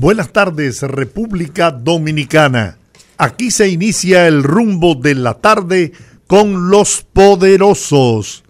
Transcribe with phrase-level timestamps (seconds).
[0.00, 2.78] Buenas tardes, República Dominicana.
[3.16, 5.90] Aquí se inicia el rumbo de la tarde
[6.28, 8.44] con los poderosos.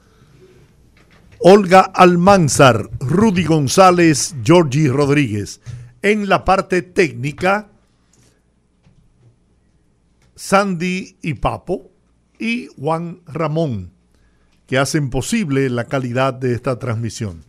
[1.39, 5.62] Olga Almanzar, Rudy González, Georgie Rodríguez.
[6.03, 7.70] En la parte técnica,
[10.37, 11.91] Sandy y Papo
[12.39, 13.92] y Juan Ramón,
[14.67, 17.42] que hacen posible la calidad de esta transmisión.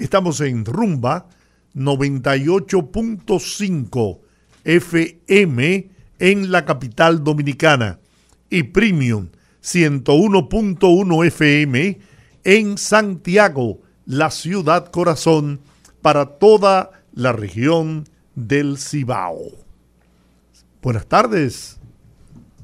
[0.00, 1.28] Estamos en Rumba
[1.74, 4.18] 98.5
[4.64, 7.98] FM en la capital dominicana
[8.50, 9.28] y Premium
[9.62, 11.98] 101.1 FM
[12.44, 15.60] en Santiago, la ciudad corazón
[16.02, 18.04] para toda la región
[18.34, 19.40] del Cibao.
[20.82, 21.78] Buenas tardes.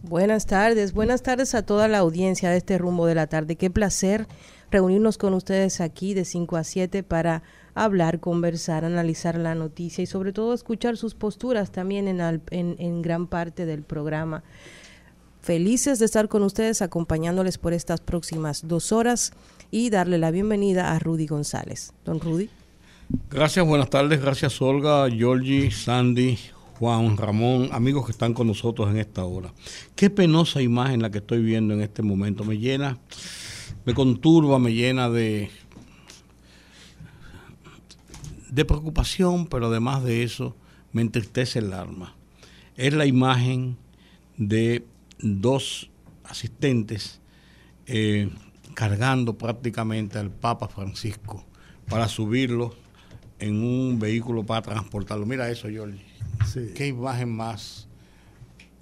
[0.02, 3.56] Buenas tardes, buenas tardes a toda la audiencia de este rumbo de la tarde.
[3.56, 4.26] Qué placer
[4.70, 7.42] reunirnos con ustedes aquí de 5 a 7 para
[7.74, 13.26] hablar, conversar, analizar la noticia y sobre todo escuchar sus posturas también en, en, gran
[13.26, 14.42] parte del programa.
[15.42, 19.32] Felices de estar con ustedes acompañándoles por estas próximas dos horas
[19.70, 21.92] y darle la bienvenida a Rudy González.
[22.04, 22.50] Don Rudy.
[23.30, 24.20] Gracias, buenas tardes.
[24.20, 26.38] Gracias Olga, Georgie, Sandy,
[26.78, 29.52] Juan, Ramón, amigos que están con nosotros en esta hora.
[29.96, 32.44] Qué penosa imagen la que estoy viendo en este momento.
[32.44, 32.98] Me llena,
[33.84, 35.50] me conturba, me llena de,
[38.50, 40.56] de preocupación, pero además de eso,
[40.92, 42.14] me entristece el alma.
[42.76, 43.76] Es la imagen
[44.36, 44.84] de
[45.18, 45.90] dos
[46.24, 47.20] asistentes
[47.86, 48.30] eh,
[48.74, 51.44] cargando prácticamente al Papa Francisco
[51.88, 52.74] para subirlo
[53.38, 55.26] en un vehículo para transportarlo.
[55.26, 56.04] Mira eso, Jorge.
[56.74, 57.88] Qué imagen más,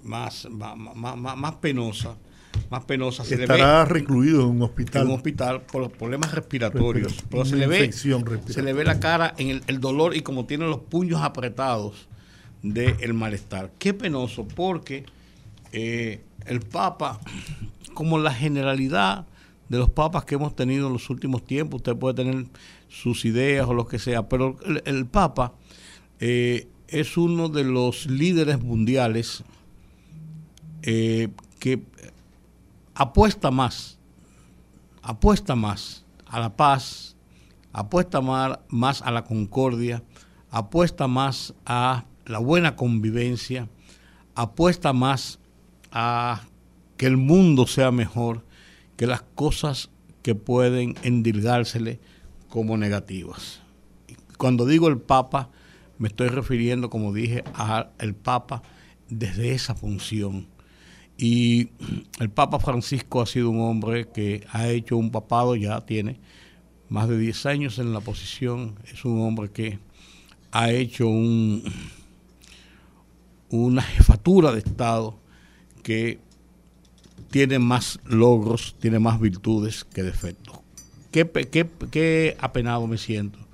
[0.03, 2.17] más, más, más penosa
[2.69, 3.23] más penosa.
[3.23, 5.03] Se Estará recluido en un hospital.
[5.03, 7.23] En un hospital por los problemas respiratorios.
[7.29, 10.65] Pero, se, le ve, se le ve la cara en el, dolor y como tiene
[10.65, 12.07] los puños apretados
[12.61, 13.71] del malestar.
[13.79, 15.05] Qué penoso, porque
[15.71, 17.19] eh, el Papa,
[17.93, 19.25] como la generalidad
[19.69, 22.45] de los papas que hemos tenido en los últimos tiempos, usted puede tener
[22.89, 25.53] sus ideas o lo que sea, pero el, Papa
[26.19, 29.43] eh, es uno de los líderes mundiales
[30.81, 31.29] eh,
[31.59, 31.77] que
[32.99, 33.97] apuesta más,
[35.01, 37.15] apuesta más a la paz,
[37.71, 40.03] apuesta más, a la concordia,
[40.51, 43.69] apuesta más a la buena convivencia,
[44.35, 45.39] apuesta más
[45.93, 46.41] a
[46.97, 48.43] que el mundo sea mejor
[48.97, 49.89] que las cosas
[50.21, 52.01] que pueden endilgársele
[52.49, 53.61] como negativas.
[54.37, 55.51] Cuando digo el Papa,
[55.99, 58.61] me estoy refiriendo, como dije, al Papa
[59.07, 60.47] desde esa función
[61.19, 61.69] y
[62.19, 66.19] el Papa Francisco ha sido un hombre que ha hecho un papado, ya tiene
[66.87, 69.79] más de 10 años en la posición, es un hombre que
[70.51, 71.63] ha hecho un,
[73.49, 75.19] una jefatura de Estado
[75.83, 76.19] que
[77.29, 80.57] tiene más logros, tiene más virtudes que defectos.
[81.11, 83.48] Qué, qué, qué apenado me siento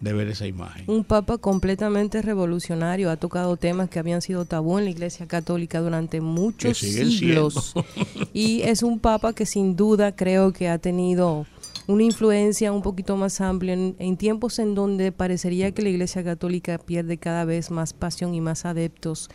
[0.00, 0.84] de ver esa imagen.
[0.86, 5.80] Un papa completamente revolucionario, ha tocado temas que habían sido tabú en la Iglesia Católica
[5.80, 7.74] durante muchos siglos.
[8.32, 11.46] y es un papa que sin duda creo que ha tenido
[11.86, 16.22] una influencia un poquito más amplia en, en, tiempos en donde parecería que la Iglesia
[16.24, 19.28] Católica pierde cada vez más pasión y más adeptos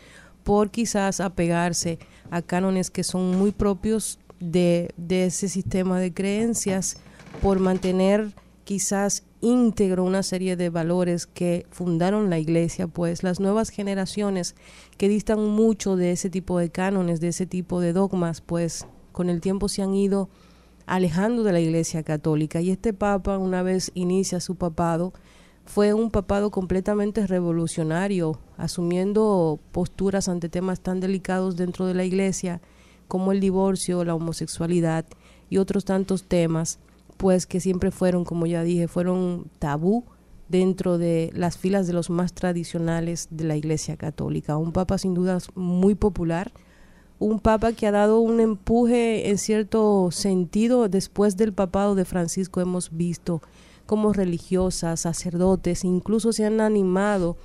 [0.46, 1.98] por quizás apegarse
[2.30, 6.98] a cánones que son muy propios de, de ese sistema de creencias,
[7.42, 8.32] por mantener
[8.64, 14.56] quizás íntegro una serie de valores que fundaron la iglesia, pues las nuevas generaciones
[14.98, 19.30] que distan mucho de ese tipo de cánones, de ese tipo de dogmas, pues con
[19.30, 20.28] el tiempo se han ido
[20.84, 22.60] alejando de la iglesia católica.
[22.60, 25.12] Y este papa, una vez inicia su papado,
[25.64, 32.60] fue un papado completamente revolucionario, asumiendo posturas ante temas tan delicados dentro de la iglesia
[33.06, 35.06] como el divorcio, la homosexualidad
[35.48, 36.80] y otros tantos temas
[37.16, 40.04] pues que siempre fueron, como ya dije, fueron tabú
[40.48, 44.56] dentro de las filas de los más tradicionales de la Iglesia Católica.
[44.56, 46.52] Un papa sin dudas muy popular,
[47.18, 52.60] un papa que ha dado un empuje en cierto sentido después del papado de Francisco
[52.60, 53.40] hemos visto
[53.86, 57.36] como religiosas, sacerdotes, incluso se han animado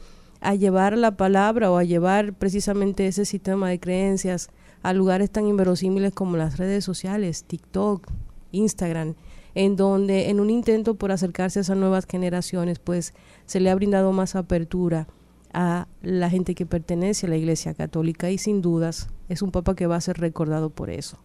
[0.41, 4.49] a llevar la palabra o a llevar precisamente ese sistema de creencias
[4.81, 8.07] a lugares tan inverosímiles como las redes sociales, TikTok,
[8.51, 9.13] Instagram,
[9.55, 13.13] en donde en un intento por acercarse a esas nuevas generaciones, pues
[13.45, 15.07] se le ha brindado más apertura
[15.53, 19.75] a la gente que pertenece a la Iglesia Católica y sin dudas es un papa
[19.75, 21.19] que va a ser recordado por eso.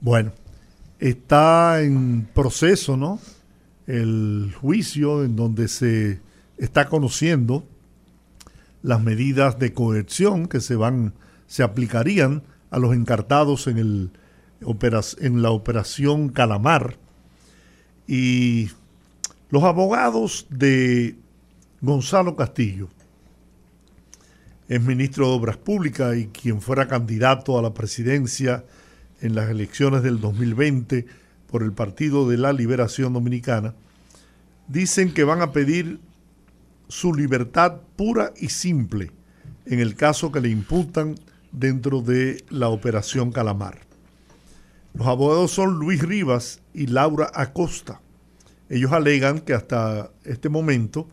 [0.00, 0.32] Bueno,
[0.98, 3.18] está en proceso, ¿no?
[3.86, 6.20] El juicio en donde se
[6.58, 7.64] está conociendo
[8.82, 11.14] las medidas de coerción que se van
[11.46, 14.10] se aplicarían a los encartados en el
[14.60, 16.96] en la operación Calamar
[18.06, 18.70] y
[19.50, 21.16] los abogados de
[21.80, 22.88] Gonzalo Castillo,
[24.68, 28.64] es ministro de Obras Públicas y quien fuera candidato a la presidencia
[29.20, 31.06] en las elecciones del 2020
[31.50, 33.74] por el Partido de la Liberación Dominicana,
[34.68, 35.98] dicen que van a pedir
[36.88, 39.10] su libertad pura y simple
[39.66, 41.16] en el caso que le imputan
[41.52, 43.89] dentro de la operación Calamar.
[44.94, 48.00] Los abogados son Luis Rivas y Laura Acosta.
[48.68, 51.08] Ellos alegan que hasta este momento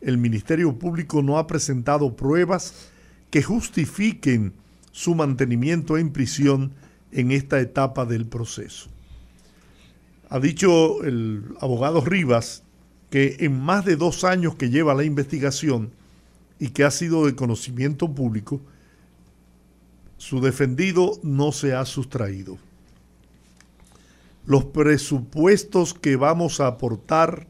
[0.00, 2.88] el Ministerio Público no ha presentado pruebas
[3.30, 4.54] que justifiquen
[4.92, 6.72] su mantenimiento en prisión
[7.12, 8.88] en esta etapa del proceso.
[10.30, 12.62] Ha dicho el abogado Rivas
[13.10, 15.90] que en más de dos años que lleva la investigación
[16.58, 18.60] y que ha sido de conocimiento público,
[20.18, 22.58] su defendido no se ha sustraído.
[24.48, 27.46] Los presupuestos que vamos a aportar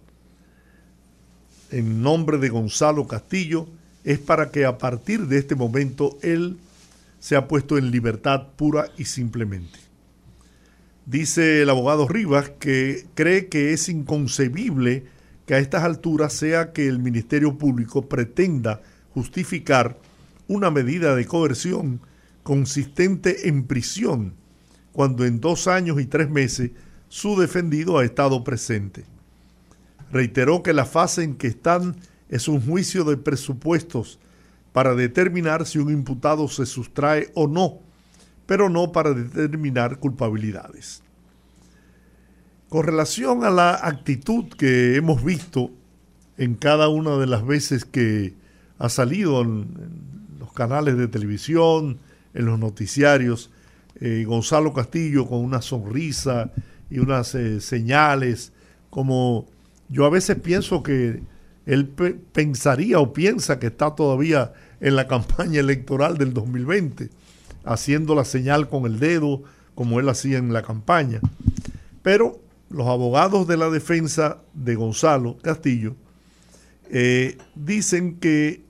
[1.70, 3.68] en nombre de Gonzalo Castillo
[4.02, 6.58] es para que a partir de este momento él
[7.20, 9.78] sea puesto en libertad pura y simplemente.
[11.06, 15.04] Dice el abogado Rivas que cree que es inconcebible
[15.46, 18.82] que a estas alturas sea que el Ministerio Público pretenda
[19.14, 20.00] justificar
[20.48, 22.00] una medida de coerción
[22.42, 24.34] consistente en prisión
[24.90, 26.72] cuando en dos años y tres meses
[27.08, 29.04] su defendido ha estado presente.
[30.12, 31.96] Reiteró que la fase en que están
[32.28, 34.18] es un juicio de presupuestos
[34.72, 37.80] para determinar si un imputado se sustrae o no,
[38.46, 41.02] pero no para determinar culpabilidades.
[42.68, 45.70] Con relación a la actitud que hemos visto
[46.36, 48.34] en cada una de las veces que
[48.78, 49.66] ha salido en,
[50.38, 51.98] los canales de televisión,
[52.34, 53.50] en los noticiarios,
[54.00, 56.52] eh, Gonzalo Castillo con una sonrisa
[56.90, 58.52] y unas eh, señales,
[58.90, 59.46] como
[59.88, 61.22] yo a veces pienso que
[61.66, 61.88] él
[62.32, 67.10] pensaría o piensa que está todavía en la campaña electoral del 2020,
[67.64, 69.42] haciendo la señal con el dedo
[69.74, 71.20] como él hacía en la campaña.
[72.02, 72.40] Pero
[72.70, 75.94] los abogados de la defensa de Gonzalo Castillo
[76.90, 78.62] eh, dicen que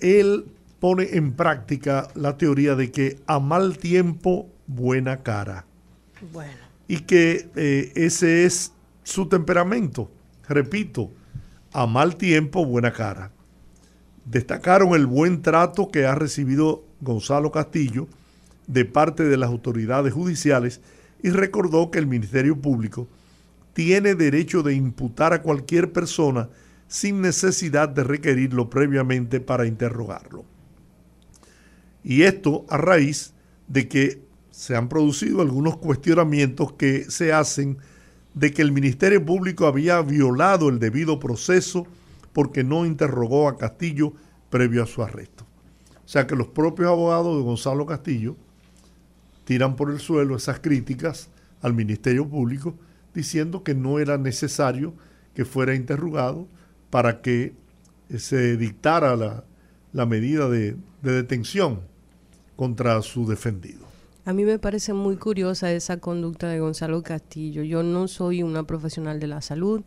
[0.00, 0.46] él
[0.80, 5.64] pone en práctica la teoría de que a mal tiempo, buena cara.
[6.32, 6.61] Bueno.
[6.88, 10.10] Y que eh, ese es su temperamento.
[10.48, 11.10] Repito,
[11.72, 13.32] a mal tiempo, buena cara.
[14.24, 18.08] Destacaron el buen trato que ha recibido Gonzalo Castillo
[18.66, 20.80] de parte de las autoridades judiciales
[21.22, 23.08] y recordó que el Ministerio Público
[23.72, 26.48] tiene derecho de imputar a cualquier persona
[26.88, 30.44] sin necesidad de requerirlo previamente para interrogarlo.
[32.04, 33.32] Y esto a raíz
[33.68, 34.21] de que
[34.62, 37.78] se han producido algunos cuestionamientos que se hacen
[38.32, 41.84] de que el Ministerio Público había violado el debido proceso
[42.32, 44.12] porque no interrogó a Castillo
[44.50, 45.44] previo a su arresto.
[46.04, 48.36] O sea que los propios abogados de Gonzalo Castillo
[49.46, 51.28] tiran por el suelo esas críticas
[51.60, 52.76] al Ministerio Público
[53.14, 54.94] diciendo que no era necesario
[55.34, 56.46] que fuera interrogado
[56.88, 57.52] para que
[58.16, 59.44] se dictara
[59.92, 61.80] la, medida de detención
[62.54, 63.91] contra su defendido.
[64.24, 67.64] A mí me parece muy curiosa esa conducta de Gonzalo Castillo.
[67.64, 69.82] Yo no soy una profesional de la salud,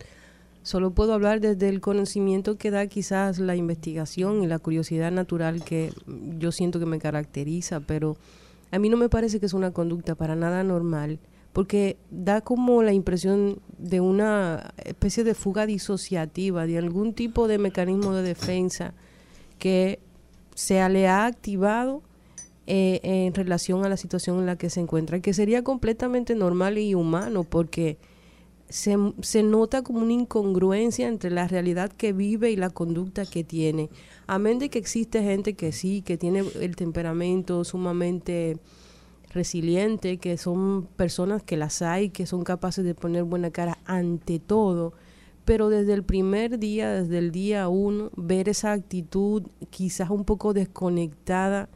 [0.62, 5.64] solo puedo hablar desde el conocimiento que da quizás la investigación y la curiosidad natural
[5.64, 5.90] que
[6.38, 8.18] yo siento que me caracteriza, pero
[8.72, 11.18] a mí no me parece que es una conducta para nada normal,
[11.54, 17.56] porque da como la impresión de una especie de fuga disociativa, de algún tipo de
[17.56, 18.92] mecanismo de defensa
[19.58, 19.98] que
[20.54, 22.02] se le ha activado
[22.66, 26.78] eh, en relación a la situación en la que se encuentra, que sería completamente normal
[26.78, 27.96] y humano porque
[28.68, 33.44] se, se nota como una incongruencia entre la realidad que vive y la conducta que
[33.44, 33.88] tiene.
[34.26, 38.58] Amén de que existe gente que sí, que tiene el temperamento sumamente
[39.32, 44.40] resiliente, que son personas que las hay, que son capaces de poner buena cara ante
[44.40, 44.92] todo,
[45.44, 50.52] pero desde el primer día, desde el día uno, ver esa actitud quizás un poco
[50.52, 51.68] desconectada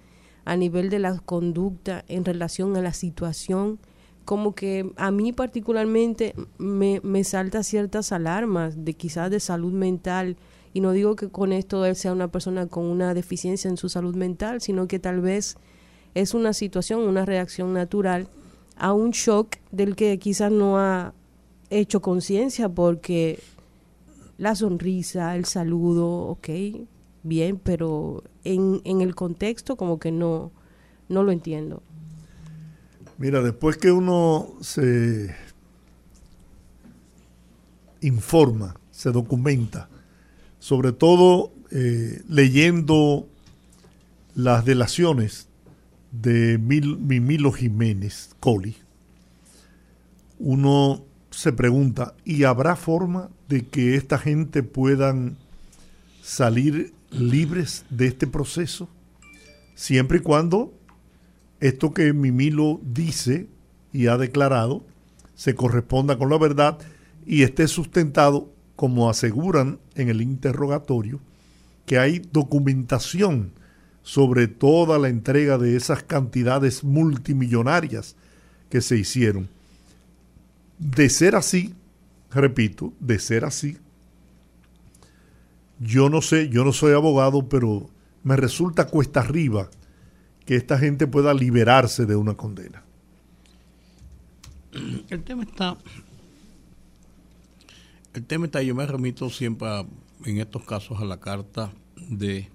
[0.45, 3.79] a nivel de la conducta en relación a la situación,
[4.25, 10.37] como que a mí particularmente me, me salta ciertas alarmas de quizás de salud mental,
[10.73, 13.89] y no digo que con esto él sea una persona con una deficiencia en su
[13.89, 15.57] salud mental, sino que tal vez
[16.15, 18.29] es una situación, una reacción natural
[18.77, 21.13] a un shock del que quizás no ha
[21.71, 23.41] hecho conciencia porque
[24.39, 26.49] la sonrisa, el saludo, ok,
[27.23, 30.53] bien, pero en, en el contexto como que no,
[31.09, 31.83] no lo entiendo.
[33.19, 35.35] Mira, después que uno se
[38.01, 39.89] informa, se documenta,
[40.59, 43.29] sobre todo eh, leyendo
[44.35, 45.49] las delaciones
[46.13, 48.77] de Mimilo Jiménez Coli,
[50.39, 55.37] uno se pregunta, ¿y habrá forma de que esta gente puedan
[56.23, 58.89] salir libres de este proceso?
[59.75, 60.75] Siempre y cuando
[61.61, 63.49] esto que Mimilo dice
[63.93, 64.85] y ha declarado
[65.35, 66.79] se corresponda con la verdad
[67.27, 71.21] y esté sustentado, como aseguran en el interrogatorio,
[71.87, 73.53] que hay documentación
[74.03, 78.17] sobre toda la entrega de esas cantidades multimillonarias
[78.69, 79.49] que se hicieron.
[80.79, 81.75] De ser así,
[82.31, 83.77] repito, de ser así,
[85.81, 87.91] yo no sé, yo no soy abogado, pero
[88.23, 89.71] me resulta cuesta arriba
[90.45, 92.85] que esta gente pueda liberarse de una condena.
[95.09, 95.77] El tema está,
[98.15, 99.69] el tema está, yo me remito siempre
[100.25, 102.49] en estos casos a la carta de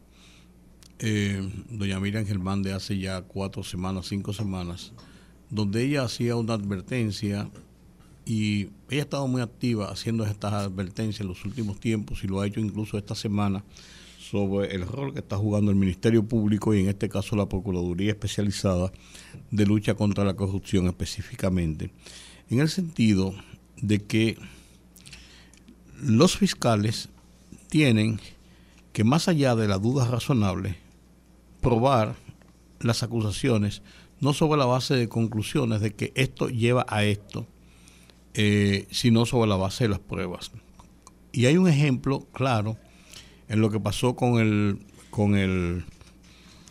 [1.00, 4.94] eh, doña Miriam Germán de hace ya cuatro semanas, cinco semanas,
[5.50, 7.50] donde ella hacía una advertencia
[8.26, 12.42] y ella ha estado muy activa haciendo estas advertencias en los últimos tiempos y lo
[12.42, 13.64] ha hecho incluso esta semana
[14.20, 18.12] sobre el rol que está jugando el Ministerio Público y en este caso la Procuraduría
[18.12, 18.92] Especializada
[19.52, 21.92] de Lucha contra la Corrupción específicamente,
[22.50, 23.36] en el sentido
[23.82, 24.38] de que
[26.02, 27.10] los fiscales
[27.70, 28.20] tienen
[28.94, 30.78] que más allá de la duda razonable,
[31.62, 32.16] probar
[32.80, 33.82] las acusaciones
[34.22, 37.46] no sobre la base de conclusiones de que esto lleva a esto,
[38.38, 40.52] eh, sino sobre la base de las pruebas.
[41.32, 42.78] Y hay un ejemplo claro
[43.48, 45.86] en lo que pasó con el, con el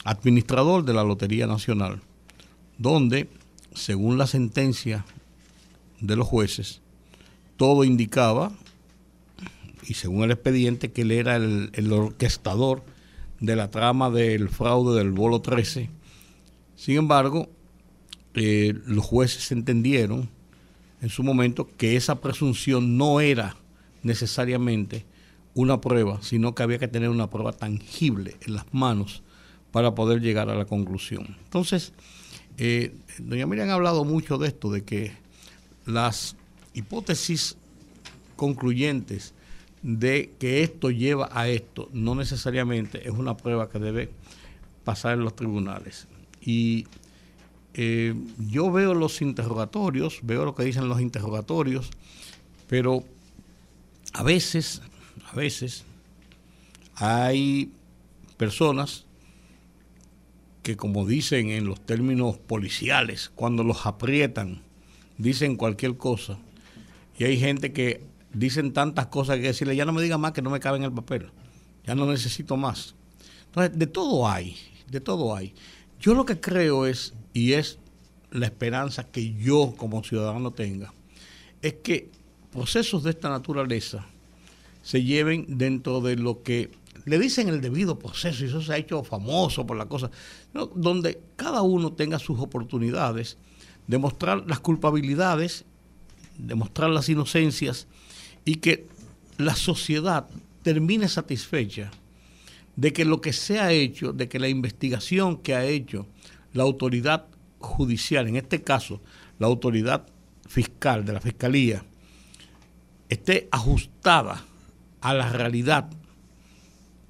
[0.05, 2.03] administrador de la Lotería Nacional,
[2.77, 3.31] donde,
[3.73, 5.07] según la sentencia
[6.01, 6.83] de los jueces,
[7.57, 8.53] todo indicaba,
[9.87, 12.85] y según el expediente, que él era el, el orquestador
[13.41, 15.89] de la trama del fraude del bolo 13.
[16.77, 17.49] Sin embargo,
[18.35, 20.29] eh, los jueces entendieron
[21.05, 23.57] en su momento que esa presunción no era
[24.03, 25.05] necesariamente
[25.53, 29.23] una prueba, sino que había que tener una prueba tangible en las manos
[29.71, 31.37] para poder llegar a la conclusión.
[31.45, 31.93] Entonces,
[32.57, 35.13] eh, doña Miriam ha hablado mucho de esto, de que
[35.85, 36.37] las
[36.73, 37.59] hipótesis
[38.37, 39.35] concluyentes
[39.83, 44.09] de que esto lleva a esto no necesariamente es una prueba que debe
[44.85, 46.09] pasar en los tribunales.
[46.41, 46.87] Y
[47.75, 51.91] eh, yo veo los interrogatorios, veo lo que dicen los interrogatorios,
[52.69, 53.05] pero
[54.13, 54.81] a veces,
[55.31, 55.85] a veces
[56.95, 57.73] hay
[58.37, 59.05] personas
[60.63, 64.63] que como dicen en los términos policiales, cuando los aprietan,
[65.19, 66.39] dicen cualquier cosa.
[67.19, 68.03] Y hay gente que
[68.33, 70.85] dicen tantas cosas que decirle, ya no me diga más que no me cabe en
[70.85, 71.31] el papel,
[71.87, 72.95] ya no necesito más.
[73.47, 74.57] Entonces, de todo hay,
[74.89, 75.55] de todo hay.
[76.01, 77.79] Yo lo que creo es, y es
[78.31, 80.95] la esperanza que yo como ciudadano tenga,
[81.61, 82.11] es que
[82.51, 84.07] procesos de esta naturaleza
[84.83, 86.71] se lleven dentro de lo que
[87.05, 90.11] le dicen el debido proceso, y eso se ha hecho famoso por la cosa,
[90.75, 93.37] donde cada uno tenga sus oportunidades
[93.87, 95.65] de mostrar las culpabilidades,
[96.39, 97.87] de mostrar las inocencias
[98.45, 98.87] y que
[99.37, 100.27] la sociedad
[100.63, 101.91] termine satisfecha
[102.77, 106.07] de que lo que se ha hecho, de que la investigación que ha hecho
[106.55, 107.27] la autoridad
[107.59, 109.03] judicial, en este caso
[109.39, 110.07] la autoridad
[110.49, 111.85] fiscal de la fiscalía,
[113.09, 114.45] esté ajustada
[115.01, 115.91] a la realidad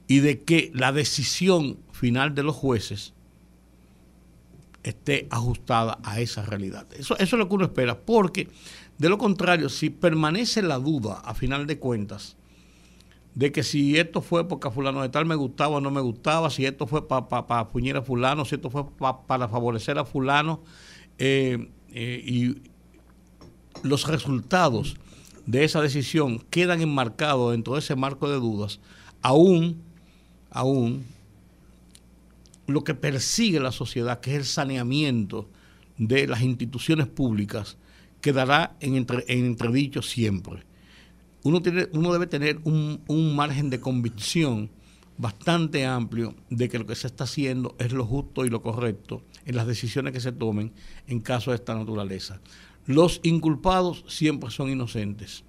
[0.09, 3.15] y de que la decisión final de los jueces
[4.83, 6.87] esté ajustada a esa realidad.
[6.93, 8.49] Eso, eso es lo que uno espera, porque
[8.99, 12.37] de lo contrario, si permanece la duda, a final de cuentas,
[13.35, 16.01] de que si esto fue porque a fulano de tal me gustaba o no me
[16.01, 20.05] gustaba, si esto fue para pa, puñir a fulano, si esto fue para favorecer a
[20.05, 20.63] fulano,
[21.19, 22.63] eh, eh, y
[23.83, 24.97] los resultados
[25.47, 28.81] de esa decisión quedan enmarcados dentro de ese marco de dudas,
[29.21, 29.83] aún,
[30.51, 31.05] aún
[32.67, 35.49] lo que persigue la sociedad, que es el saneamiento
[35.99, 37.77] de las instituciones públicas,
[38.21, 40.65] quedará en, entredicho siempre.
[41.45, 44.71] Uno, debe tener un, un margen de convicción
[45.19, 49.23] bastante amplio de que lo que se está haciendo es lo justo y lo correcto
[49.45, 50.73] en las decisiones que se tomen
[51.07, 52.41] en casos de esta naturaleza.
[52.87, 55.45] Los inculpados siempre son inocentes,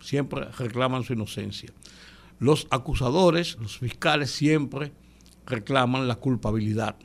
[0.00, 1.72] siempre reclaman su inocencia.
[2.40, 4.92] Los acusadores, los fiscales, siempre
[5.46, 6.96] reclaman la culpabilidad.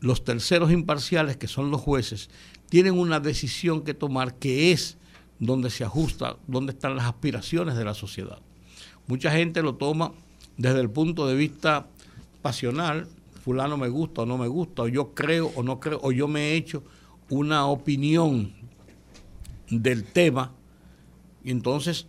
[0.00, 2.30] Los terceros imparciales, que son los jueces,
[2.70, 4.96] tienen una decisión que tomar que es
[5.40, 8.38] donde se ajusta, donde están las aspiraciones de la sociedad.
[9.08, 10.12] Mucha gente lo toma
[10.56, 11.86] desde el punto de vista
[12.42, 13.08] pasional,
[13.42, 16.28] fulano me gusta o no me gusta, o yo creo o no creo, o yo
[16.28, 16.84] me he hecho
[17.30, 18.52] una opinión
[19.70, 20.52] del tema,
[21.42, 22.06] y entonces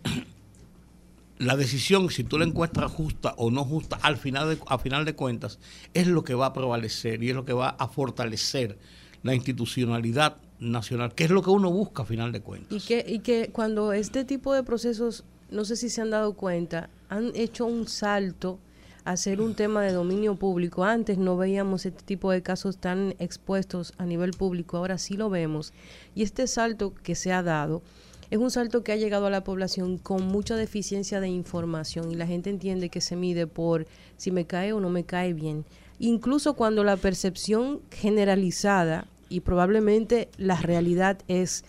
[1.38, 5.06] la decisión, si tú la encuentras justa o no justa, al final de, a final
[5.06, 5.58] de cuentas,
[5.94, 8.78] es lo que va a prevalecer y es lo que va a fortalecer
[9.22, 12.72] la institucionalidad nacional, que es lo que uno busca a final de cuentas.
[12.72, 16.34] Y que, y que cuando este tipo de procesos, no sé si se han dado
[16.34, 18.58] cuenta, han hecho un salto
[19.04, 20.84] a ser un tema de dominio público.
[20.84, 25.28] Antes no veíamos este tipo de casos tan expuestos a nivel público, ahora sí lo
[25.28, 25.72] vemos.
[26.14, 27.82] Y este salto que se ha dado
[28.30, 32.14] es un salto que ha llegado a la población con mucha deficiencia de información y
[32.14, 35.66] la gente entiende que se mide por si me cae o no me cae bien.
[35.98, 41.64] Incluso cuando la percepción generalizada y probablemente la realidad es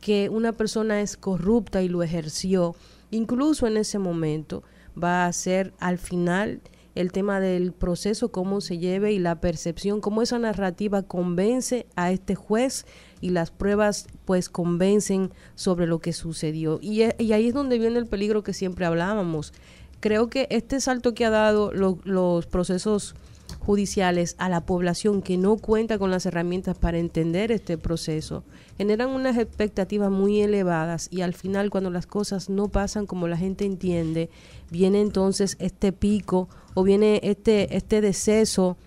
[0.00, 2.76] que una persona es corrupta y lo ejerció,
[3.10, 4.62] incluso en ese momento,
[4.96, 6.60] va a ser al final
[6.94, 12.10] el tema del proceso, cómo se lleve y la percepción, cómo esa narrativa convence a
[12.10, 12.86] este juez
[13.20, 16.78] y las pruebas pues convencen sobre lo que sucedió.
[16.80, 19.52] Y, y ahí es donde viene el peligro que siempre hablábamos.
[20.00, 23.14] Creo que este salto que ha dado los procesos
[23.68, 28.42] judiciales a la población que no cuenta con las herramientas para entender este proceso,
[28.78, 33.36] generan unas expectativas muy elevadas y al final cuando las cosas no pasan como la
[33.36, 34.30] gente entiende,
[34.70, 38.78] viene entonces este pico o viene este, este deceso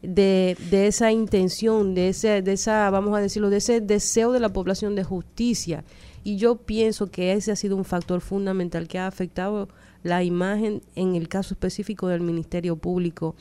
[0.00, 4.40] de, de esa intención, de, ese, de esa, vamos a decirlo, de ese deseo de
[4.40, 5.84] la población de justicia.
[6.24, 9.68] Y yo pienso que ese ha sido un factor fundamental que ha afectado
[10.02, 13.34] la imagen en el caso específico del Ministerio Público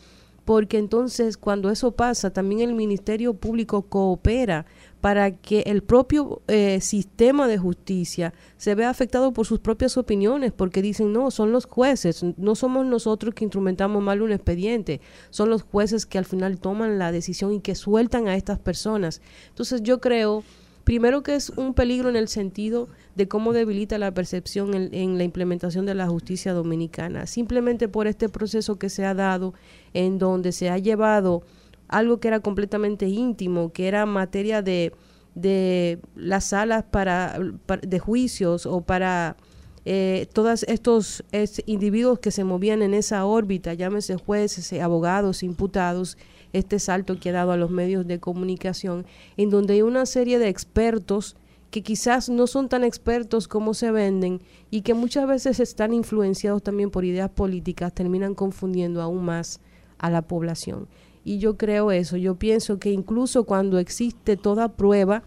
[0.50, 4.66] porque entonces cuando eso pasa, también el Ministerio Público coopera
[5.00, 10.52] para que el propio eh, sistema de justicia se vea afectado por sus propias opiniones,
[10.52, 15.52] porque dicen, no, son los jueces, no somos nosotros que instrumentamos mal un expediente, son
[15.52, 19.22] los jueces que al final toman la decisión y que sueltan a estas personas.
[19.50, 20.44] Entonces yo creo
[20.84, 25.24] Primero que es un peligro en el sentido de cómo debilita la percepción en, la
[25.24, 29.54] implementación de la justicia dominicana, simplemente por este proceso que se ha dado
[29.94, 31.44] en donde se ha llevado
[31.88, 34.94] algo que era completamente íntimo, que era materia de,
[35.36, 37.40] de las salas para,
[37.82, 39.38] de juicios o para
[39.86, 41.24] eh, todos estos
[41.66, 46.18] individuos que se movían en esa órbita, llámese jueces, abogados, imputados,
[46.54, 49.06] este salto que ha dado a los medios de comunicación,
[49.38, 51.36] en donde hay una serie de expertos
[51.72, 56.64] que quizás no son tan expertos como se venden y que muchas veces están influenciados
[56.64, 59.62] también por ideas políticas, terminan confundiendo aún más
[60.00, 60.88] a la población.
[61.24, 65.24] Y yo creo eso, yo pienso que incluso cuando existe toda prueba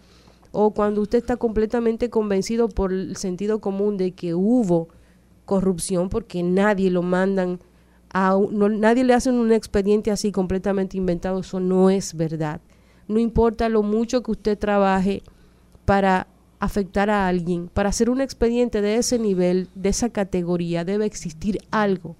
[0.51, 4.89] o cuando usted está completamente convencido por el sentido común de que hubo
[5.45, 7.59] corrupción, porque nadie lo mandan
[8.13, 12.61] nadie le hace un expediente así completamente inventado, eso no es verdad.
[13.07, 15.23] No importa lo mucho que usted trabaje
[15.85, 16.27] para
[16.59, 21.57] afectar a alguien, para hacer un expediente de ese nivel, de esa categoría, debe existir
[21.71, 22.15] algo.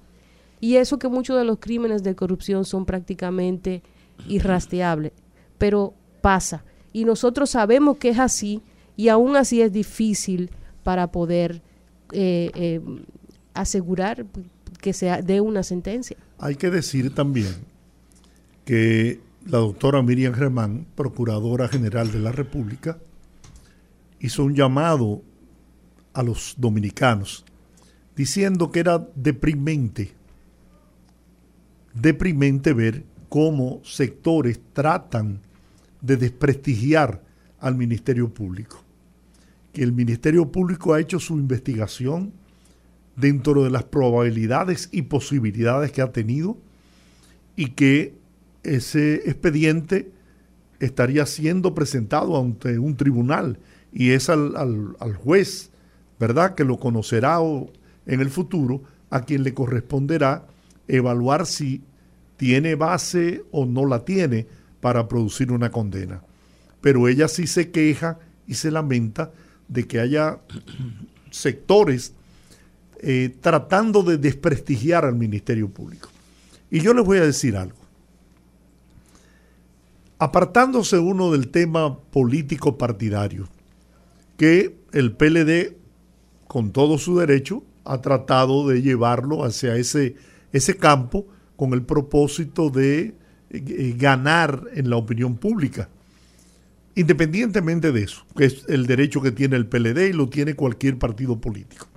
[0.60, 3.84] Y eso que muchos de los crímenes de corrupción son prácticamente
[4.27, 5.13] irrastreables,
[5.58, 6.65] pero pasa.
[6.91, 8.62] Y nosotros sabemos que es así
[8.97, 10.51] y aún así es difícil
[10.84, 11.62] para poder
[12.12, 12.82] eh, eh,
[13.53, 14.25] asegurar
[14.84, 16.17] que se dé una sentencia.
[16.38, 17.56] Hay que decir también
[18.65, 23.00] que la doctora Miriam Germán, Procuradora General de la República,
[24.19, 25.22] hizo un llamado
[26.12, 27.46] a los dominicanos
[28.15, 30.12] diciendo que era deprimente,
[31.93, 35.39] deprimente ver cómo sectores tratan
[36.02, 37.24] de desprestigiar
[37.60, 38.84] al Ministerio Público.
[39.72, 42.34] Que el Ministerio Público ha hecho su investigación,
[43.15, 46.58] dentro de las probabilidades y posibilidades que ha tenido
[47.56, 48.15] y que
[48.63, 50.12] ese expediente
[50.80, 53.60] estaría siendo presentado ante un tribunal
[53.91, 55.69] y es al, juez
[56.19, 56.56] ¿verdad?
[56.56, 57.39] Que lo conocerá
[58.06, 60.47] en el futuro, a quien le corresponderá
[60.88, 61.82] evaluar si
[62.38, 64.47] tiene base o no la tiene
[64.82, 66.21] para producir una condena.
[66.82, 69.32] Pero ella sí se queja y se lamenta
[69.67, 70.39] de que haya
[71.30, 72.13] sectores
[73.06, 76.08] eh, tratando de desprestigiar al Ministerio Público.
[76.72, 77.78] Y yo les voy a decir algo.
[80.20, 83.50] Apartándose uno del tema político partidario,
[84.38, 85.76] que el PLD,
[86.48, 90.16] con todo su derecho, ha tratado de llevarlo hacia ese,
[90.54, 93.16] ese campo con el propósito de
[93.50, 95.89] eh, ganar en la opinión pública.
[96.96, 100.98] Independientemente de eso, que es el derecho que tiene el PLD y lo tiene cualquier
[100.98, 101.88] partido político.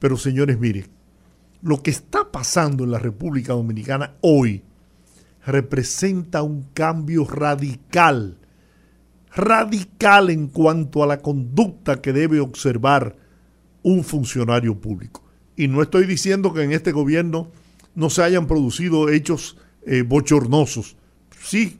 [0.00, 0.86] Pero señores, miren,
[1.62, 4.64] lo que está pasando en la República Dominicana hoy
[5.46, 8.38] representa un cambio radical,
[9.34, 13.16] radical en cuanto a la conducta que debe observar
[13.82, 15.22] un funcionario público.
[15.56, 17.50] Y no estoy diciendo que en este gobierno
[17.94, 20.96] no se hayan producido hechos eh, bochornosos.
[21.42, 21.78] Sí,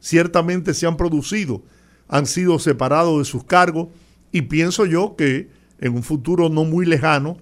[0.00, 1.62] ciertamente se han producido,
[2.08, 3.88] han sido separados de sus cargos
[4.32, 7.38] y pienso yo que en un futuro no muy lejano,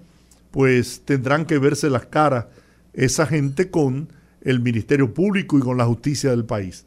[0.51, 2.45] pues tendrán que verse las caras
[2.93, 6.85] esa gente con el Ministerio Público y con la justicia del país.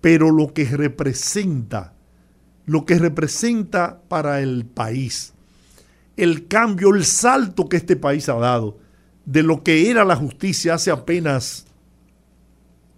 [0.00, 1.94] Pero lo que representa,
[2.66, 5.32] lo que representa para el país,
[6.16, 8.78] el cambio, el salto que este país ha dado
[9.24, 11.66] de lo que era la justicia hace apenas,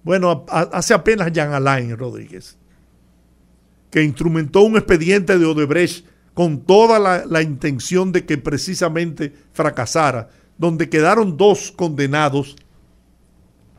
[0.03, 2.57] bueno, hace apenas Jean Alain Rodríguez,
[3.91, 10.29] que instrumentó un expediente de Odebrecht con toda la, la intención de que precisamente fracasara,
[10.59, 12.57] donde quedaron dos condenados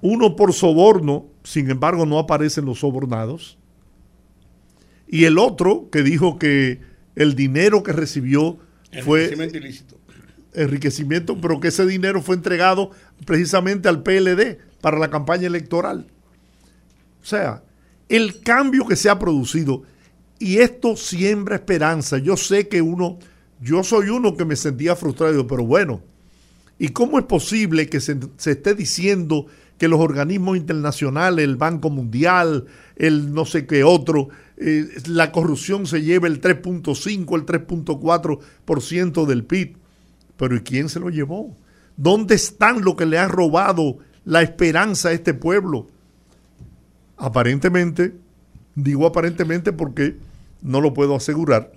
[0.01, 3.57] uno por soborno, sin embargo no aparecen los sobornados,
[5.07, 6.79] y el otro que dijo que
[7.15, 8.57] el dinero que recibió
[9.03, 9.99] fue enriquecimiento ilícito.
[10.53, 12.91] Enriquecimiento, pero que ese dinero fue entregado
[13.25, 16.07] precisamente al PLD para la campaña electoral.
[17.21, 17.63] O sea,
[18.07, 19.83] el cambio que se ha producido,
[20.39, 22.17] y esto siembra esperanza.
[22.17, 23.19] Yo sé que uno,
[23.61, 26.01] yo soy uno que me sentía frustrado, pero bueno,
[26.77, 32.65] ¿y cómo es posible que se, esté diciendo que los organismos internacionales, el Banco Mundial,
[32.95, 39.43] el no sé qué otro, eh, la corrupción se lleva el 3.5, el 3.4% del
[39.43, 39.77] PIB.
[40.37, 41.55] Pero ¿y quién se lo llevó?
[41.97, 45.87] ¿Dónde están los que le han robado la esperanza a este pueblo?
[47.17, 48.15] Aparentemente,
[48.75, 50.17] digo aparentemente porque
[50.61, 51.71] no lo puedo asegurar,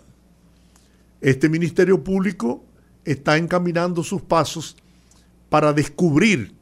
[1.20, 2.64] este Ministerio Público
[3.04, 4.76] está encaminando sus pasos
[5.48, 6.54] para descubrir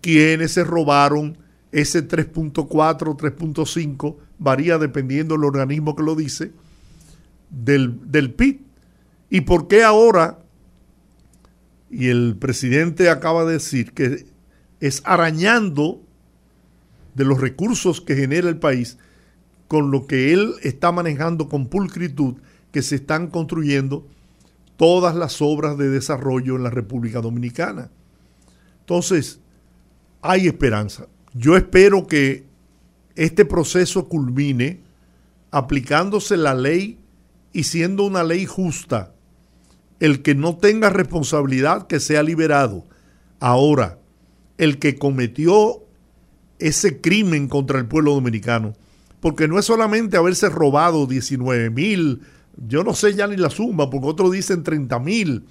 [0.00, 1.38] quiénes se robaron
[1.72, 6.52] ese 3.4, 3.5, varía dependiendo del organismo que lo dice,
[7.50, 8.60] del, del PIB.
[9.30, 10.38] ¿Y por qué ahora?
[11.90, 14.26] Y el presidente acaba de decir que
[14.80, 16.02] es arañando
[17.14, 18.98] de los recursos que genera el país
[19.68, 22.36] con lo que él está manejando con pulcritud,
[22.72, 24.06] que se están construyendo
[24.76, 27.90] todas las obras de desarrollo en la República Dominicana.
[28.80, 29.40] Entonces,
[30.22, 31.06] hay esperanza.
[31.34, 32.46] Yo espero que
[33.14, 34.80] este proceso culmine
[35.50, 36.98] aplicándose la ley
[37.52, 39.12] y siendo una ley justa.
[40.00, 42.86] El que no tenga responsabilidad, que sea liberado.
[43.40, 43.98] Ahora,
[44.56, 45.84] el que cometió
[46.58, 48.74] ese crimen contra el pueblo dominicano,
[49.20, 52.22] porque no es solamente haberse robado 19 mil,
[52.56, 55.44] yo no sé ya ni la suma, porque otros dicen 30 mil,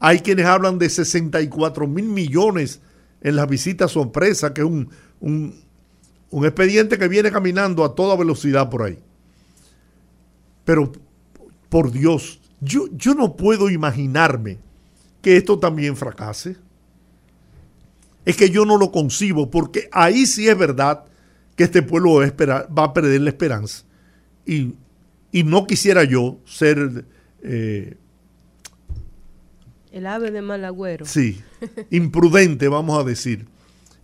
[0.00, 2.80] hay quienes hablan de 64 mil millones
[3.20, 8.68] en las visitas sorpresa, que es un, un, expediente que viene caminando a toda velocidad
[8.68, 8.98] por ahí.
[10.64, 10.92] Pero,
[11.68, 14.58] por Dios, yo, yo no puedo imaginarme
[15.20, 16.56] que esto también fracase.
[18.24, 21.04] Es que yo no lo concibo, porque ahí sí es verdad
[21.62, 23.84] que este pueblo va a, esperar, va a perder la esperanza.
[24.44, 24.74] Y,
[25.44, 27.04] no quisiera yo ser
[27.42, 27.96] eh,
[29.92, 31.06] el ave de Malagüero.
[31.06, 31.40] Sí,
[31.90, 33.46] imprudente, vamos a decir,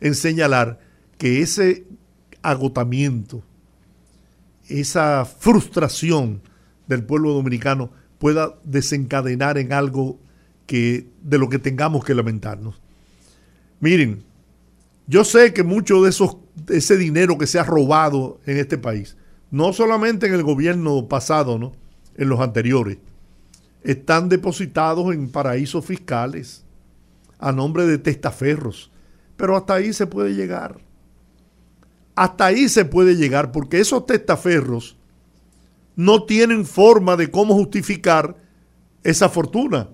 [0.01, 0.79] en señalar
[1.19, 1.85] que ese
[2.43, 3.43] agotamiento,
[4.69, 6.41] esa frustración
[6.87, 10.21] del pueblo dominicano pueda desencadenar en algo
[10.67, 12.81] que, de lo que tengamos que lamentarnos.
[13.81, 14.23] Miren,
[15.09, 16.37] yo sé que mucho de esos,
[16.69, 19.17] ese dinero que se ha robado en este país,
[19.51, 21.73] no solamente en el gobierno pasado, ¿no?
[22.17, 22.99] en los anteriores,
[23.83, 26.65] están depositados en paraísos fiscales
[27.39, 28.91] a nombre de testaferros.
[29.37, 30.79] Pero hasta ahí se puede llegar.
[32.17, 34.97] Hasta ahí se puede llegar porque esos testaferros
[35.95, 38.37] no tienen forma de cómo justificar
[39.05, 39.89] esa fortuna.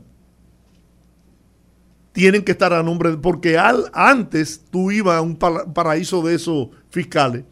[2.15, 6.37] Tienen que estar a nombre de, porque al, antes tú ibas a un paraíso de
[6.37, 7.43] esos fiscales,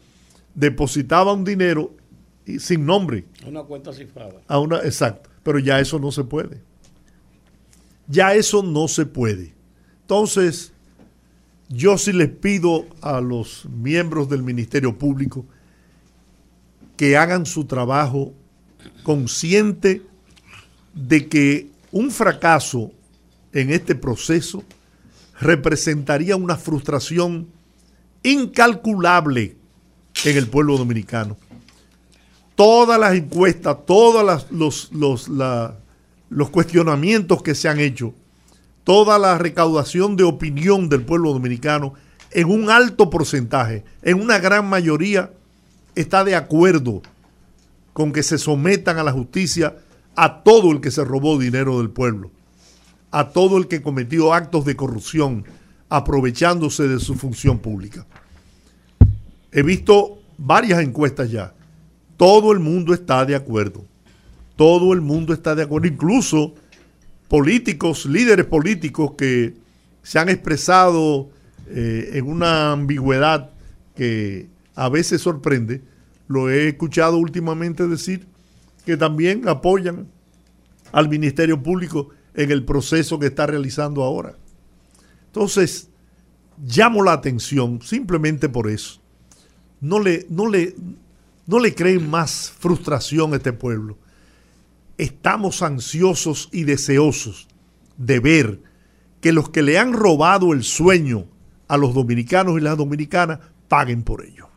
[0.55, 1.93] depositaba un dinero
[2.45, 3.25] y, sin nombre.
[3.45, 4.39] A una cuenta cifrada.
[4.47, 6.61] A una, exacto, pero ya eso no se puede.
[8.07, 9.53] Ya eso no se puede.
[9.99, 10.71] Entonces,
[11.67, 15.45] yo sí les pido a los miembros del Ministerio Público
[16.95, 18.33] que hagan su trabajo
[19.03, 20.03] consciente
[20.93, 22.93] de que un fracaso
[23.53, 24.63] en este proceso
[25.39, 27.47] representaría una frustración
[28.23, 29.55] incalculable
[30.25, 31.37] en el pueblo dominicano.
[32.55, 38.13] Todas las encuestas, todos los, los, cuestionamientos que se han hecho,
[38.83, 41.93] toda la recaudación de opinión del pueblo dominicano,
[42.31, 45.31] en un alto porcentaje, en una gran mayoría,
[45.95, 47.01] está de acuerdo
[47.91, 49.77] con que se sometan a la justicia
[50.15, 52.31] a todo el que se robó dinero del pueblo
[53.13, 55.45] a todo el que cometió actos de corrupción
[55.87, 58.07] aprovechándose de su función pública.
[59.51, 61.53] He visto varias encuestas ya.
[62.17, 63.85] Todo el mundo está de acuerdo.
[64.55, 65.87] Todo el mundo está de acuerdo.
[65.87, 66.55] Incluso
[67.27, 69.53] políticos, líderes políticos que
[70.01, 71.29] se han expresado
[71.67, 73.51] eh, en una ambigüedad
[73.95, 75.83] que a veces sorprende,
[76.27, 78.25] lo he escuchado últimamente decir
[78.87, 80.07] que también apoyan
[80.91, 84.35] al Ministerio Público en el proceso que está realizando ahora.
[85.27, 85.89] Entonces,
[86.63, 89.01] llamo la atención simplemente por eso.
[89.81, 90.75] No le, no le,
[91.45, 93.97] no le creen más frustración a este pueblo.
[94.97, 97.47] Estamos ansiosos y deseosos
[97.97, 98.61] de ver
[99.21, 101.25] que los que le han robado el sueño
[101.67, 104.52] a los dominicanos y las dominicanas paguen por ello.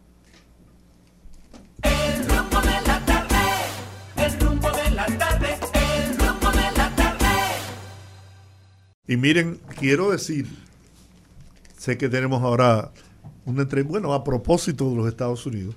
[9.08, 10.46] Y miren, quiero decir,
[11.78, 12.90] sé que tenemos ahora
[13.44, 15.76] una entrevista, bueno, a propósito de los Estados Unidos,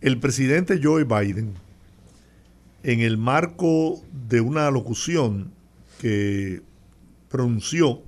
[0.00, 1.54] el presidente Joe Biden,
[2.84, 5.50] en el marco de una locución
[5.98, 6.62] que
[7.28, 8.02] pronunció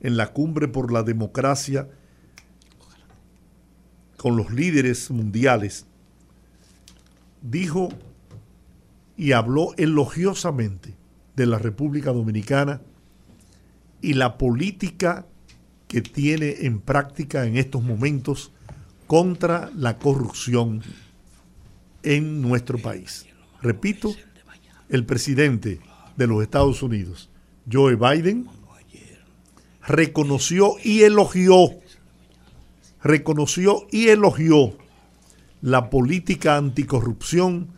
[0.00, 1.88] en la cumbre por la democracia
[4.16, 5.86] con los líderes mundiales,
[7.40, 7.90] dijo
[9.16, 10.94] y habló elogiosamente
[11.36, 12.80] de la República Dominicana
[14.00, 15.26] y la política
[15.88, 18.52] que tiene en práctica en estos momentos
[19.06, 20.82] contra la corrupción
[22.02, 23.26] en nuestro país.
[23.62, 24.14] Repito,
[24.88, 25.80] el presidente
[26.16, 27.30] de los Estados Unidos,
[27.70, 28.48] Joe Biden,
[29.86, 31.70] reconoció y elogió,
[33.02, 34.76] reconoció y elogió
[35.60, 37.68] la política anticorrupción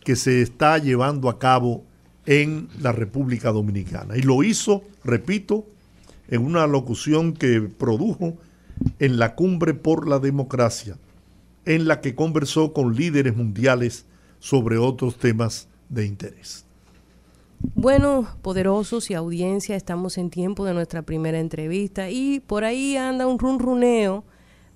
[0.00, 1.84] que se está llevando a cabo
[2.26, 4.16] en la República Dominicana.
[4.16, 5.66] Y lo hizo, repito,
[6.28, 8.34] en una locución que produjo
[8.98, 10.96] en la Cumbre por la Democracia,
[11.64, 14.06] en la que conversó con líderes mundiales
[14.38, 16.64] sobre otros temas de interés.
[17.74, 23.26] Bueno, poderosos y audiencia, estamos en tiempo de nuestra primera entrevista y por ahí anda
[23.26, 24.24] un runruneo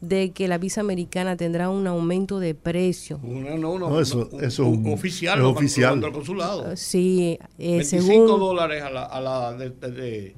[0.01, 3.19] de que la visa americana tendrá un aumento de precio.
[3.23, 6.01] No, no, no, eso, es oficial, oficial.
[6.01, 6.77] Del consulado.
[6.77, 10.35] Sí, eh, 25 dólares a la, a la de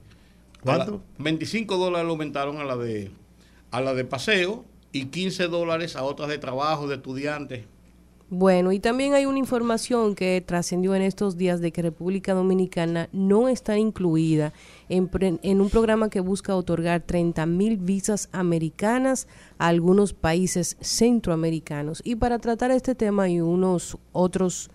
[0.62, 1.02] ¿Cuánto?
[1.18, 3.10] 25 dólares lo aumentaron a la de
[3.70, 7.64] a la de paseo y 15 dólares a otras de trabajo, de estudiantes.
[8.32, 13.08] Bueno, y también hay una información que trascendió en estos días de que República Dominicana
[13.10, 14.52] no está incluida
[14.88, 15.10] en,
[15.42, 19.26] en un programa que busca otorgar 30 mil visas americanas
[19.58, 22.02] a algunos países centroamericanos.
[22.04, 24.70] Y para tratar este tema y unos otros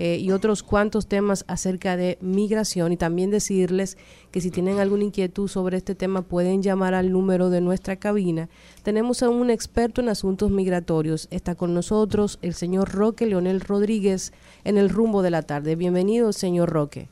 [0.00, 3.98] eh, y otros cuantos temas acerca de migración y también decirles
[4.30, 8.48] que si tienen alguna inquietud sobre este tema pueden llamar al número de nuestra cabina.
[8.82, 11.28] Tenemos a un experto en asuntos migratorios.
[11.30, 14.32] Está con nosotros el señor Roque Leonel Rodríguez
[14.64, 15.76] en el rumbo de la tarde.
[15.76, 17.10] Bienvenido, señor Roque.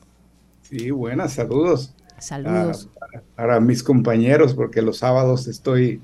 [0.62, 1.94] Sí, buenas, saludos.
[2.18, 2.88] Saludos.
[3.36, 6.00] para mis compañeros, porque los sábados estoy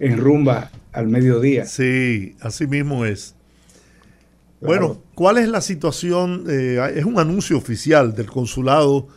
[0.00, 1.66] en rumba al mediodía.
[1.66, 3.35] Sí, así mismo es.
[4.60, 6.44] Bueno, ¿cuál es la situación?
[6.48, 9.08] Eh, es un anuncio oficial del consulado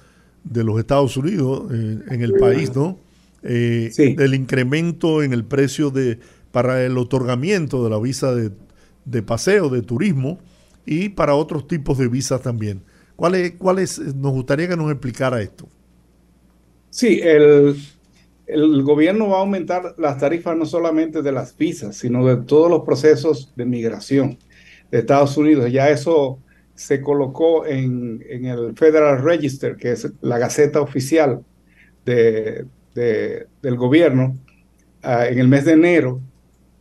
[0.44, 2.98] de los Estados Unidos eh, en el país, ¿no?
[3.42, 6.20] Eh, Del incremento en el precio de
[6.52, 8.52] para el otorgamiento de la visa de,
[9.06, 10.40] de, paseo, de turismo
[10.86, 12.82] y para otros tipos de visas también.
[13.16, 15.68] ¿Cuál es, cuál es, nos gustaría que nos explicara esto?
[16.90, 17.76] Sí, el,
[18.48, 22.70] el gobierno va a aumentar las tarifas no solamente de las visas, sino de todos
[22.70, 24.38] los procesos de migración
[24.92, 25.72] de Estados Unidos.
[25.72, 26.40] Ya eso
[26.76, 31.44] se colocó en, el Federal Register, que es la gaceta oficial
[32.06, 34.38] de, del gobierno
[35.04, 36.22] ah, en el mes de enero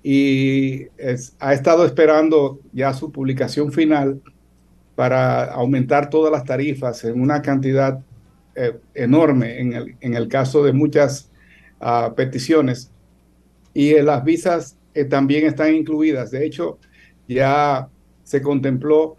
[0.03, 0.87] y
[1.41, 4.21] ha estado esperando ya su publicación final
[4.95, 8.01] para aumentar todas las tarifas en una cantidad
[8.55, 11.31] eh, enorme en el, en el, caso de muchas
[11.81, 12.91] ah, peticiones.
[13.75, 16.31] Y las visas eh, también están incluidas.
[16.31, 16.79] De hecho,
[17.29, 17.89] ya
[18.29, 19.17] se contempló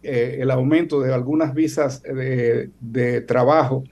[0.00, 3.82] eh, el aumento de algunas visas de, trabajo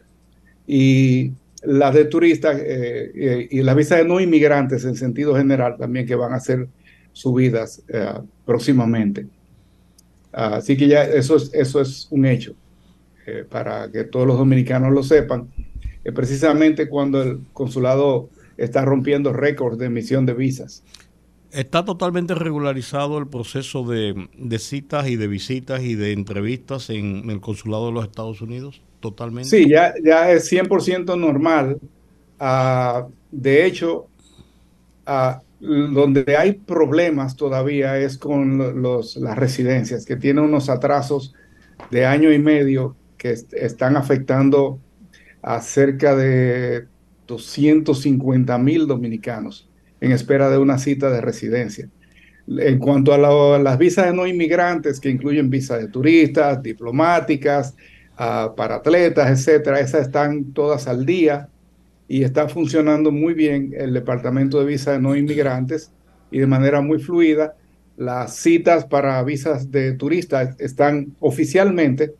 [0.69, 1.33] y
[1.65, 6.15] las de turistas eh, y las visas de no inmigrantes en sentido general también que
[6.15, 6.69] van a ser
[7.13, 7.83] subidas
[8.45, 9.27] próximamente.
[10.31, 12.55] Así que ya eso es, eso es un hecho
[13.51, 15.49] para que todos los dominicanos lo sepan.
[16.15, 20.85] precisamente cuando el consulado está rompiendo récords de emisión de visas.
[21.53, 24.29] ¿Está totalmente regularizado el proceso de,
[24.59, 28.83] citas y de visitas y de entrevistas en, el consulado de los Estados Unidos?
[29.01, 29.49] Totalmente.
[29.49, 31.79] Sí, ya, ya es 100% normal.
[32.39, 34.09] Ah, de hecho,
[35.07, 41.35] ah, donde hay problemas todavía es con los, las residencias, que tienen unos atrasos
[41.91, 44.79] de año y medio que están afectando
[45.43, 46.87] a cerca de
[47.27, 49.66] 250 mil dominicanos
[50.07, 51.89] en espera de una cita de residencia.
[52.49, 57.75] En cuanto a las visas de no inmigrantes, que incluyen visas de turistas, diplomáticas,
[58.19, 61.49] uh, para atletas, etcétera, esas están todas al día
[62.09, 65.93] y está funcionando muy bien el departamento de visas de no inmigrantes
[66.31, 67.57] y de manera muy fluida.
[67.97, 72.15] Las citas para visas de turistas están oficialmente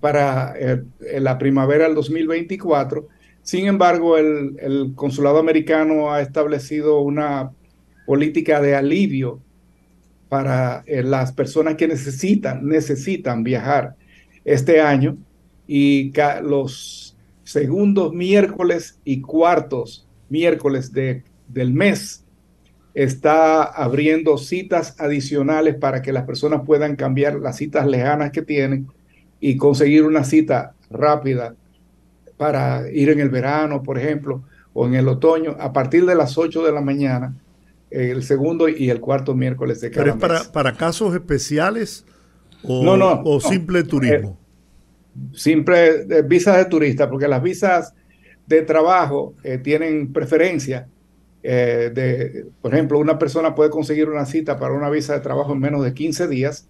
[0.00, 0.82] para eh,
[1.18, 3.08] la primavera del 2024
[3.44, 7.52] sin embargo, el, consulado americano ha establecido una
[8.06, 9.38] política de alivio
[10.30, 13.96] para eh, las personas que necesitan, necesitan viajar
[14.46, 15.18] este año
[15.66, 16.10] y
[16.42, 22.24] los segundos miércoles y cuartos miércoles de, del mes
[22.94, 28.86] está abriendo citas adicionales para que las personas puedan cambiar las citas lejanas que tienen
[29.38, 31.54] y conseguir una cita rápida
[32.36, 34.42] para ir en el verano, por ejemplo,
[34.72, 37.34] o en el otoño, a partir de las 8 de la mañana,
[37.90, 42.04] el segundo y el cuarto miércoles de cada ¿Pero es para, para casos especiales
[42.64, 44.36] o, no, no, o simple turismo?
[45.16, 47.94] Eh, simple eh, visas de turista, porque las visas
[48.46, 50.88] de trabajo eh, tienen preferencia.
[51.42, 55.60] de, por ejemplo, una persona puede conseguir una cita para una visa de trabajo en
[55.60, 56.66] menos de 15 días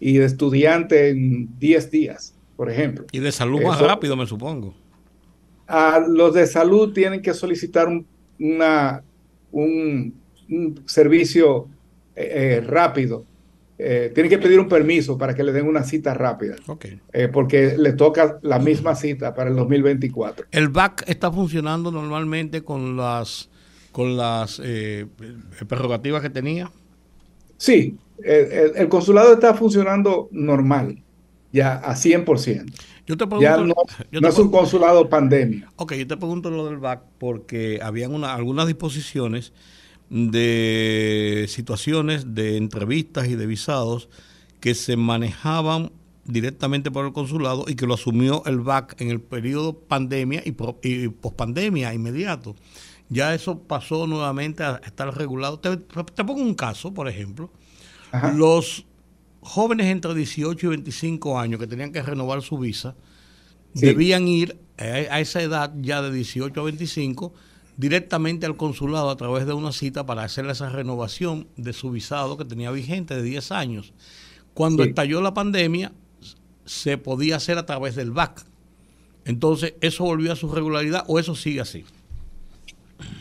[0.00, 3.04] y de estudiante en 10 días, por ejemplo.
[3.12, 4.74] Y de salud más rápido, me supongo
[6.08, 8.06] los de salud tienen que solicitar un,
[8.38, 9.02] una,
[9.52, 10.14] un,
[10.86, 11.68] servicio
[12.14, 13.24] eh, eh, rápido.
[13.78, 16.56] Eh, tienen que pedir un permiso para que le den una cita rápida.
[17.32, 20.46] porque le toca la misma cita para el 2024.
[20.50, 23.48] ¿El BAC está funcionando normalmente con las,
[23.90, 24.60] con las
[25.66, 26.70] prerrogativas que tenía?
[27.56, 31.02] Sí, el, consulado está funcionando normal,
[31.50, 32.72] ya a 100%.
[33.06, 33.74] Yo te pregunto,
[34.12, 35.68] no, es un consulado pandemia.
[35.76, 39.52] Ok, yo te pregunto lo del BAC porque habían una, algunas disposiciones
[40.08, 44.08] de situaciones de entrevistas y de visados
[44.60, 45.90] que se manejaban
[46.24, 50.54] directamente por el consulado y que lo asumió el BAC en el periodo pandemia y,
[50.82, 52.54] y pospandemia inmediato.
[53.08, 55.58] Ya eso pasó nuevamente a estar regulado.
[55.58, 57.50] Te, pongo un caso, por ejemplo.
[58.34, 58.86] Los
[59.42, 62.94] jóvenes entre 18 y 25 años que tenían que renovar su visa
[63.74, 67.32] debían ir a, esa edad ya de 18 a 25
[67.76, 72.36] directamente al consulado a través de una cita para hacer esa renovación de su visado
[72.36, 73.92] que tenía vigente de 10 años.
[74.54, 75.92] Cuando estalló la pandemia,
[76.64, 78.44] se podía hacer a través del BAC.
[79.24, 81.84] Entonces, ¿eso volvió a su regularidad o eso sigue así?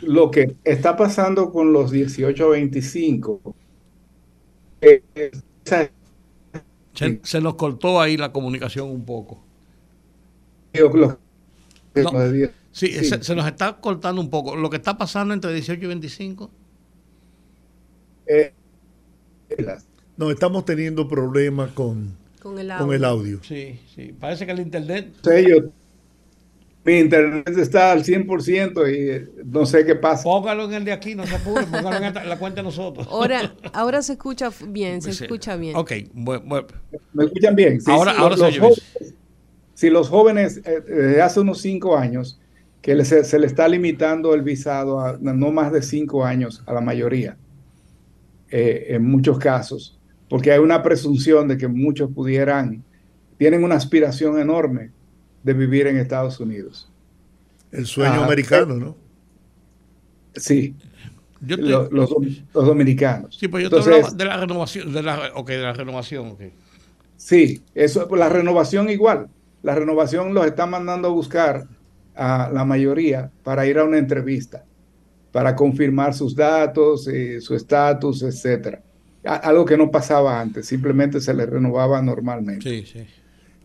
[0.01, 3.55] Lo que está pasando con los 18 a 25
[6.93, 9.43] se, nos cortó ahí la comunicación un poco.
[12.71, 14.56] sí, Se, nos está cortando un poco.
[14.56, 16.52] Lo que está pasando entre 18 y 25.
[18.27, 18.54] Eh,
[20.17, 23.39] no, estamos teniendo problemas con, con, el audio.
[23.44, 24.13] Sí, sí.
[24.17, 25.13] Parece que el internet.
[26.84, 30.23] Mi internet está al 100% y no sé qué pasa.
[30.23, 33.08] Póngalo en el de aquí, no se apure, póngalo en la cuenta de nosotros.
[33.10, 35.75] Ahora, ahora se escucha bien, se escucha bien.
[35.75, 36.65] Ok, bueno.
[37.13, 37.79] ¿Me escuchan bien?
[37.86, 39.15] ahora ahora los, jóvenes,
[39.75, 42.40] Si los jóvenes eh, desde hace unos cinco años
[42.82, 46.82] que se, le está limitando el visado a no más de cinco años a la
[46.82, 47.38] mayoría,
[48.50, 52.84] eh, en muchos casos, porque hay una presunción de que muchos pudieran,
[53.38, 54.90] tienen una aspiración enorme
[55.44, 56.89] de vivir en Estados Unidos.
[57.71, 58.98] El sueño americano, ¿no?
[60.35, 60.75] Sí.
[61.42, 62.10] los,
[62.54, 63.37] dominicanos.
[63.37, 66.37] Sí, pues yo te hablaba de la renovación, de la, de la renovación.
[67.17, 69.29] Sí, eso, pues la renovación igual.
[69.63, 71.67] La renovación los está mandando a buscar
[72.15, 74.65] a la mayoría para ir a una entrevista,
[75.31, 78.81] para confirmar sus datos, y su estatus, etcétera.
[79.23, 82.67] Algo que no pasaba antes, simplemente se le renovaba normalmente.
[82.67, 83.06] Sí, sí.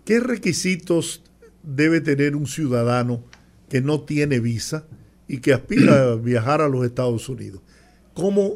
[0.04, 1.22] ¿Qué requisitos
[1.66, 3.22] debe tener un ciudadano
[3.68, 4.86] que no tiene visa
[5.28, 7.60] y que aspira a viajar a los Estados Unidos?
[8.14, 8.54] ¿Cómo,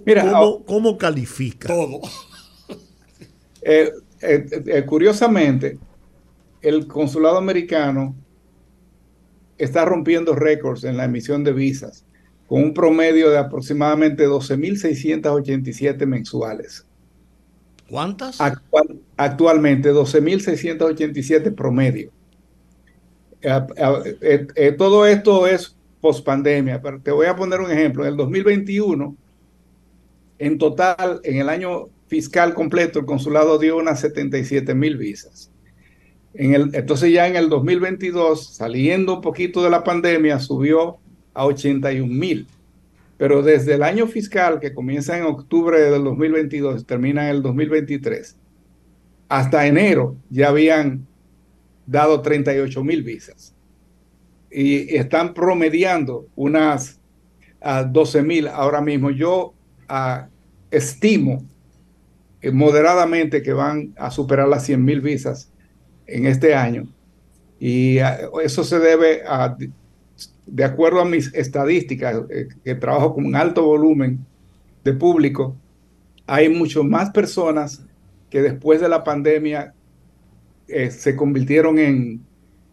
[0.66, 1.68] cómo, califica?
[1.68, 2.00] Todo.
[3.62, 3.92] Eh,
[4.22, 5.78] eh, eh, curiosamente,
[6.62, 8.16] el consulado americano
[9.58, 12.06] está rompiendo récords en la emisión de visas,
[12.46, 16.86] con un promedio de aproximadamente 12.687 mensuales.
[17.86, 18.38] ¿Cuántas?
[19.18, 22.10] actualmente, 12.687 promedio.
[23.42, 28.04] Eh, eh, todo esto es post pandemia, pero te voy a poner un ejemplo.
[28.04, 29.16] En el 2021,
[30.38, 35.50] en total, en el año fiscal completo, el consulado dio unas 77 mil visas.
[36.34, 40.98] En el, entonces ya en el 2022, saliendo un poquito de la pandemia, subió
[41.34, 42.46] a 81 mil.
[43.16, 47.42] Pero desde el año fiscal, que comienza en octubre del 2022 y termina en el
[47.42, 48.36] 2023,
[49.28, 51.06] hasta enero ya habían
[51.90, 53.54] dado 38 mil visas.
[54.50, 57.00] Y están promediando unas
[57.60, 59.10] a 12 mil ahora mismo.
[59.10, 59.54] Yo
[59.88, 60.28] ah,
[60.70, 61.44] estimo
[62.40, 65.50] eh, moderadamente que van a superar las 100 mil visas
[66.06, 66.86] en este año.
[67.58, 69.56] Y ah, eso se debe a,
[70.46, 74.24] de acuerdo a mis estadísticas, eh, que trabajo con un alto volumen
[74.84, 75.56] de público,
[76.26, 77.84] hay mucho más personas
[78.30, 79.74] que después de la pandemia
[80.72, 82.20] eh, se convirtieron en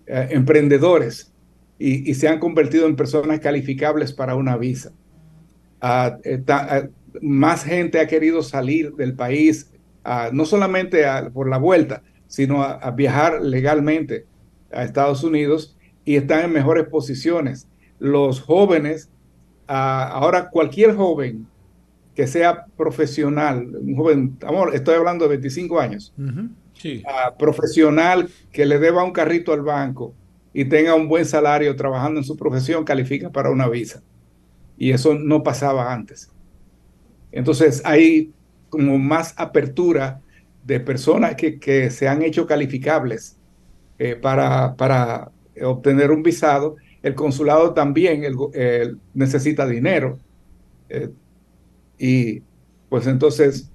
[0.06, 1.32] eh, emprendedores
[1.80, 4.92] y, se han convertido en personas calificables para una visa.
[5.80, 6.18] Ah,
[6.48, 6.84] ah,
[7.22, 9.72] más gente ha querido salir del país,
[10.32, 14.26] no solamente por la vuelta, sino a, viajar legalmente
[14.72, 17.68] a Estados Unidos y están en mejores posiciones.
[18.00, 19.10] Los jóvenes,
[19.68, 21.46] ahora cualquier joven
[22.18, 26.16] que sea profesional, un joven, amor, estoy hablando de 25 años,
[27.38, 30.14] profesional que le deba un carrito al banco
[30.54, 34.02] y tenga un buen salario trabajando en su profesión, califica para una visa.
[34.78, 36.32] Y eso no pasaba antes.
[37.32, 38.32] Entonces hay
[38.70, 40.22] como más apertura
[40.66, 43.38] de personas que, se han hecho calificables
[44.00, 45.32] eh, para, para,
[45.64, 46.76] obtener un visado.
[47.02, 48.24] El consulado también
[49.14, 50.20] necesita dinero
[50.90, 51.10] eh,
[51.98, 52.42] y
[52.90, 53.72] pues entonces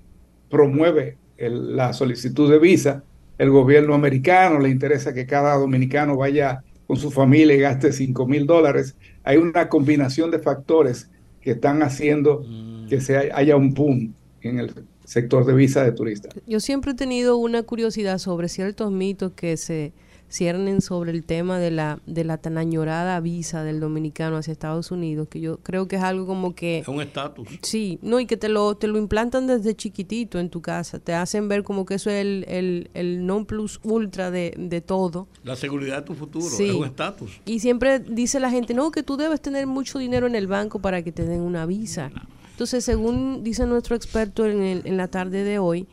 [0.48, 1.16] promueve
[1.50, 3.02] la solicitud de visa.
[3.38, 8.26] El gobierno americano le interesa que cada dominicano vaya con su familia y gaste 5
[8.26, 8.96] mil dólares.
[9.24, 12.88] Hay una combinación de factores que están haciendo mm.
[12.88, 14.72] que se haya un boom en el
[15.04, 16.28] sector de visa de turista.
[16.46, 19.92] Yo siempre he tenido una curiosidad sobre ciertos mitos que se
[20.32, 24.90] ciernen sobre el tema de la, de la tan añorada visa del dominicano hacia Estados
[24.90, 26.78] Unidos, que yo creo que es algo como que...
[26.78, 27.48] Es un estatus.
[27.62, 31.12] Sí, no, y que te lo, te lo implantan desde chiquitito en tu casa, te
[31.12, 35.28] hacen ver como que eso es el, el, el non plus ultra de, de, todo.
[35.44, 37.40] La seguridad de tu futuro, es un estatus.
[37.44, 40.78] Y siempre dice la gente, no, que tú debes tener mucho dinero en el banco
[40.78, 42.10] para que te den una visa.
[42.52, 45.86] Entonces, según dice nuestro experto en, en la tarde de hoy,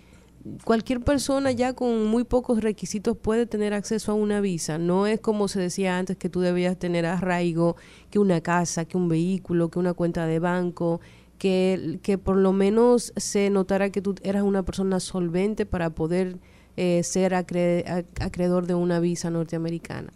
[0.63, 4.77] cualquier persona ya con muy pocos requisitos puede tener acceso a una visa.
[4.77, 7.75] No es como se decía antes que tú debías tener arraigo,
[8.09, 11.01] que una casa, que un vehículo, que una cuenta de banco,
[11.37, 16.37] que, que por lo menos se notara que tú eras una persona solvente para poder
[16.77, 20.13] eh, ser acreedor de una visa norteamericana.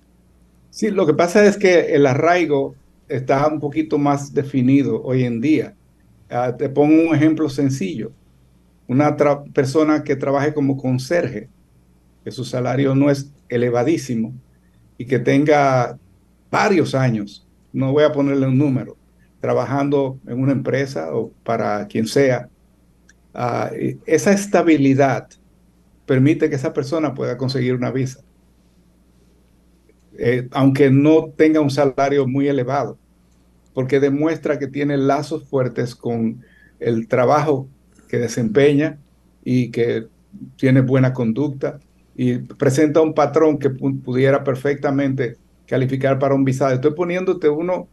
[0.70, 2.76] Sí, lo que pasa es que el arraigo
[3.08, 5.76] está un poquito más definido hoy en día.
[6.30, 8.12] Ah, te pongo un ejemplo sencillo.
[8.94, 9.18] Una
[9.54, 11.50] persona que trabaje como conserje,
[12.24, 14.34] que su salario no es elevadísimo
[14.98, 15.98] y que tenga
[16.52, 18.96] varios años, no voy a ponerle un número,
[19.42, 22.50] trabajando en una empresa o para quien sea,
[23.34, 23.72] ah,
[24.06, 25.28] esa estabilidad
[26.06, 28.22] permite que esa persona pueda conseguir una visa.
[30.18, 33.00] Eh, aunque no tenga un salario muy elevado
[33.74, 36.44] porque demuestra que tiene lazos fuertes con
[36.80, 37.68] el trabajo
[38.14, 39.00] que desempeña
[39.44, 40.06] y que
[40.56, 41.80] tiene buena conducta
[42.16, 46.76] y presenta un patrón que pudiera perfectamente calificar para un visado.
[46.76, 47.88] Estoy poniéndote uno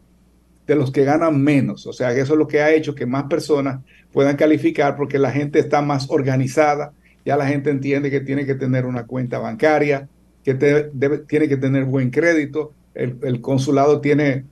[0.67, 3.23] de los que ganan menos, o sea, eso es lo que ha hecho que más
[3.23, 3.79] personas
[4.13, 6.93] puedan calificar porque la gente está más organizada,
[7.25, 10.07] ya la gente entiende que tiene que tener una cuenta bancaria,
[10.43, 14.45] que tiene que tener buen crédito, el consulado tiene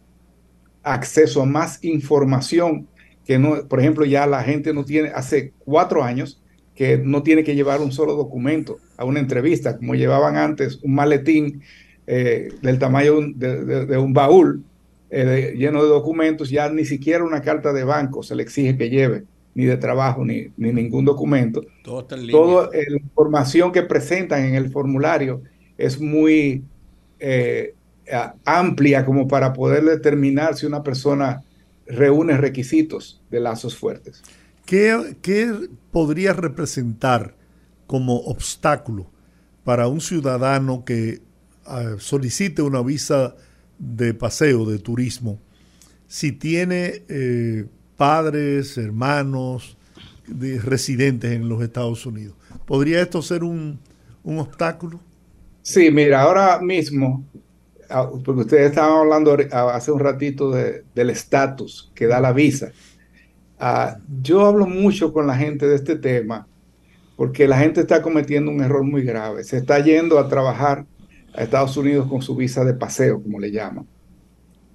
[0.82, 2.88] acceso a más información
[3.30, 6.42] que no, por ejemplo, ya la gente no tiene, hace cuatro años
[6.74, 10.96] que no tiene que llevar un solo documento a una entrevista, como llevaban antes un
[10.96, 11.62] maletín
[12.08, 14.64] eh, del tamaño de, un baúl
[15.12, 18.90] eh, lleno de documentos, ya ni siquiera una carta de banco se le exige que
[18.90, 21.62] lleve, ni de trabajo, ni, ningún documento.
[21.84, 25.44] Todo está en Toda la información que presentan en el formulario
[25.78, 26.64] es muy
[27.20, 27.76] eh,
[28.44, 31.44] amplia como para poder determinar si una persona
[31.90, 34.22] reúne requisitos de lazos fuertes.
[34.66, 37.36] ¿Qué, qué podría representar
[37.88, 39.10] como obstáculo
[39.64, 41.22] para un ciudadano que
[41.66, 43.36] ah, solicite una visa
[43.80, 45.40] de paseo, de turismo,
[46.08, 47.66] si tiene eh,
[47.98, 49.78] padres, hermanos,
[50.28, 52.36] de, residentes en los Estados Unidos?
[52.66, 53.80] ¿Podría esto ser un,
[54.24, 55.00] un obstáculo?
[55.64, 57.26] Sí, mira, ahora mismo
[58.24, 62.72] porque ustedes estaban hablando ah, hace un ratito del estatus que da la visa.
[63.60, 66.48] Ah, yo hablo mucho con la gente de este tema
[67.20, 69.44] porque la gente está cometiendo un error muy grave.
[69.44, 70.86] Se está yendo a trabajar
[71.34, 73.86] a Estados Unidos con su visa de paseo, como le llaman.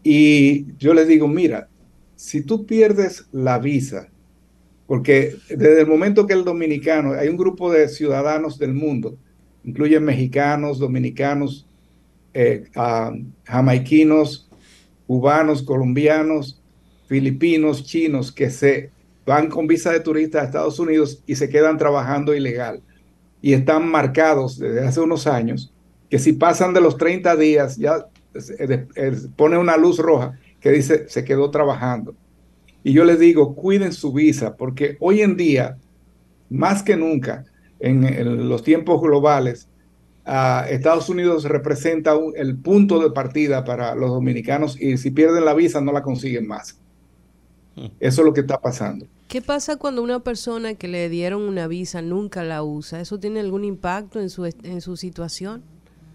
[0.03, 1.69] Y yo les digo, mira,
[2.17, 4.09] si tú pierdes la visa,
[4.87, 9.17] porque desde el momento que el dominicano, hay un grupo de ciudadanos del mundo,
[9.65, 11.67] incluyen mexicanos, dominicanos,
[12.35, 12.65] eh,
[13.45, 14.49] jamaiquinos,
[15.07, 16.61] cubanos, colombianos,
[17.07, 18.91] filipinos, chinos que se
[19.25, 22.83] van con visa de turista a Estados Unidos y se quedan trabajando ilegal.
[23.41, 25.73] Y están marcados desde hace unos años
[26.11, 28.07] que si pasan de los 30 días ya
[29.37, 32.15] pone una luz roja que dice se quedó trabajando.
[32.83, 35.79] Y yo les digo, cuiden su visa porque hoy en día,
[36.51, 37.45] más que nunca,
[37.79, 39.69] en los tiempos globales,
[40.27, 45.81] Estados Unidos representa el punto de partida para los dominicanos y si pierden la visa
[45.81, 46.79] no la consiguen más.
[47.77, 47.89] Hmm.
[48.01, 49.07] Eso es lo que está pasando.
[49.29, 53.01] ¿Qué pasa cuando una persona que le dieron una visa nunca la usa?
[53.01, 55.63] ¿Eso tiene algún impacto en su, en su situación?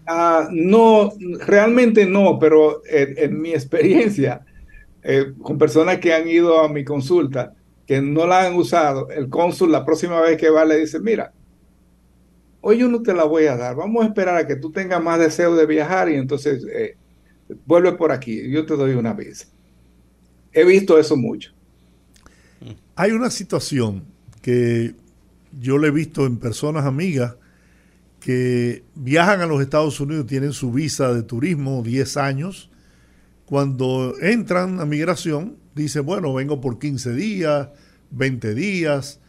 [0.06, 1.12] Ah, no,
[1.46, 4.44] realmente no, pero en, mi experiencia
[5.02, 7.54] eh, con personas que han ido a mi consulta,
[7.86, 11.32] que no la han usado, el cónsul la próxima vez que va le dice, mira,
[12.60, 15.02] hoy yo no te la voy a dar, vamos a esperar a que tú tengas
[15.02, 16.96] más deseo de viajar y entonces eh,
[17.66, 19.50] vuelve por aquí, yo te doy una vez.
[20.52, 21.52] He visto eso mucho.
[22.96, 24.04] Hay una situación
[24.42, 24.94] que
[25.58, 27.36] yo le he visto en personas amigas
[28.20, 32.70] que viajan a los Estados Unidos, tienen su visa de turismo 10 años,
[33.46, 37.68] cuando entran a migración, dicen, bueno, vengo por 15 días,
[38.10, 39.20] 20 días,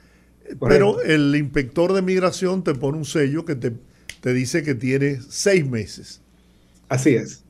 [0.59, 3.73] pero el inspector de migración te pone un sello que te,
[4.21, 6.21] te dice que tiene seis meses.
[6.89, 7.43] Así es.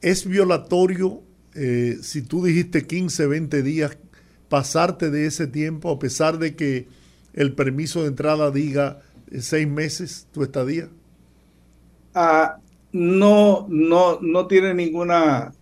[0.00, 1.22] Es violatorio
[1.54, 3.98] eh, si tú dijiste 15, 20 días,
[4.48, 6.88] pasarte de ese tiempo a pesar de que
[7.34, 10.88] el permiso de entrada diga eh, seis meses tu estadía.
[12.14, 12.58] Ah,
[12.92, 15.52] no, no, no tiene ninguna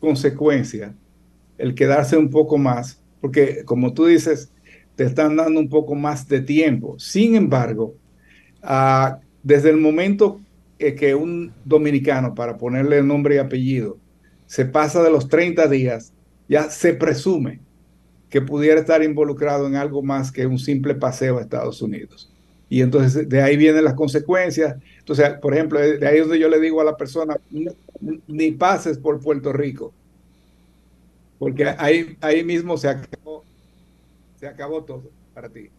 [0.00, 0.94] consecuencia
[1.58, 4.50] el quedarse un poco más, porque como tú dices,
[4.96, 6.98] te están dando un poco más de tiempo.
[6.98, 7.94] Sin embargo,
[8.62, 10.40] ah, desde el momento
[10.78, 13.98] que un dominicano, para ponerle nombre y apellido,
[14.46, 16.12] se pasa de los 30 días,
[16.48, 17.60] ya se presume
[18.28, 22.30] que pudiera estar involucrado en algo más que un simple paseo a Estados Unidos.
[22.68, 24.76] Y entonces de ahí vienen las consecuencias.
[24.98, 27.38] Entonces, por ejemplo, de ahí es donde yo le digo a la persona,
[28.26, 29.92] ni pases por Puerto Rico,
[31.38, 33.25] porque ahí, ahí mismo se acabó
[34.46, 35.70] se acabó todo para ti.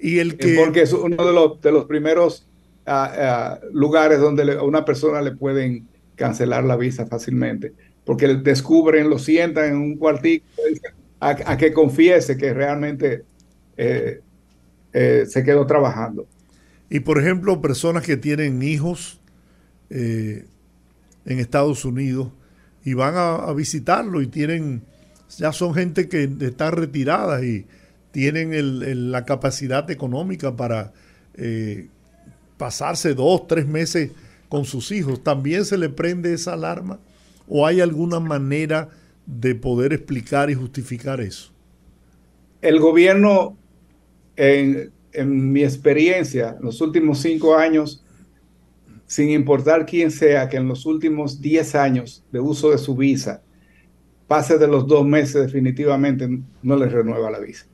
[0.00, 0.54] Y el que...
[0.54, 2.46] Porque es uno de los, de los primeros
[2.86, 7.74] ah, lugares donde a una persona le pueden cancelar la visa fácilmente,
[8.04, 10.46] porque descubren, lo sientan en un cuartito
[11.20, 13.24] a, que confiese que realmente
[13.76, 14.20] eh,
[14.92, 16.26] eh, se quedó trabajando.
[16.88, 19.20] Y por ejemplo, personas que tienen hijos
[19.90, 20.46] eh,
[21.26, 22.28] en Estados Unidos
[22.84, 24.82] y van a visitarlo y tienen
[25.36, 27.66] ya son gente que está retirada y
[28.12, 30.92] tienen la capacidad económica para
[31.34, 31.88] eh,
[32.56, 34.10] pasarse dos, tres meses
[34.48, 35.22] con sus hijos.
[35.22, 36.98] ¿También se le prende esa alarma?
[37.46, 38.88] ¿O hay alguna manera
[39.26, 41.52] de poder explicar y justificar eso?
[42.60, 43.56] El gobierno,
[44.36, 48.02] en, en mi experiencia, en los últimos cinco años,
[49.06, 53.42] sin importar quién sea, que en los últimos diez años de uso de su visa,
[54.28, 56.28] pase de los dos meses definitivamente
[56.62, 57.66] no les renueva la visa.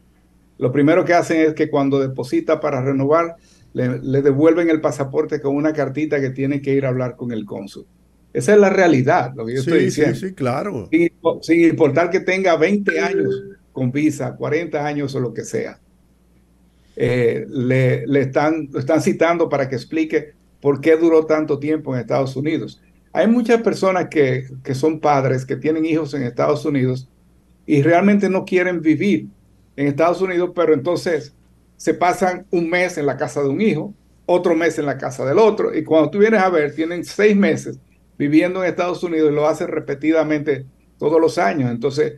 [0.57, 3.37] Lo primero que hacen es que cuando deposita para renovar,
[3.73, 7.45] le, devuelven el pasaporte con una cartita que tiene que ir a hablar con el
[7.45, 7.87] cónsul.
[8.33, 10.15] Esa es la realidad, lo que yo estoy diciendo.
[10.15, 10.89] Sí, sí, claro.
[11.43, 13.43] Sin, importar que tenga 20 años
[13.73, 15.81] con visa, 40 años o lo que sea.
[16.97, 21.93] Eh, le, le, están, lo están citando para que explique por qué duró tanto tiempo
[21.95, 22.81] en Estados Unidos.
[23.15, 27.09] Hay muchas personas que, que son padres, que tienen hijos en Estados Unidos
[27.65, 29.29] y realmente no quieren vivir
[29.77, 31.33] en Estados Unidos, pero entonces
[31.77, 33.95] se pasan un mes en la casa de un hijo,
[34.27, 37.37] otro mes en la casa del otro, y cuando tú vienes a ver, tienen seis
[37.37, 37.79] meses
[38.19, 40.67] viviendo en Estados Unidos y lo hacen repetidamente
[40.99, 41.71] todos los años.
[41.71, 42.15] Entonces,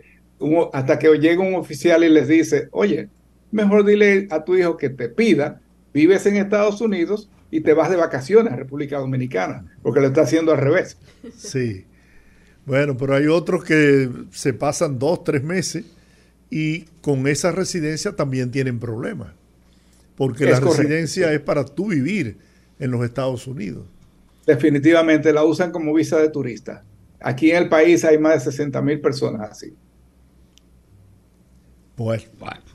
[0.72, 3.11] hasta que llega un oficial y les dice, oye,
[3.51, 5.61] mejor dile a tu hijo que te pida,
[5.92, 10.22] vives en Estados Unidos y te vas de vacaciones a República Dominicana, porque lo está
[10.22, 10.99] haciendo al revés.
[11.36, 11.84] Sí.
[12.64, 15.84] Bueno, pero hay otros que se pasan dos, tres meses
[16.51, 19.32] y con esa residencia también tienen problemas,
[20.16, 22.38] porque la residencia es para tú vivir
[22.78, 23.86] en los Estados Unidos.
[24.47, 26.84] Definitivamente la usan como visa de turista.
[27.20, 29.74] Aquí en el país hay más de 60 mil personas así.
[31.97, 32.22] Bueno,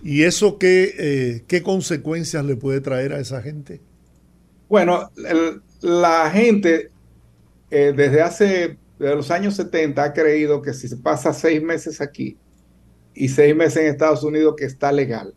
[0.04, 3.80] ¿y eso qué, eh, qué consecuencias le puede traer a esa gente?
[4.72, 5.12] Bueno,
[5.82, 6.92] la gente
[7.72, 12.38] eh, desde hace los años 70 ha creído que si se pasa seis meses aquí
[13.14, 15.34] y seis meses en Estados Unidos que está legal.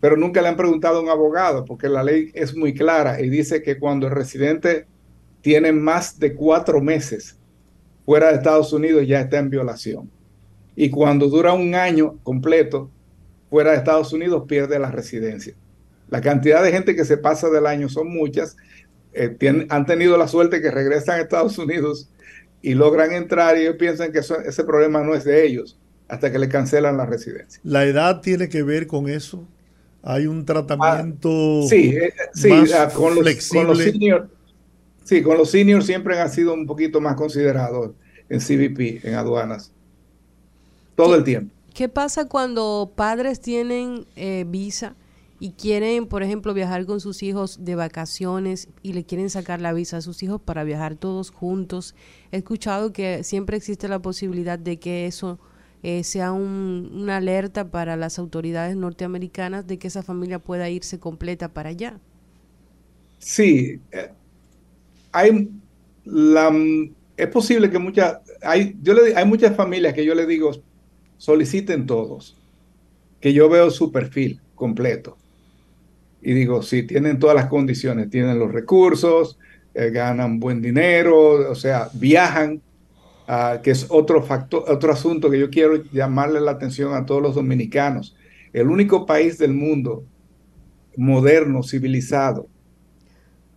[0.00, 3.30] Pero nunca le han preguntado a un abogado porque la ley es muy clara y
[3.30, 4.88] dice que cuando el residente
[5.40, 7.38] tiene más de cuatro meses
[8.04, 10.10] fuera de Estados Unidos ya está en violación.
[10.74, 12.90] Y cuando dura un año completo
[13.48, 15.54] fuera de Estados Unidos pierde la residencia.
[16.12, 18.58] La cantidad de gente que se pasa del año son muchas.
[19.14, 19.34] Eh,
[19.70, 22.10] han tenido la suerte que regresan a Estados Unidos
[22.60, 26.38] y logran entrar y ellos piensan que ese problema no es de ellos hasta que
[26.38, 27.62] le cancelan la residencia.
[27.64, 29.48] ¿La edad tiene que ver con eso?
[30.02, 34.28] ¿Hay un tratamiento ah, sí, eh, sí, ah, con, los, seniors?
[35.04, 37.92] Sí, con los seniors siempre han sido un poquito más considerados
[38.28, 39.72] en CBP, en aduanas.
[40.94, 41.54] Todo el tiempo.
[41.72, 44.94] ¿Qué pasa cuando padres tienen eh, visa
[45.42, 49.72] y quieren, por ejemplo, viajar con sus hijos de vacaciones y le quieren sacar la
[49.72, 51.96] visa a sus hijos para viajar todos juntos.
[52.30, 55.40] He escuchado que siempre existe la posibilidad de que eso
[55.82, 61.48] eh, sea una alerta para las autoridades norteamericanas de que esa familia pueda irse completa
[61.52, 61.98] para allá.
[63.18, 64.12] Sí, eh,
[65.10, 65.50] hay
[66.04, 66.56] la,
[67.16, 70.52] es posible que muchas, hay, yo le, hay muchas familias que yo le digo,
[71.16, 72.36] soliciten todos,
[73.20, 75.18] que yo veo su perfil completo
[76.22, 79.38] y digo, sí, tienen todas las condiciones, tienen los recursos,
[79.74, 82.62] eh, ganan buen dinero, o sea, viajan,
[83.28, 87.20] uh, que es otro factor, otro asunto que yo quiero llamarle la atención a todos
[87.20, 88.16] los dominicanos.
[88.52, 90.04] El único país del mundo
[90.96, 92.46] moderno, civilizado,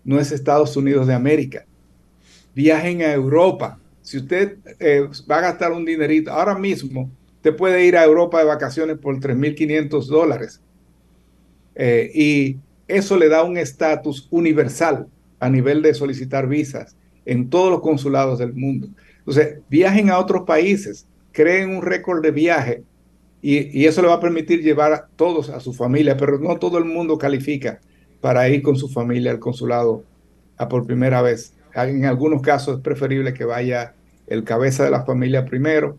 [0.03, 1.65] no es Estados Unidos de América.
[2.55, 3.79] Viajen a Europa.
[4.01, 8.39] Si usted eh, va a gastar un dinerito, ahora mismo, usted puede ir a Europa
[8.39, 10.61] de vacaciones por 3.500 dólares
[11.75, 12.57] eh, y
[12.87, 15.07] eso le da un estatus universal
[15.39, 16.95] a nivel de solicitar visas
[17.25, 18.87] en todos los consulados del mundo.
[19.19, 22.83] Entonces, viajen a otros países, creen un récord de viaje
[23.41, 26.77] y, eso le va a permitir llevar a todos a su familia, pero no todo
[26.77, 27.79] el mundo califica
[28.21, 30.03] para ir con su familia al consulado
[30.57, 31.53] a por primera vez.
[31.75, 33.93] En algunos casos es preferible que vaya
[34.27, 35.97] el cabeza de la familia primero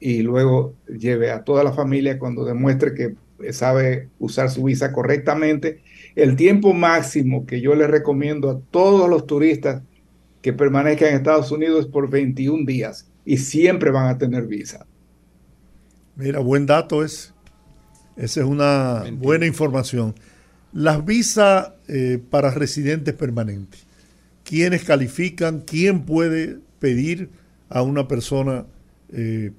[0.00, 3.16] y luego lleve a toda la familia cuando demuestre que
[3.52, 5.82] sabe usar su visa correctamente.
[6.14, 9.82] El tiempo máximo que yo le recomiendo a todos los turistas
[10.42, 14.86] que permanezcan en Estados Unidos es por 21 días y siempre van a tener visa.
[16.16, 17.34] Mira, buen dato es.
[18.16, 20.14] Esa es una buena información.
[20.72, 23.86] Las visas eh, para residentes permanentes.
[24.44, 25.60] ¿Quiénes califican?
[25.60, 27.30] ¿Quién puede pedir
[27.68, 28.66] a una persona
[29.12, 29.52] eh,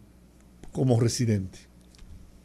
[0.72, 1.69] como residente?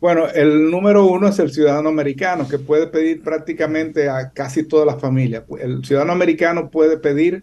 [0.04, 4.84] Bueno, el número uno es el ciudadano americano, que puede pedir prácticamente a casi todas
[4.84, 5.44] las familias.
[5.58, 7.42] El ciudadano americano puede pedir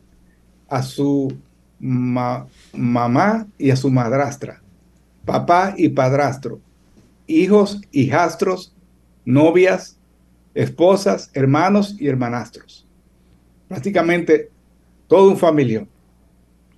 [0.69, 1.35] a su
[1.79, 4.61] mamá y a su madrastra,
[5.25, 6.61] papá y padrastro,
[7.25, 8.75] hijos, hijastros,
[9.25, 9.97] novias,
[10.53, 12.87] esposas, hermanos y hermanastros.
[13.69, 14.51] Prácticamente
[15.07, 15.87] todo un familia.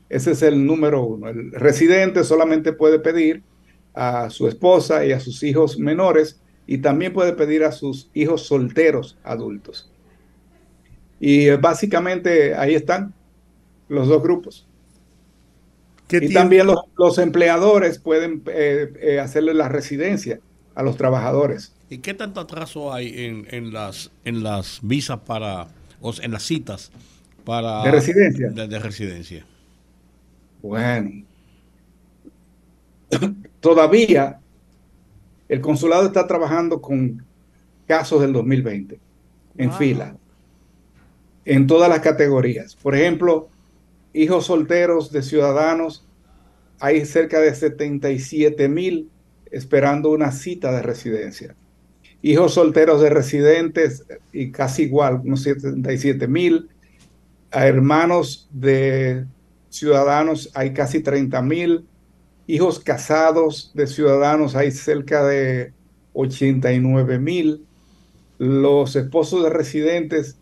[0.08, 1.28] Ese es el número uno.
[1.28, 3.44] El residente solamente puede pedir
[3.94, 8.48] a su esposa y a sus hijos menores y también puede pedir a sus hijos
[8.48, 9.90] solteros adultos.
[11.20, 13.14] Y eh, básicamente ahí están
[13.90, 14.66] los dos grupos.
[16.10, 20.40] Y también los, empleadores pueden eh, eh, hacerle la residencia
[20.76, 21.74] a los trabajadores.
[21.90, 25.68] ¿Y qué tanto atraso hay en, las, en las visas para,
[26.02, 26.92] o en las citas
[27.46, 27.84] para...
[27.84, 28.50] De residencia.
[28.50, 29.46] de residencia.
[30.62, 31.24] Bueno,
[33.60, 34.40] todavía
[35.50, 37.24] el consulado está trabajando con
[37.88, 39.00] casos del 2020
[39.58, 40.16] en fila,
[41.46, 42.76] en todas las categorías.
[42.76, 43.50] Por ejemplo,
[44.14, 46.06] hijos solteros de ciudadanos,
[46.80, 49.10] hay cerca de 77 mil
[49.52, 51.56] esperando una cita de residencia.
[52.22, 56.70] Hijos solteros de residentes, y casi igual, unos 77 mil.
[57.52, 59.26] Hermanos de
[59.70, 61.86] ciudadanos, hay casi 30 mil.
[62.48, 65.74] Hijos casados de ciudadanos, hay cerca de
[66.14, 67.66] 89 mil.
[68.38, 70.38] Los esposos de residentes,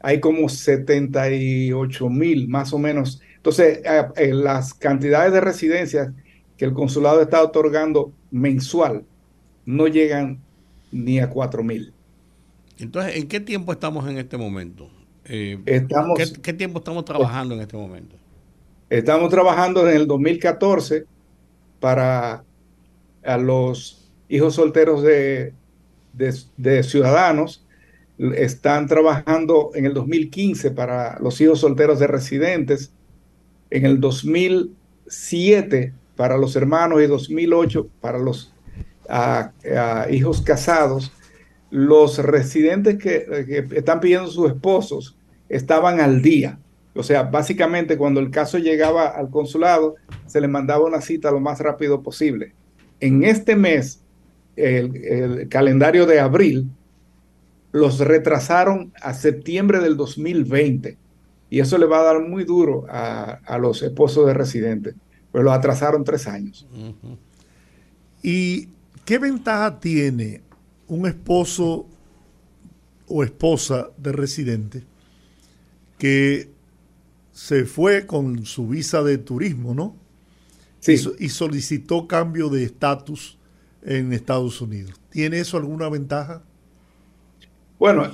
[0.00, 3.20] hay como 78 mil, más o menos.
[3.36, 6.10] Entonces, eh, eh, las cantidades de residencias
[6.56, 9.04] que el consulado está otorgando mensual
[9.64, 10.40] no llegan
[10.92, 11.92] ni a 4 mil.
[12.78, 14.90] Entonces, ¿en qué tiempo estamos en este momento?
[15.24, 18.16] Eh, estamos, ¿qué, tiempo estamos trabajando en este momento?
[18.88, 21.06] Estamos trabajando en el 2014
[21.80, 22.44] para
[23.24, 25.52] a los hijos solteros de,
[26.84, 27.66] ciudadanos.
[28.18, 32.92] Están trabajando en el 2015 para los hijos solteros de residentes.
[33.70, 38.52] En el 2007 para los hermanos y 2008 para los
[40.10, 41.12] hijos casados,
[41.70, 45.16] los residentes que, están pidiendo sus esposos
[45.48, 46.60] estaban al día.
[46.96, 51.40] O sea, básicamente cuando el caso llegaba al consulado, se le mandaba una cita lo
[51.40, 52.54] más rápido posible.
[53.00, 54.02] En este mes,
[54.56, 56.70] el, calendario de abril,
[57.72, 60.96] los retrasaron a septiembre del 2020.
[61.50, 64.94] Y eso le va a dar muy duro a, a los esposos de residentes
[65.36, 66.66] pues lo atrasaron tres años.
[68.22, 68.70] ¿Y
[69.04, 70.40] qué ventaja tiene
[70.86, 71.86] un esposo
[73.06, 74.84] o esposa de residente
[75.98, 76.48] que
[77.36, 79.94] se fue con su visa de turismo, ¿no?
[80.80, 80.94] Sí.
[81.18, 83.38] Y, solicitó cambio de estatus
[83.82, 84.98] en Estados Unidos.
[85.10, 86.42] ¿Tiene eso alguna ventaja?
[87.78, 88.10] Bueno,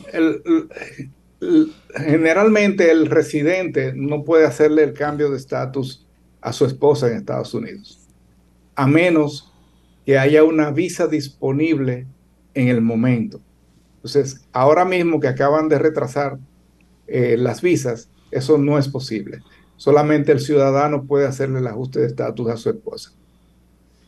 [1.94, 6.04] generalmente el residente no puede hacerle el cambio de estatus
[6.40, 8.00] a su esposa en Estados Unidos,
[8.74, 9.52] a menos
[10.04, 12.08] que haya una visa disponible
[12.54, 13.40] en el momento.
[13.98, 16.40] Entonces, ahora mismo que acaban de retrasar
[17.06, 19.40] eh, las visas, eso no es posible.
[19.76, 23.12] Solamente el ciudadano puede hacerle el ajuste de estatus a su esposa,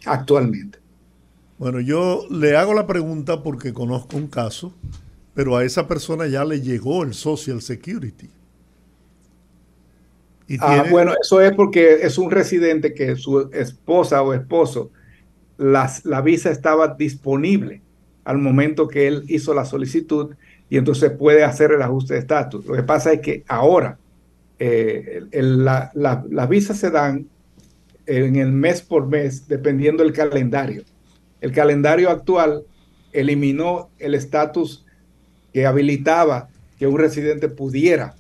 [0.04, 0.78] actualmente.
[1.58, 4.72] Bueno, yo le hago la pregunta porque conozco un caso,
[5.34, 8.28] pero a esa persona ya le llegó el Social Security.
[10.60, 14.90] Ah, bueno, eso es porque es un residente que su esposa o esposo,
[15.56, 17.80] la visa estaba disponible
[18.24, 20.34] al momento que él hizo la solicitud
[20.68, 22.64] y entonces puede hacer el ajuste de estatus.
[22.66, 23.98] Lo que pasa es que ahora
[24.66, 27.26] eh, las visas se dan
[28.06, 30.84] en el mes por mes dependiendo del calendario.
[31.40, 32.64] El calendario actual
[33.12, 34.84] eliminó el estatus
[35.52, 36.48] que habilitaba
[36.78, 38.14] que un residente pudiera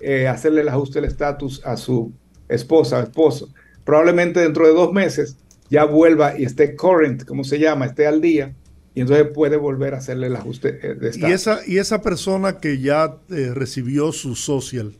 [0.00, 2.12] eh, hacerle el ajuste del estatus a su
[2.48, 3.48] esposa o esposo.
[3.84, 5.36] Probablemente dentro de dos meses
[5.70, 8.54] ya vuelva y esté current, como se llama, esté al día,
[8.94, 11.30] y entonces puede volver a hacerle el ajuste eh, de estatus.
[11.30, 14.94] Y esa, y esa persona que ya eh, recibió su social,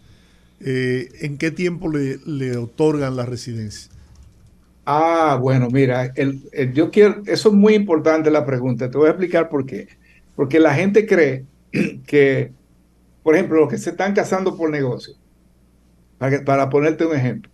[0.60, 3.90] ¿en qué tiempo le, le, otorgan la residencia?
[4.84, 6.12] Ah, bueno, mira,
[6.72, 9.88] yo quiero, eso es muy importante la pregunta, te voy a explicar por qué.
[10.34, 11.44] Porque la gente cree
[12.06, 12.52] que
[13.28, 15.12] por ejemplo, los que se están casando por negocio,
[16.46, 17.50] para, ponerte un ejemplo,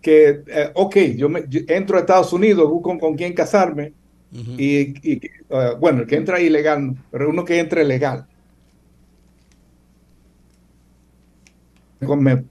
[0.00, 3.92] que, eh, ok, yo, me, entro a Estados Unidos, busco con quién casarme,
[4.32, 4.94] y,
[5.50, 8.26] uh, bueno, el que entra ilegal, pero uno que entre legal.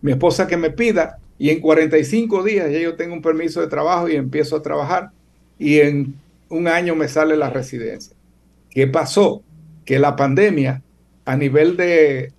[0.02, 3.68] Mi, esposa que me pida, y en 45 días ya yo tengo un permiso de
[3.68, 5.12] trabajo y empiezo a trabajar,
[5.60, 6.16] y en
[6.50, 8.16] un año me sale la residencia.
[8.70, 9.44] ¿Qué pasó?
[9.86, 10.82] Que la pandemia
[11.26, 12.34] a nivel de,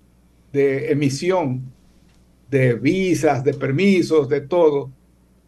[0.53, 1.61] emisión
[2.49, 4.91] de visas, de permisos, de todo,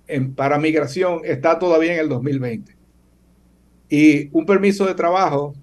[0.08, 2.76] en, para migración está todavía en el 2020.
[3.90, 5.54] Y un permiso de trabajo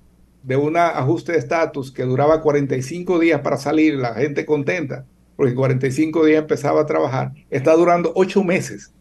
[0.42, 5.06] de un ajuste de estatus que duraba 45 días para salir, la gente contenta,
[5.36, 8.92] porque 45 días empezaba a trabajar, está durando 8 meses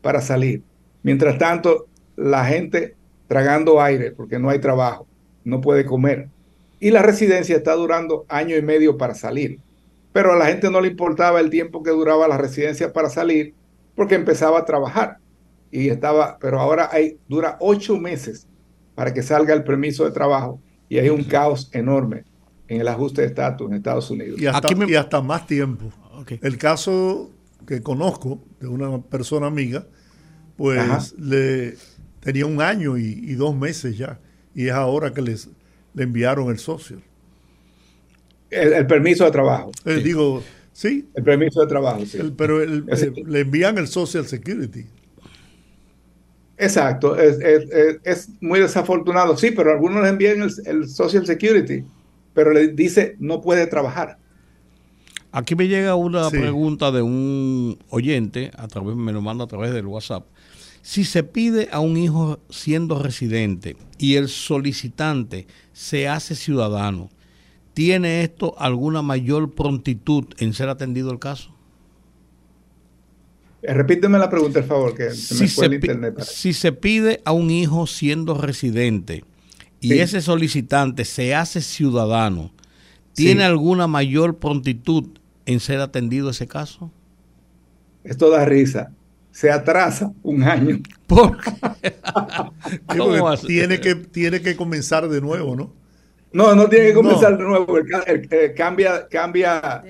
[0.00, 0.62] para salir.
[1.02, 5.06] Mientras tanto, la gente tragando aire porque no hay trabajo,
[5.44, 6.28] no puede comer.
[6.80, 9.58] Y la residencia está durando año y medio para salir.
[10.12, 13.54] Pero a la gente no le importaba el tiempo que duraba la residencia para salir
[13.94, 15.18] porque empezaba a trabajar.
[15.70, 18.46] Y estaba, pero ahora hay, dura ocho meses
[18.94, 22.24] para que salga el permiso de trabajo y hay un caos enorme
[22.68, 24.40] en el ajuste de estatus en Estados Unidos.
[24.40, 25.90] Y hasta, hasta más tiempo.
[26.40, 27.30] El caso
[27.66, 29.86] que conozco, de una persona amiga,
[30.56, 31.76] pues le
[32.20, 34.20] tenía un año y, dos meses ya.
[34.54, 35.48] Y es ahora que les,
[35.94, 37.02] le enviaron el social.
[38.50, 39.70] El, permiso de trabajo.
[39.84, 40.42] Eh, digo,
[40.72, 41.08] sí.
[41.14, 42.34] El permiso de trabajo, sí.
[42.36, 42.82] pero eh,
[43.26, 44.86] le envían el Social Security.
[46.58, 51.84] Exacto, es, muy desafortunado, sí, pero algunos le envían el, Social Security,
[52.34, 54.18] pero le dice no puede trabajar.
[55.30, 59.72] Aquí me llega una pregunta de un oyente, a través, me lo manda a través
[59.74, 60.26] del WhatsApp.
[60.80, 67.10] Si se pide a un hijo siendo residente y el solicitante se hace ciudadano,
[67.74, 71.54] ¿tiene esto alguna mayor prontitud en ser atendido el caso?
[73.60, 76.20] Eh, repíteme la pregunta, por favor, que se me fue el internet.
[76.22, 79.24] Si se pide a un hijo siendo residente
[79.80, 82.52] y ese solicitante se hace ciudadano,
[83.12, 85.04] ¿tiene alguna mayor prontitud
[85.46, 86.90] en ser atendido ese caso?
[88.04, 88.92] Esto da risa.
[89.30, 90.80] Se atrasa un año.
[91.06, 91.36] ¿Por
[93.46, 95.72] tiene, que, tiene que comenzar de nuevo, ¿no?
[96.32, 97.78] No, no tiene que comenzar de nuevo.
[98.54, 99.82] cambia cambia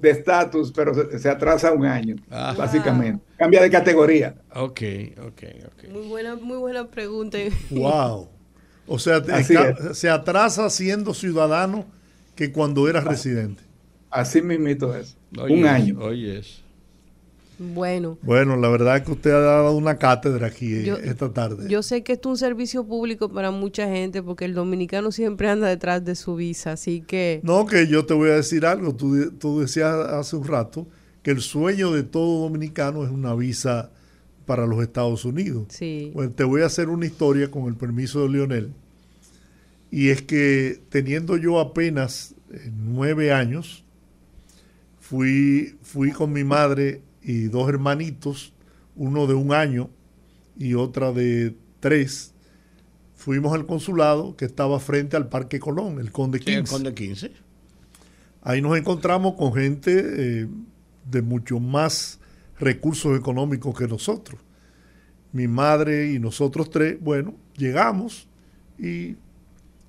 [0.00, 2.54] de estatus, pero se, atrasa un año, ah.
[2.56, 3.22] básicamente.
[3.36, 4.34] Cambia de categoría.
[4.54, 4.80] Ok,
[5.26, 5.88] ok, ok.
[5.90, 7.36] Muy buena, muy buena pregunta.
[7.70, 8.28] Wow.
[8.86, 9.22] O sea,
[9.94, 11.86] se atrasa siendo ciudadano
[12.34, 13.62] que cuando era residente.
[14.10, 15.16] Así mismito es.
[15.36, 15.98] un año.
[16.00, 16.42] Oye.
[17.58, 18.18] Bueno.
[18.22, 21.68] Bueno, la verdad es que usted ha dado una cátedra aquí esta tarde.
[21.68, 25.48] Yo sé que esto es un servicio público para mucha gente porque el dominicano siempre
[25.48, 27.40] anda detrás de su visa, así que...
[27.44, 28.94] No, que yo te voy a decir algo.
[28.94, 30.86] Tú, tú decías hace un rato
[31.22, 33.90] que el sueño de todo dominicano es una visa
[34.46, 35.66] para los Estados Unidos.
[35.70, 36.10] Sí.
[36.12, 38.72] Pues te voy a hacer una historia con el permiso de Lionel.
[39.90, 43.84] Y es que teniendo yo apenas eh, nueve años,
[45.00, 48.52] fui, fui con mi madre y dos hermanitos,
[48.96, 49.90] uno de un año
[50.58, 52.32] y otra de tres.
[53.14, 56.58] Fuimos al consulado que estaba frente al Parque Colón, el Conde 15.
[56.58, 57.30] el Conde 15.
[58.42, 60.48] Ahí nos encontramos con gente eh,
[61.10, 62.18] de mucho más
[62.62, 64.40] recursos económicos que nosotros.
[65.32, 68.28] Mi madre y nosotros tres, bueno, llegamos
[68.78, 69.16] y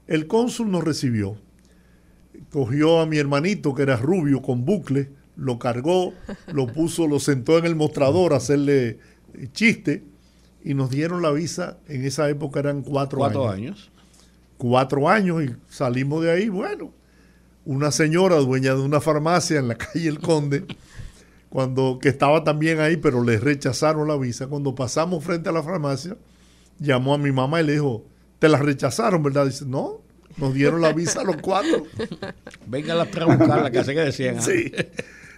[0.07, 1.37] el cónsul nos recibió
[2.51, 6.13] cogió a mi hermanito, que era rubio, con bucle, lo cargó,
[6.51, 8.99] lo puso, lo sentó en el mostrador a hacerle
[9.53, 10.03] chiste
[10.63, 11.77] y nos dieron la visa.
[11.87, 13.91] En esa época eran cuatro, ¿Cuatro años.
[14.57, 16.49] Cuatro años y salimos de ahí.
[16.49, 16.91] Bueno,
[17.65, 20.65] una señora dueña de una farmacia en la calle El Conde,
[21.53, 24.47] cuando, que estaba también ahí, pero le rechazaron la visa.
[24.47, 26.17] Cuando pasamos frente a la farmacia,
[26.79, 28.07] llamó a mi mamá y le dijo,
[28.39, 29.45] te la rechazaron, ¿verdad?
[29.45, 30.01] Dice, no,
[30.37, 31.83] nos dieron la visa a los cuatro.
[32.65, 34.41] Venga a buscarla, que hace que decían.
[34.41, 34.71] Sí.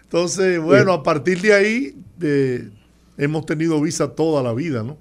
[0.03, 2.69] Entonces, bueno, a partir de ahí eh,
[3.17, 4.97] hemos tenido visa toda la vida, ¿no?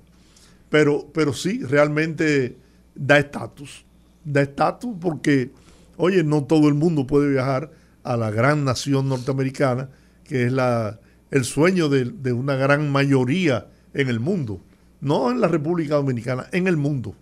[0.68, 2.56] Pero, pero sí, realmente
[2.96, 3.84] da estatus.
[4.24, 5.52] Da estatus porque,
[5.96, 7.70] oye, no todo el mundo puede viajar
[8.02, 9.90] a la gran nación norteamericana,
[10.24, 10.98] que es la,
[11.30, 14.60] el sueño de, de una gran mayoría en el mundo.
[15.00, 17.14] No en la República Dominicana, en el mundo.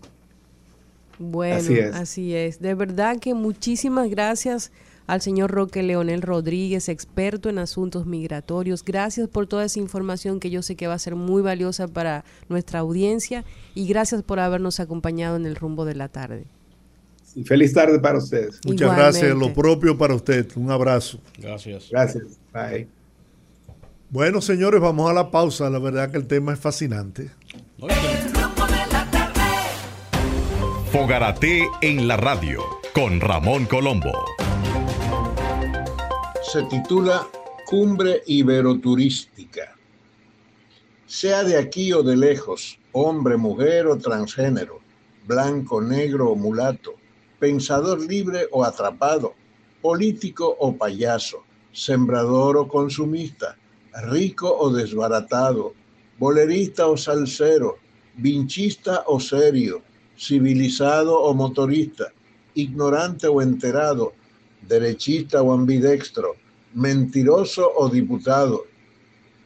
[1.18, 2.60] Bueno, así es.
[2.60, 4.72] De verdad que muchísimas gracias
[5.06, 8.84] al señor Roque Leonel Rodríguez, experto en asuntos migratorios.
[8.84, 12.24] Gracias por toda esa información que yo sé que va a ser muy valiosa para
[12.48, 13.44] nuestra audiencia
[13.74, 16.46] y gracias por habernos acompañado en el rumbo de la tarde.
[17.44, 18.60] Feliz tarde para ustedes.
[18.64, 19.36] Muchas gracias.
[19.36, 20.46] Lo propio para usted.
[20.56, 21.20] Un abrazo.
[21.38, 21.88] Gracias.
[21.90, 22.24] Gracias.
[22.52, 22.88] Bye.
[24.10, 25.70] Bueno, señores, vamos a la pausa.
[25.70, 27.30] La verdad que el tema es fascinante.
[30.92, 32.60] Fogarate en la radio
[32.94, 34.12] con Ramón Colombo.
[36.42, 37.26] Se titula
[37.64, 39.74] Cumbre Iberoturística.
[41.06, 44.80] Sea de aquí o de lejos, hombre, mujer o transgénero,
[45.26, 46.92] blanco, negro o mulato,
[47.42, 49.34] pensador libre o atrapado,
[49.82, 51.42] político o payaso,
[51.74, 53.58] sembrador o consumista,
[54.14, 55.74] rico o desbaratado,
[56.22, 57.82] bolerista o salsero,
[58.14, 59.82] vinchista o serio,
[60.16, 62.14] civilizado o motorista,
[62.54, 64.14] ignorante o enterado,
[64.62, 66.38] derechista o ambidextro,
[66.72, 68.70] mentiroso o diputado.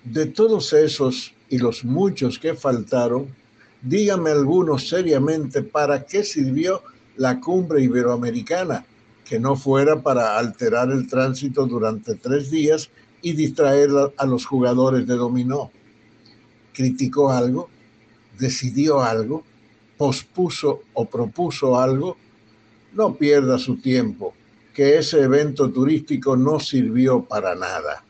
[0.04, 3.34] De todos esos y los muchos que faltaron,
[3.80, 6.82] dígame algunos seriamente para qué sirvió
[7.16, 8.84] la cumbre iberoamericana,
[9.24, 12.90] que no fuera para alterar el tránsito durante tres días
[13.22, 15.70] y distraer a los jugadores de dominó.
[16.72, 17.68] ¿Criticó algo?
[18.38, 19.44] ¿Decidió algo?
[19.96, 22.16] pospuso o propuso algo,
[22.92, 24.34] no pierda su tiempo,
[24.74, 28.04] que ese evento turístico no sirvió para nada.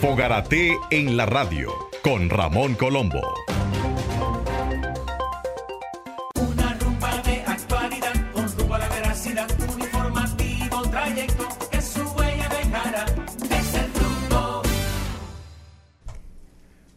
[0.00, 1.70] Fogarate en la radio
[2.02, 3.22] con Ramón Colombo.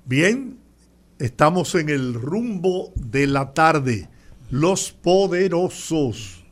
[0.10, 0.57] Bien,
[1.20, 4.10] estamos en el rumbo de la tarde.
[4.49, 6.43] Los poderosos,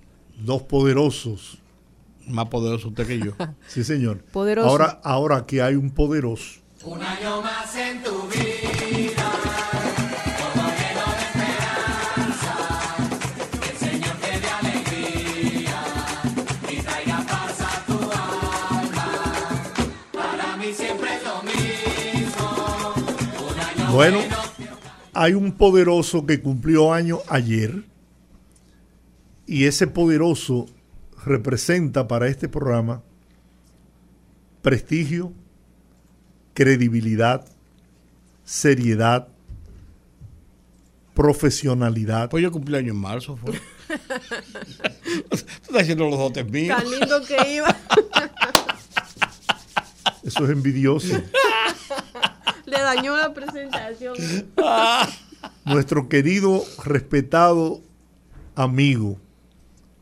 [0.46, 1.58] los poderosos.
[2.28, 3.32] Más poderoso usted que yo.
[3.68, 4.20] Sí, señor.
[4.32, 4.70] Poderoso.
[4.70, 6.62] Ahora, ahora que hay un poderoso.
[6.84, 8.47] Un año más en tu vida.
[23.98, 24.20] Bueno,
[25.16, 27.84] hay un poderoso que cumplió año ayer
[29.48, 30.68] y ese poderoso
[31.26, 33.02] representa para este programa
[34.62, 35.34] prestigio,
[36.54, 37.48] credibilidad,
[38.44, 39.30] seriedad,
[41.16, 42.30] profesionalidad.
[42.30, 43.36] Pues yo cumplí año en marzo.
[43.36, 43.54] Fue.
[43.54, 43.60] Tú
[45.32, 46.78] estás haciendo los dotes míos.
[46.78, 47.76] Tan lindo que iba.
[50.22, 51.20] Eso es envidioso.
[52.68, 54.14] Le dañó la presentación.
[55.66, 57.80] Nuestro querido, respetado
[58.56, 59.18] amigo,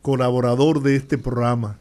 [0.02, 1.78] colaborador de este programa,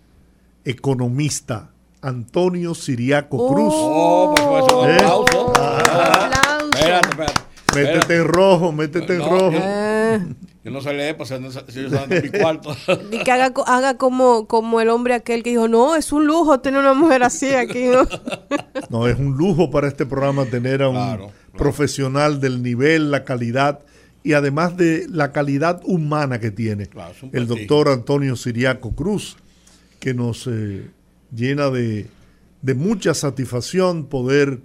[0.67, 1.71] economista,
[2.03, 3.73] Antonio Siriaco Cruz.
[3.75, 4.97] Oh, fue un ¿Eh?
[4.97, 5.53] aplauso.
[5.57, 6.71] Aplauso.
[6.75, 7.41] Espérate, espérate.
[7.75, 9.53] Métete en rojo, métete en rojo.
[9.55, 12.75] Eh, Yo no sé leer, pues si yo de mi cuarto.
[13.13, 16.27] y que haga, co- haga como, como el hombre aquel que dijo, no, es un
[16.27, 17.85] lujo tener una mujer así aquí.
[17.85, 18.07] ¿no?
[18.91, 21.33] No, es un lujo para este programa tener a un Claro, claro.
[21.57, 23.81] profesional del nivel, la calidad
[24.23, 29.37] y además de la calidad humana que tiene Claro, el doctor Antonio Siriaco Cruz,
[30.01, 30.89] que nos eh,
[31.35, 32.07] llena de,
[32.63, 34.61] de mucha satisfacción poder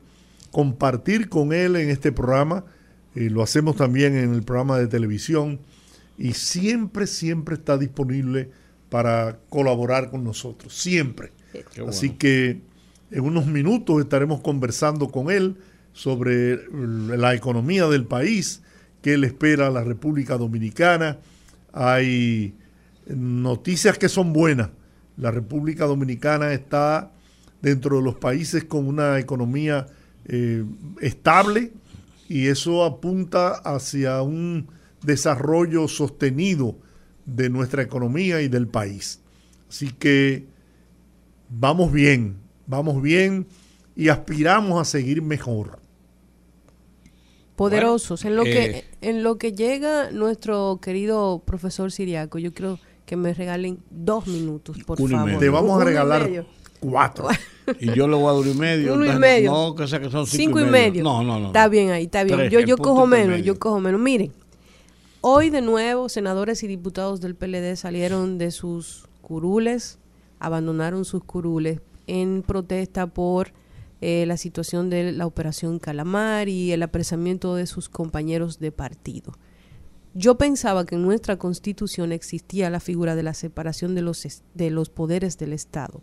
[0.52, 2.64] compartir con él en este programa.
[3.16, 5.60] Eh, lo hacemos también en el programa de televisión
[6.20, 8.52] y siempre, siempre está disponible
[8.90, 11.32] para colaborar con nosotros, siempre.
[11.54, 12.20] Qué Así bueno.
[12.20, 12.62] que
[13.12, 15.56] en unos minutos estaremos conversando con él
[15.94, 18.62] sobre la economía del país,
[19.02, 21.20] qué le espera a la República Dominicana.
[21.72, 22.54] Hay
[23.08, 24.70] noticias que son buenas.
[25.16, 27.12] La República Dominicana está
[27.62, 29.88] dentro de los países con una economía
[30.26, 30.66] eh,
[31.02, 31.72] estable
[32.28, 34.68] y eso apunta hacia un
[35.02, 36.76] desarrollo sostenido
[37.26, 39.22] de nuestra economía y del país.
[39.70, 40.48] Así que
[41.50, 43.48] vamos bien, vamos bien
[43.96, 45.80] y aspiramos a seguir mejor.
[47.56, 48.24] Poderosos.
[48.24, 53.18] en, lo eh, que, en lo que llega nuestro querido profesor Siriaco, yo quiero que
[53.18, 55.26] me regalen dos minutos, por Uno y favor.
[55.26, 55.40] medio.
[55.40, 56.46] Te vamos a regalar
[56.80, 57.28] cuatro.
[57.80, 58.94] Y yo le voy a dar uno y medio.
[58.94, 59.52] Uno y medio.
[59.52, 61.04] No, que sea que son cinco, Cinco y medio.
[61.04, 61.48] No, no, no.
[61.48, 62.38] Está bien ahí, está bien.
[62.38, 64.00] Tres, yo yo cojo menos, yo cojo menos.
[64.00, 64.32] Miren,
[65.22, 70.00] hoy de nuevo senadores y diputados del PLD salieron de sus curules,
[70.40, 73.52] abandonaron sus curules en protesta por
[74.02, 79.34] eh, la situación de la operación Calamar y el apresamiento de sus compañeros de partido.
[80.16, 84.72] Yo pensaba que en nuestra constitución existía la figura de la separación de los, de
[84.72, 86.02] los poderes del Estado.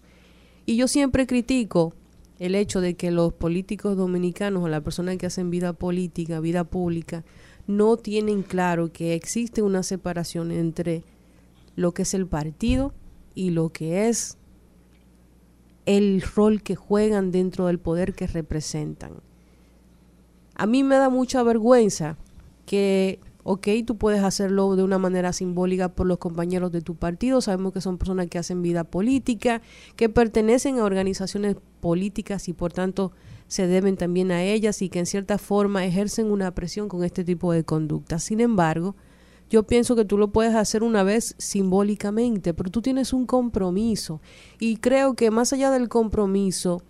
[0.64, 1.94] Y yo siempre critico
[2.38, 6.64] el hecho de que los políticos dominicanos o las personas que hacen vida política, vida
[6.64, 7.24] pública,
[7.66, 11.04] no tienen claro que existe una separación entre
[11.74, 12.92] lo que es el partido
[13.34, 14.38] y lo que es
[15.84, 19.12] el rol que juegan dentro del poder que representan.
[20.54, 22.16] A mí me da mucha vergüenza
[22.64, 27.40] que, ok, tú puedes hacerlo de una manera simbólica por los compañeros de tu partido,
[27.40, 29.62] sabemos que son personas que hacen vida política,
[29.94, 33.12] que pertenecen a organizaciones políticas y por tanto
[33.48, 37.24] se deben también a ellas y que en cierta forma ejercen una presión con este
[37.24, 38.18] tipo de conducta.
[38.18, 38.96] Sin embargo,
[39.48, 44.20] yo pienso que tú lo puedes hacer una vez simbólicamente, pero tú tienes un compromiso
[44.58, 46.82] y creo que más allá del compromiso,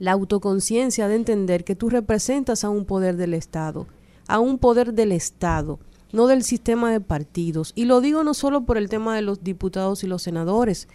[0.00, 3.86] la autoconciencia de entender que tú representas a un poder del Estado,
[4.26, 5.78] a un poder del Estado,
[6.12, 7.72] no del sistema de partidos.
[7.76, 10.88] Y lo digo no solo por el tema de los diputados y los senadores.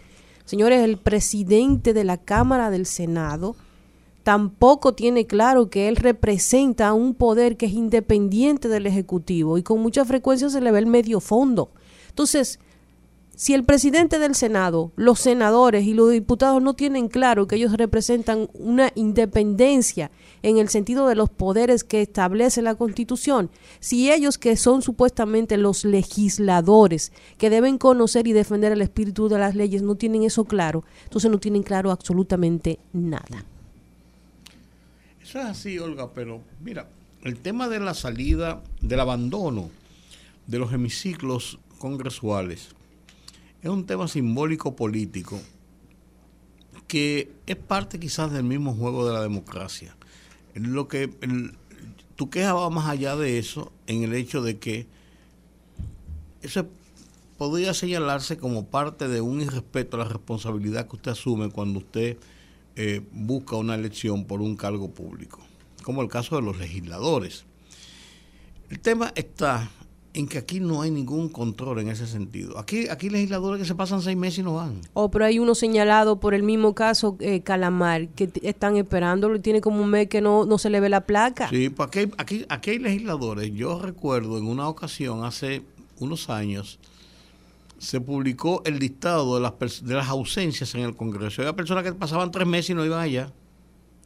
[0.44, 3.56] Señores, el presidente de la Cámara del Senado
[4.22, 9.80] tampoco tiene claro que él representa un poder que es independiente del Ejecutivo y con
[9.80, 11.70] mucha frecuencia se le ve el medio fondo.
[12.08, 12.58] Entonces,
[13.40, 17.72] si el presidente del Senado, los senadores y los diputados no tienen claro que ellos
[17.72, 20.10] representan una independencia
[20.42, 23.48] en el sentido de los poderes que establece la Constitución,
[23.78, 29.38] si ellos que son supuestamente los legisladores que deben conocer y defender el espíritu de
[29.38, 33.46] las leyes no tienen eso claro, entonces no tienen claro absolutamente nada.
[35.30, 36.88] Eso es así, Olga, pero mira,
[37.22, 39.70] el tema de la salida, del abandono
[40.48, 42.70] de los hemiciclos congresuales
[43.62, 45.38] es un tema simbólico político
[46.88, 49.94] que es parte quizás del mismo juego de la democracia.
[50.54, 51.54] Lo que el,
[52.16, 54.88] tu queja va más allá de eso en el hecho de que
[56.42, 56.66] eso
[57.38, 62.16] podría señalarse como parte de un irrespeto a la responsabilidad que usted asume cuando usted
[62.76, 65.40] eh, busca una elección por un cargo público,
[65.82, 67.44] como el caso de los legisladores.
[68.68, 69.70] El tema está
[70.12, 72.58] en que aquí no hay ningún control en ese sentido.
[72.58, 74.80] Aquí aquí hay legisladores que se pasan seis meses y no van.
[74.92, 79.40] Oh, pero hay uno señalado por el mismo caso eh, Calamar, que están esperándolo y
[79.40, 81.48] tiene como un mes que no, no se le ve la placa.
[81.48, 83.52] Sí, pues aquí, aquí, aquí hay legisladores.
[83.52, 85.62] Yo recuerdo en una ocasión, hace
[85.98, 86.78] unos años,
[87.80, 91.40] se publicó el listado de las, de las ausencias en el Congreso.
[91.40, 93.32] Había personas que pasaban tres meses y no iban allá.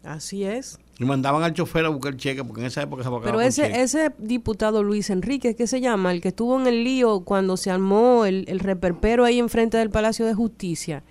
[0.04, 0.78] Así es.
[1.00, 3.40] Y mandaban al chofer a buscar el cheque porque en esa época se pagaba Pero
[3.40, 6.12] ese, ese diputado Luis Enrique, ¿qué se llama?
[6.12, 9.90] El que estuvo en el lío cuando se armó el, el reperpero ahí enfrente del
[9.90, 11.02] Palacio de Justicia.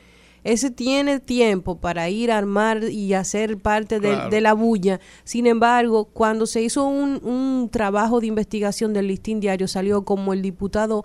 [0.45, 4.30] Ese tiene tiempo para ir a armar y hacer parte de, Claro.
[4.30, 5.01] de la bulla.
[5.26, 10.32] Sin embargo, cuando se hizo un, un trabajo de investigación del listín diario, salió como
[10.32, 11.03] el diputado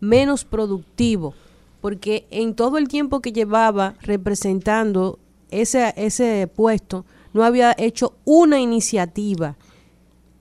[0.00, 1.34] menos productivo.
[1.80, 5.18] Porque en todo el tiempo que llevaba representando
[5.50, 9.56] ese, ese puesto, no había hecho una iniciativa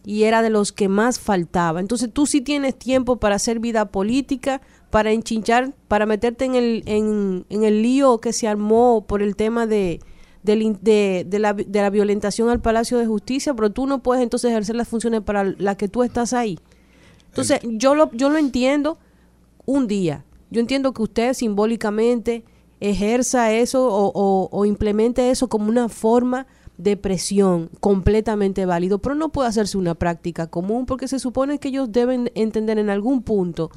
[0.03, 1.79] y era de los que más faltaba.
[1.79, 6.83] Entonces tú sí tienes tiempo para hacer vida política, para enchinchar, para meterte en el,
[6.85, 9.99] en, en el lío que se armó por el tema de,
[10.45, 14.23] in- de, de la, de la violentación al Palacio de Justicia, pero tú no puedes
[14.23, 16.57] entonces ejercer las funciones para las que tú estás ahí.
[17.27, 18.97] Entonces yo lo, yo lo entiendo
[19.67, 20.25] un día.
[20.49, 22.43] Yo entiendo que usted simbólicamente
[22.79, 26.47] ejerza eso o, o- o implemente eso como una forma
[26.77, 31.69] de presión completamente válido, pero no puede hacerse una práctica común porque se supone que
[31.69, 33.71] ellos deben entender en algún punto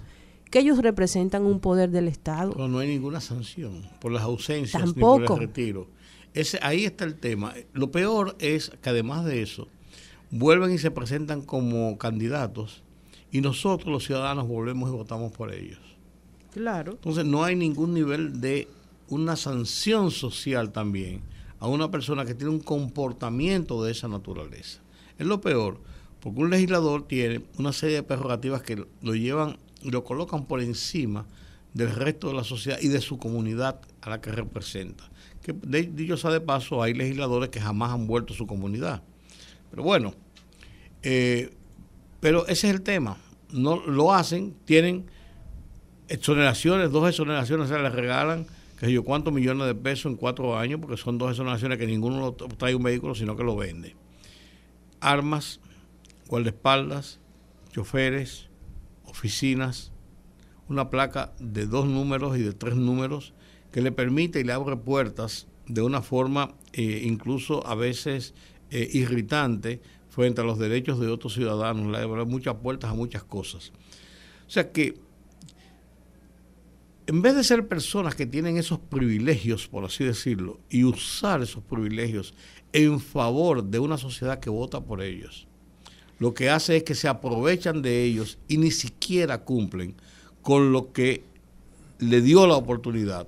[0.51, 2.53] que ellos representan un poder del Estado.
[2.53, 5.25] Pero no hay ninguna sanción por las ausencias ni Tampoco.
[5.27, 5.87] por el retiro.
[6.35, 7.55] Ese, ahí está el tema.
[7.73, 9.67] Lo peor es que además de eso,
[10.31, 12.83] vuelven y se presentan como candidatos
[13.33, 15.81] y nosotros los ciudadanos volvemos y votamos por ellos.
[16.53, 16.93] Claro.
[16.93, 18.69] Entonces no hay ningún nivel de
[19.09, 21.23] una sanción social también
[21.59, 24.81] a una persona que tiene un comportamiento de esa naturaleza.
[25.19, 25.79] Es lo peor,
[26.21, 30.61] porque un legislador tiene una serie de prerrogativas que lo llevan y lo colocan por
[30.61, 31.27] encima
[31.75, 35.11] del resto de la sociedad y de su comunidad a la que representa.
[35.43, 39.03] Que de, dicho sea de paso, hay legisladores que jamás han vuelto a su comunidad.
[39.71, 40.15] Pero bueno,
[41.03, 41.51] eh,
[42.21, 43.17] pero ese es el tema.
[43.51, 45.07] No lo hacen, tienen
[46.09, 48.47] exoneraciones, dos exoneraciones se les regalan,
[48.79, 52.21] que yo, cuántos millones de pesos en cuatro años, porque son dos exoneraciones que ninguno
[52.21, 53.97] lo trae un vehículo, sino que lo vende.
[55.01, 55.61] Armas,
[56.29, 57.21] guardaespaldas,
[57.73, 58.49] choferes,
[59.05, 59.93] oficinas,
[60.69, 63.35] una placa de dos números y de tres números
[63.73, 68.35] que le permite y le abre puertas de una forma eh, incluso a veces
[68.71, 69.81] eh, irritante
[70.11, 73.73] frente a los derechos de otros ciudadanos, le abre muchas puertas a muchas cosas.
[74.47, 74.95] O sea que
[77.07, 81.65] en vez de ser personas que tienen esos privilegios, por así decirlo, y usar esos
[81.65, 82.35] privilegios
[82.73, 85.49] en favor de una sociedad que vota por ellos,
[86.21, 89.97] lo que hace es que se aprovechan de ellos y ni siquiera cumplen
[90.43, 91.25] con lo que
[91.99, 93.27] le dio la oportunidad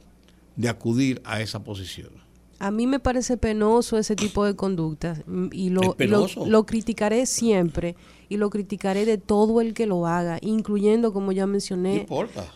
[0.55, 2.22] de acudir a esa posición.
[2.63, 6.65] A mí me parece penoso ese tipo de conductas mm, y ¿Es lo, lo, lo
[6.65, 7.97] criticaré siempre
[8.29, 12.07] y lo criticaré de todo el que lo haga, incluyendo, como ya mencioné,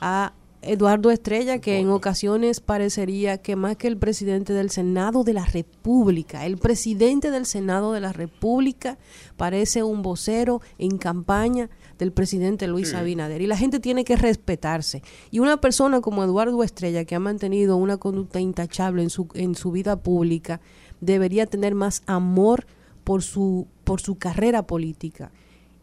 [0.00, 5.32] a Eduardo Estrella, que en ocasiones parecería que más que el presidente del Senado de
[5.32, 8.98] la República, el presidente del Senado de la República
[9.36, 11.68] parece un vocero en campaña
[11.98, 13.40] del presidente Luis Abinader.
[13.43, 15.02] Y la gente tiene que respetarse.
[15.31, 19.55] Y una persona como Eduardo Estrella, que ha mantenido una conducta intachable en su, en
[19.55, 20.60] su vida pública,
[21.01, 22.66] debería tener más amor
[23.05, 25.31] por su, por su carrera política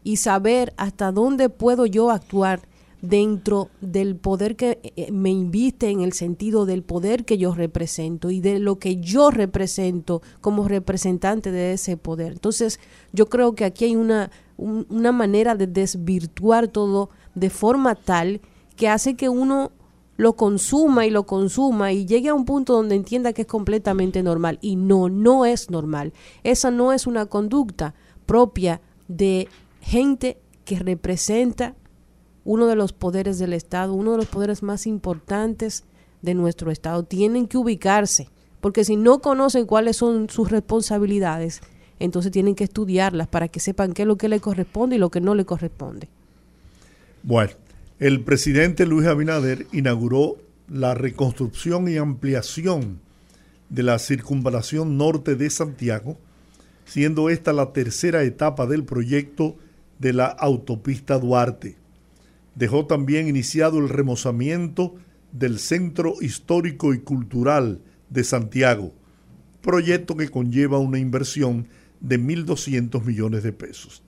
[0.04, 2.62] y saber hasta dónde puedo yo actuar
[3.04, 8.32] dentro del poder que eh, me inviste en el sentido del poder que yo represento
[8.32, 12.32] y de lo que yo represento como representante de ese poder.
[12.32, 12.80] Entonces,
[13.12, 18.40] yo creo que aquí hay una, un- una manera de desvirtuar todo de forma tal
[18.78, 19.74] que hace que uno
[20.16, 24.24] lo consuma y lo consuma y llegue a un punto donde entienda que es completamente
[24.24, 24.60] normal.
[24.62, 26.14] Y no, no es normal.
[26.44, 29.50] Esa no es una conducta propia de
[29.82, 31.76] gente que representa
[32.46, 35.84] uno de los poderes del Estado, uno de los poderes más importantes
[36.22, 37.04] de nuestro Estado.
[37.04, 38.30] Tienen que ubicarse,
[38.62, 41.62] porque si no conocen cuáles son sus responsabilidades,
[42.00, 45.10] entonces tienen que estudiarlas para que sepan qué es lo que le corresponde y lo
[45.10, 46.10] que no le corresponde.
[47.24, 47.54] Bueno,
[48.00, 50.38] el presidente Luis Abinader inauguró
[50.68, 53.00] la reconstrucción y ampliación
[53.70, 56.18] de la circunvalación norte de Santiago,
[56.86, 59.56] siendo esta la tercera etapa del proyecto
[60.00, 61.78] de la autopista Duarte.
[62.56, 64.96] Dejó también iniciado el remozamiento
[65.32, 68.94] del Centro Histórico y Cultural de Santiago,
[69.62, 71.68] proyecto que conlleva una inversión
[72.00, 74.04] de 1.200 millones de pesos.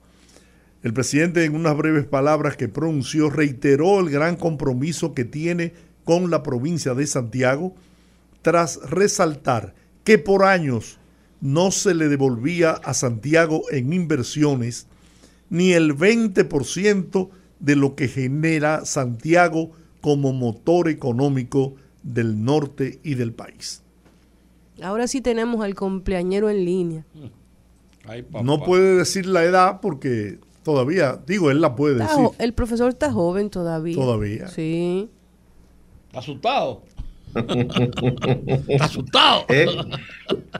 [0.82, 5.72] El presidente en unas breves palabras que pronunció reiteró el gran compromiso que tiene
[6.04, 7.74] con la provincia de Santiago
[8.42, 9.74] tras resaltar
[10.04, 10.98] que por años
[11.40, 14.86] no se le devolvía a Santiago en inversiones
[15.50, 17.28] ni el 20%
[17.60, 19.70] de lo que genera Santiago
[20.00, 23.82] como motor económico del norte y del país.
[24.82, 27.06] Ahora sí tenemos al cumpleañero en línea.
[28.42, 32.28] no puede decir la edad porque todavía, digo, él la puede decir.
[32.38, 33.94] El profesor está joven todavía.
[33.94, 34.48] Todavía.
[34.48, 35.08] Sí.
[36.12, 36.82] Asustado.
[38.80, 39.44] asustado.
[39.48, 39.66] ¿Eh?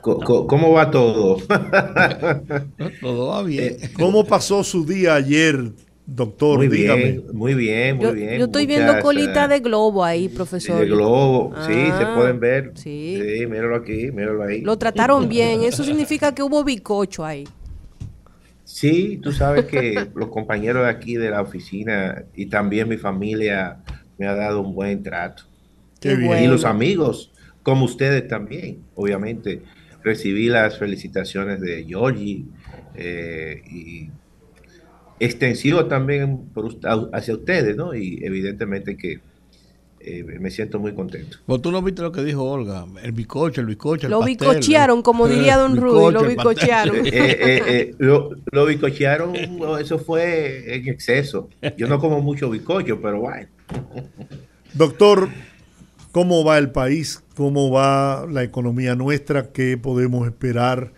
[0.01, 1.37] ¿Cómo va todo?
[3.01, 3.77] todo va bien.
[3.81, 5.73] Eh, ¿Cómo pasó su día ayer,
[6.07, 6.59] doctor?
[6.59, 7.03] Muy Dígame.
[7.03, 8.39] bien, muy bien, muy yo, bien.
[8.39, 10.81] Yo estoy Muchas, viendo colita de globo ahí, profesor.
[10.81, 12.73] De globo, sí, se Ah, pueden ver.
[12.75, 13.19] Sí.
[13.21, 14.61] Sí, míralo aquí, míralo ahí.
[14.63, 15.63] Lo trataron bien.
[15.63, 17.45] Eso significa que hubo bicocho ahí.
[18.65, 23.79] Sí, tú sabes que los compañeros de aquí de la oficina y también mi familia
[24.19, 25.45] me ha dado un buen trato.
[26.01, 26.45] Qué bien.
[26.45, 29.63] Y los amigos, como ustedes también, obviamente.
[30.03, 32.45] Recibí las felicitaciones de Georgie
[32.95, 34.11] eh, y
[35.21, 36.77] extensivo también por
[37.13, 37.95] hacia ustedes, ¿no?
[37.95, 39.21] Y evidentemente que
[40.01, 41.39] eh, me siento muy contento.
[41.47, 44.39] Pues tú no viste lo que dijo Olga, el bicocho, el bicocho, el Lo pastel,
[44.39, 46.97] bicochearon, como diría don Rudy, lo bicochearon.
[47.07, 49.35] Eh, eh, eh, lo, lo bicochearon,
[49.81, 51.49] eso fue en exceso.
[51.77, 53.49] Yo no como mucho bicocho, pero bueno.
[54.75, 55.29] Doctor,
[56.13, 57.23] ¿cómo va el país?
[57.35, 59.49] ¿Cómo va la economía nuestra?
[59.51, 60.93] ¿Qué podemos esperar?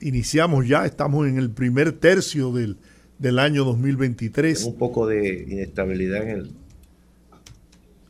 [0.00, 2.76] Iniciamos ya, estamos en el primer tercio del,
[3.18, 4.64] del año 2023.
[4.64, 6.50] Un poco de inestabilidad en el...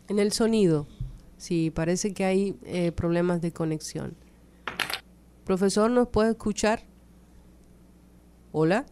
[0.09, 0.87] En el sonido.
[1.37, 4.15] Sí, parece que hay eh, problemas de conexión.
[5.45, 6.83] Profesor, ¿nos puede escuchar?
[8.53, 8.87] ¿Hola?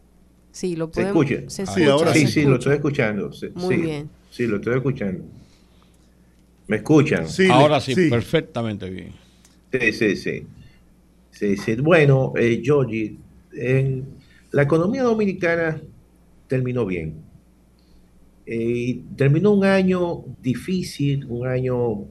[0.51, 1.25] Sí, lo ¿Se podemos.
[1.25, 1.49] escucha?
[1.49, 3.31] Se Sí, escucha, ahora se Sí, sí, lo estoy escuchando.
[3.31, 4.09] Sí, Muy sí, bien.
[4.31, 5.23] Sí, lo estoy escuchando.
[6.67, 7.27] ¿Me escuchan?
[7.29, 9.13] Sí, Ahora le- sí, perfectamente bien.
[9.71, 10.43] Sí, sí, sí.
[11.31, 11.75] Sí, sí.
[11.75, 13.17] Bueno, eh, Georgie,
[13.53, 14.05] en
[14.51, 15.81] la economía dominicana
[16.47, 17.15] terminó bien.
[18.45, 22.05] Eh, y terminó un año difícil, un año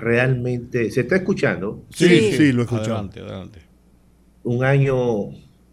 [0.00, 0.90] realmente...
[0.90, 1.84] ¿Se está escuchando?
[1.90, 2.52] Sí, sí, Sí.
[2.52, 2.94] lo he escuchado.
[2.94, 3.58] Adelante, adelante.
[4.42, 5.30] un año,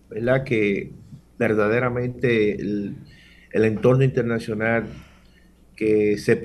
[0.10, 0.44] ¿verdad?
[0.44, 0.92] Que
[1.40, 2.96] verdaderamente el,
[3.52, 4.86] el entorno internacional
[5.76, 6.40] que se,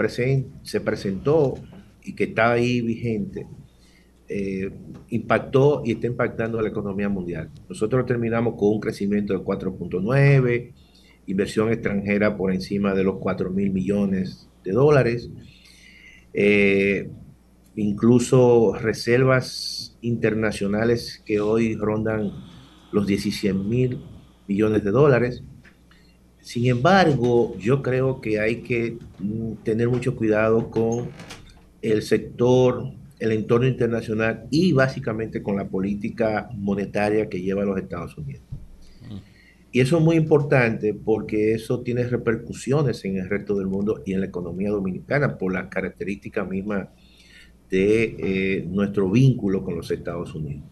[0.63, 1.55] se presentó
[2.03, 3.47] y que está ahí vigente,
[4.29, 4.71] eh,
[5.11, 7.51] impactó y está impactando a la economía mundial.
[7.69, 10.73] Nosotros terminamos con un crecimiento de 4.9,
[11.27, 15.31] inversión extranjera por encima de los 4 mil millones de dólares.
[16.33, 17.09] Eh,
[17.77, 22.33] incluso reservas internacionales que hoy rondan
[22.93, 24.01] los 16 mil
[24.49, 25.43] millones de dólares.
[26.41, 31.11] Sin embargo, yo creo que hay que mm, tener mucho cuidado con
[31.83, 38.17] el sector, el entorno internacional y básicamente con la política monetaria que lleva los Estados
[38.19, 38.43] Unidos.
[39.73, 44.15] Y eso es muy importante porque eso tiene repercusiones en el resto del mundo y
[44.15, 46.89] en la economía dominicana por las características mismas
[47.71, 50.65] de eh, nuestro vínculo con los Estados Unidos.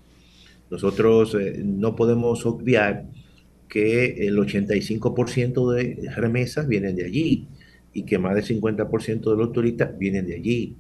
[0.71, 3.07] Nosotros eh, no podemos obviar
[3.69, 7.49] que el 85% de remesas vienen de allí
[7.93, 10.77] y que más del 50% de los turistas vienen de allí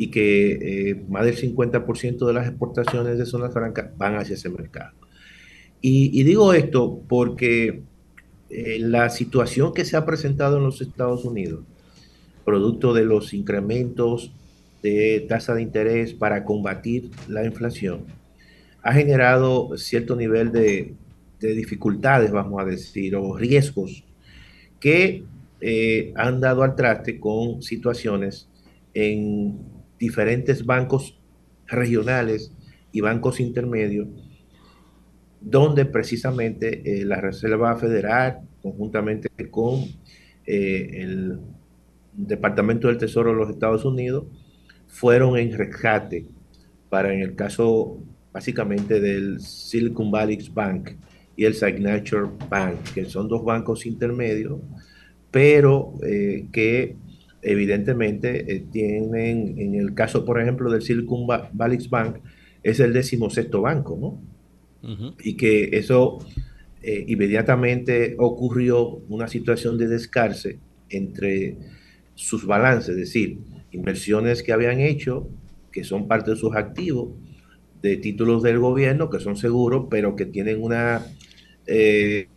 [0.00, 0.52] y que
[0.92, 4.94] eh, más del 50% de las exportaciones de zona franca van hacia ese mercado.
[5.82, 7.82] Y, digo esto porque
[8.48, 11.64] eh, la situación que se ha presentado en los Estados Unidos,
[12.46, 14.32] producto de los incrementos
[14.82, 18.04] de tasa de interés para combatir la inflación,
[18.82, 20.94] ha generado cierto nivel de,
[21.40, 24.02] de dificultades, vamos a decir, o riesgos
[24.80, 25.24] que
[25.60, 28.48] eh, han dado al traste con situaciones
[28.94, 31.20] en diferentes bancos
[31.66, 32.52] regionales
[32.90, 34.08] y bancos intermedios,
[35.40, 39.84] donde precisamente eh, la Reserva Federal, conjuntamente con
[40.46, 41.38] eh, el
[42.12, 44.24] Departamento del Tesoro de los Estados Unidos,
[44.88, 46.26] fueron en rescate
[46.88, 48.02] para, en el caso
[48.32, 50.90] básicamente del Silicon Valley Bank
[51.36, 54.60] y el Signature Bank, que son dos bancos intermedios,
[55.30, 56.96] pero eh, que
[57.42, 62.16] evidentemente eh, tienen, en el caso, por ejemplo, del Silicon Valley Bank,
[62.62, 64.30] es el decimosexto banco, ¿no?
[65.22, 66.18] Y que eso
[66.82, 70.58] eh, inmediatamente ocurrió una situación de descarce
[70.88, 71.56] entre
[72.14, 73.38] sus balances, es decir,
[73.72, 75.28] inversiones que habían hecho,
[75.70, 77.10] que son parte de sus activos,
[77.82, 81.04] de títulos del gobierno, que son seguros, pero que tienen una,
[81.66, 82.28] eh,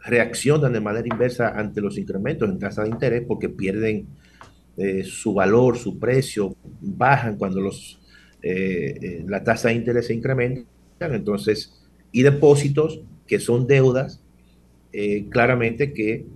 [0.00, 4.06] reaccionan de manera inversa ante los incrementos en tasa de interés porque pierden
[4.76, 8.00] eh, su valor, su precio, bajan cuando los,
[8.42, 10.66] eh, eh, la tasa de interés se incrementan.
[11.00, 14.22] Entonces, y depósitos que son deudas,
[15.30, 16.26] claramente que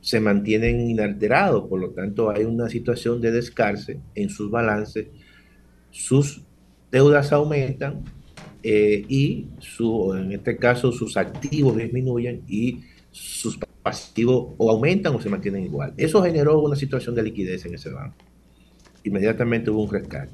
[0.00, 5.08] se mantienen inalterados, por lo tanto hay una situación de descarce en sus balances,
[5.90, 6.42] sus
[6.90, 8.04] deudas aumentan,
[8.68, 12.80] eh, y su, en este caso sus activos disminuyen y
[13.12, 15.94] sus pasivos o aumentan o se mantienen igual.
[15.96, 18.16] Eso generó una situación de liquidez en ese banco.
[19.04, 20.32] Inmediatamente hubo un rescate.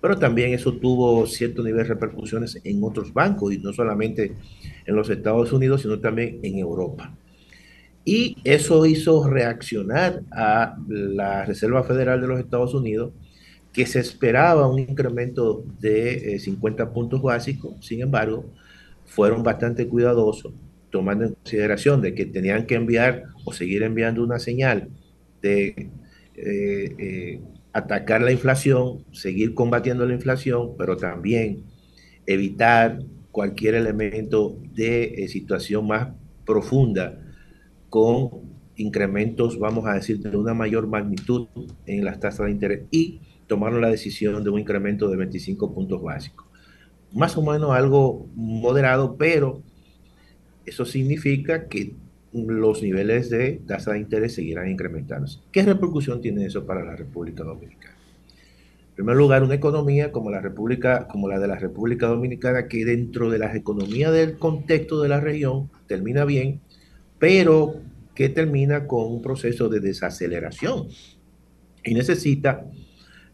[0.00, 4.32] Pero también eso tuvo cierto nivel de repercusiones en otros bancos y no solamente
[4.86, 7.14] en los Estados Unidos, sino también en Europa.
[8.02, 13.12] Y eso hizo reaccionar a la Reserva Federal de los Estados Unidos
[13.74, 18.46] que se esperaba un incremento de 50 eh, puntos básicos, sin embargo,
[19.04, 20.54] fueron bastante cuidadosos,
[20.90, 24.88] tomando en consideración de que tenían que enviar o seguir enviando una señal
[25.42, 25.90] de
[26.36, 27.40] eh, eh,
[27.72, 31.64] atacar la inflación, seguir combatiendo la inflación, pero también
[32.26, 33.00] evitar
[33.32, 36.10] cualquier elemento de situación más
[36.46, 37.20] profunda
[37.90, 41.48] con incrementos, vamos a decir, de una mayor magnitud
[41.86, 46.02] en las tasas de interés y tomaron la decisión de un incremento de 25 puntos
[46.02, 46.46] básicos.
[47.12, 49.62] Más o menos algo moderado, pero
[50.66, 51.94] eso significa que
[52.32, 55.38] los niveles de tasa de interés seguirán incrementándose.
[55.52, 57.94] ¿Qué repercusión tiene eso para la República Dominicana?
[58.88, 62.84] En primer lugar, una economía como la República, como la de la República Dominicana, que
[62.84, 66.60] dentro de las economías del contexto de la región termina bien,
[67.18, 67.76] pero
[68.14, 70.88] que termina con un proceso de desaceleración
[71.84, 72.66] y necesita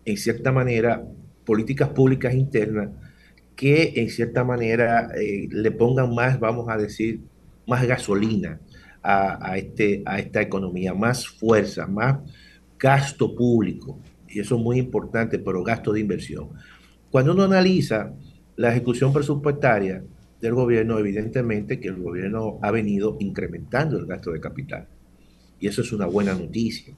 [0.04, 1.04] en cierta manera,
[1.44, 2.90] políticas públicas internas
[3.56, 7.20] que en cierta manera eh, le pongan más, vamos a decir,
[7.66, 8.58] más gasolina
[9.02, 12.18] a, este, a esta economía, más fuerza, más
[12.78, 13.98] gasto público.
[14.28, 16.50] Y eso es muy importante, pero gasto de inversión.
[17.10, 18.12] Cuando uno analiza
[18.56, 20.02] la ejecución presupuestaria
[20.40, 24.86] del gobierno, evidentemente que el gobierno ha venido incrementando el gasto de capital.
[25.58, 26.94] Y eso es una buena noticia.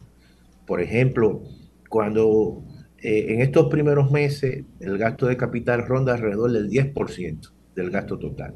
[0.66, 1.42] Por ejemplo,
[1.88, 2.62] cuando
[3.02, 8.18] eh, en estos primeros meses el gasto de capital ronda alrededor del 10% del gasto
[8.18, 8.54] total.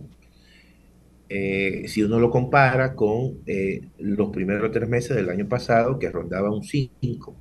[1.29, 6.11] Eh, si uno lo compara con eh, los primeros tres meses del año pasado, que
[6.11, 7.37] rondaba un 5,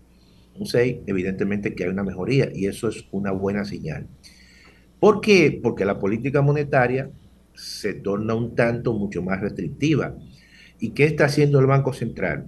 [0.57, 4.07] un 6, evidentemente que hay una mejoría y eso es una buena señal.
[4.99, 5.59] ¿Por qué?
[5.61, 7.11] Porque la política monetaria
[7.53, 10.15] se torna un tanto mucho más restrictiva.
[10.79, 12.47] ¿Y qué está haciendo el Banco Central?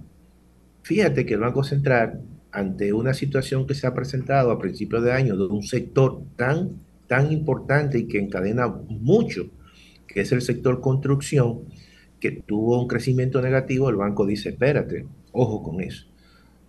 [0.82, 2.22] Fíjate que el Banco Central
[2.52, 6.80] ante una situación que se ha presentado a principios de año de un sector tan,
[7.06, 9.50] tan importante y que encadena mucho,
[10.06, 11.60] que es el sector construcción,
[12.20, 16.06] que tuvo un crecimiento negativo, el banco dice, espérate, ojo con eso.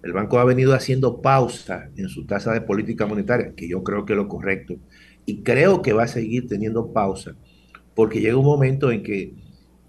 [0.03, 4.05] El banco ha venido haciendo pausa en su tasa de política monetaria, que yo creo
[4.05, 4.75] que es lo correcto,
[5.25, 7.35] y creo que va a seguir teniendo pausa,
[7.95, 9.33] porque llega un momento en que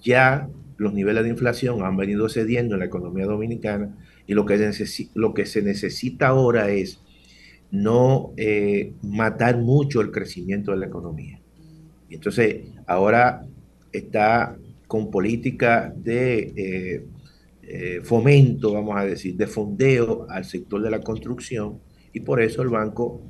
[0.03, 3.97] ya los niveles de inflación han venido cediendo en la economía dominicana
[4.31, 4.73] y lo que,
[5.15, 7.01] lo que se necesita ahora es
[7.73, 11.41] no eh, matar mucho el crecimiento de la economía.
[12.09, 13.45] Y entonces ahora
[13.91, 17.05] está con política de eh,
[17.65, 21.81] eh, fomento, vamos a decir, de fondeo al sector de la construcción
[22.13, 23.23] y por eso el banco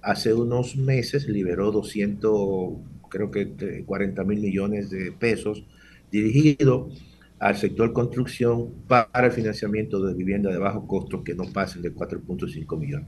[0.00, 2.78] hace unos meses liberó 200,
[3.10, 5.66] creo que 40 mil millones de pesos
[6.10, 7.13] dirigidos
[7.44, 11.94] al sector construcción para el financiamiento de vivienda de bajo costo que no pasen de
[11.94, 13.06] 4.5 millones.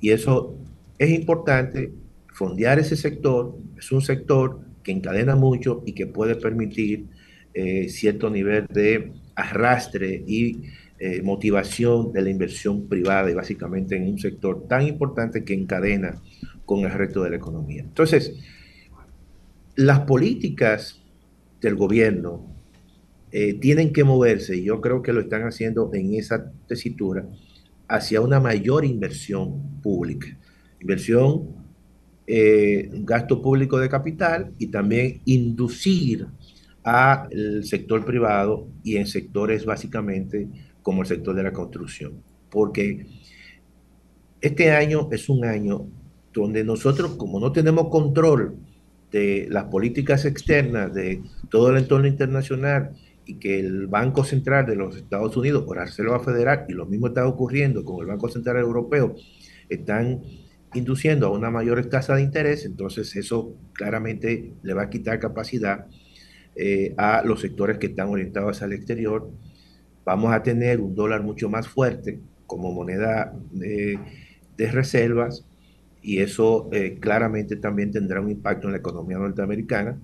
[0.00, 0.58] Y eso
[0.98, 1.92] es importante,
[2.32, 7.04] fondear ese sector, es un sector que encadena mucho y que puede permitir
[7.54, 10.62] eh, cierto nivel de arrastre y
[10.98, 16.20] eh, motivación de la inversión privada y básicamente en un sector tan importante que encadena
[16.64, 17.82] con el resto de la economía.
[17.82, 18.34] Entonces,
[19.76, 21.00] las políticas
[21.60, 22.52] del gobierno
[23.36, 27.26] eh, tienen que moverse, y yo creo que lo están haciendo en esa tesitura,
[27.88, 30.28] hacia una mayor inversión pública.
[30.80, 31.48] Inversión
[32.28, 36.28] eh, gasto público de capital y también inducir
[36.84, 40.46] al sector privado y en sectores básicamente
[40.80, 42.22] como el sector de la construcción.
[42.48, 43.04] Porque
[44.40, 45.88] este año es un año
[46.32, 48.54] donde nosotros, como no tenemos control
[49.10, 51.20] de las políticas externas de
[51.50, 52.92] todo el entorno internacional
[53.26, 56.86] y que el Banco Central de los Estados Unidos, por la Reserva Federal, y lo
[56.86, 59.14] mismo está ocurriendo con el Banco Central Europeo,
[59.68, 60.22] están
[60.74, 65.86] induciendo a una mayor tasa de interés, entonces eso claramente le va a quitar capacidad
[66.56, 69.30] eh, a los sectores que están orientados al exterior.
[70.04, 73.98] Vamos a tener un dólar mucho más fuerte como moneda de,
[74.56, 75.46] de reservas
[76.02, 79.98] y eso eh, claramente también tendrá un impacto en la economía norteamericana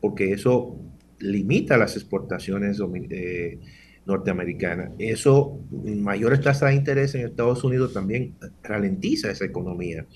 [0.00, 0.76] porque eso
[1.22, 2.80] limita las exportaciones
[3.10, 3.58] eh,
[4.04, 4.90] norteamericanas.
[4.98, 10.06] Eso, mayores tasas de interés en Estados Unidos también ralentiza esa economía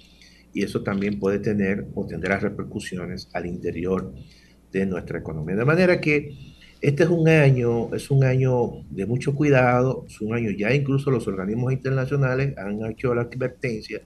[0.52, 4.12] y eso también puede tener o tendrá repercusiones al interior
[4.72, 5.56] de nuestra economía.
[5.56, 6.30] De manera que
[6.80, 11.10] este es un año, es un año de mucho cuidado, es un año ya incluso
[11.10, 14.02] los organismos internacionales han hecho la advertencia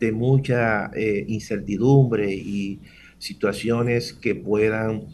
[0.00, 2.80] de mucha eh, incertidumbre y
[3.18, 5.06] situaciones que puedan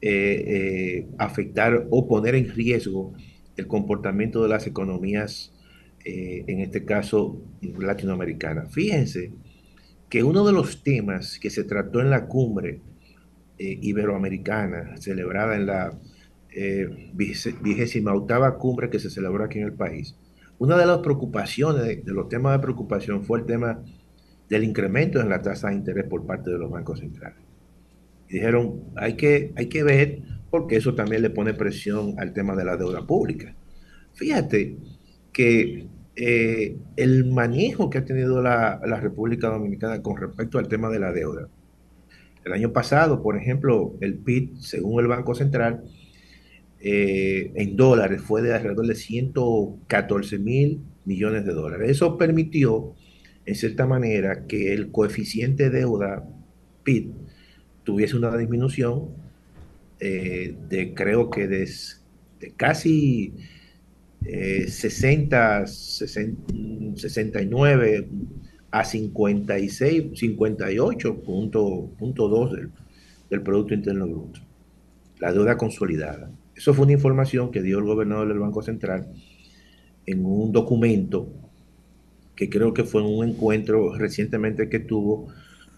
[0.00, 3.14] eh, eh, afectar o poner en riesgo
[3.56, 5.52] el comportamiento de las economías,
[6.04, 8.72] en este caso latinoamericanas.
[8.72, 9.32] Fíjense
[10.08, 12.80] que uno de los temas que se trató en la cumbre
[13.58, 15.98] iberoamericana, celebrada en la
[17.12, 20.14] vigésima octava cumbre que se celebró aquí en el país,
[20.58, 23.82] una de las preocupaciones, de los temas de preocupación fue el tema
[24.48, 27.47] del incremento en la tasa de interés por parte de los bancos centrales.
[28.28, 32.64] Dijeron, hay que, hay que ver, porque eso también le pone presión al tema de
[32.64, 33.54] la deuda pública.
[34.14, 34.76] Fíjate
[35.32, 35.86] que
[36.16, 41.12] eh, el manejo que ha tenido la, República Dominicana con respecto al tema de la
[41.12, 41.48] deuda.
[42.44, 45.84] El año pasado, por ejemplo, el PIB, según el Banco Central,
[46.80, 51.90] eh, en dólares fue de alrededor de 114 mil millones de dólares.
[51.90, 52.94] Eso permitió
[53.48, 56.22] en cierta manera, que el coeficiente deuda
[56.84, 57.14] PIB
[57.88, 59.08] tuviese una disminución
[59.98, 61.66] eh, de creo que de,
[62.54, 63.32] casi
[64.20, 68.08] 60, 69
[68.70, 72.70] a 56, 58.2 del,
[73.30, 74.40] del Producto Interno Bruto.
[75.18, 76.30] La deuda consolidada.
[76.54, 79.08] Eso fue una información que dio el gobernador del Banco Central
[80.04, 81.26] en un documento
[82.36, 85.28] que creo que fue un encuentro recientemente que tuvo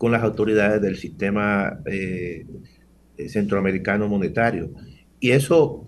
[0.00, 2.46] con las autoridades del sistema eh,
[3.28, 4.70] centroamericano monetario.
[5.20, 5.86] Y eso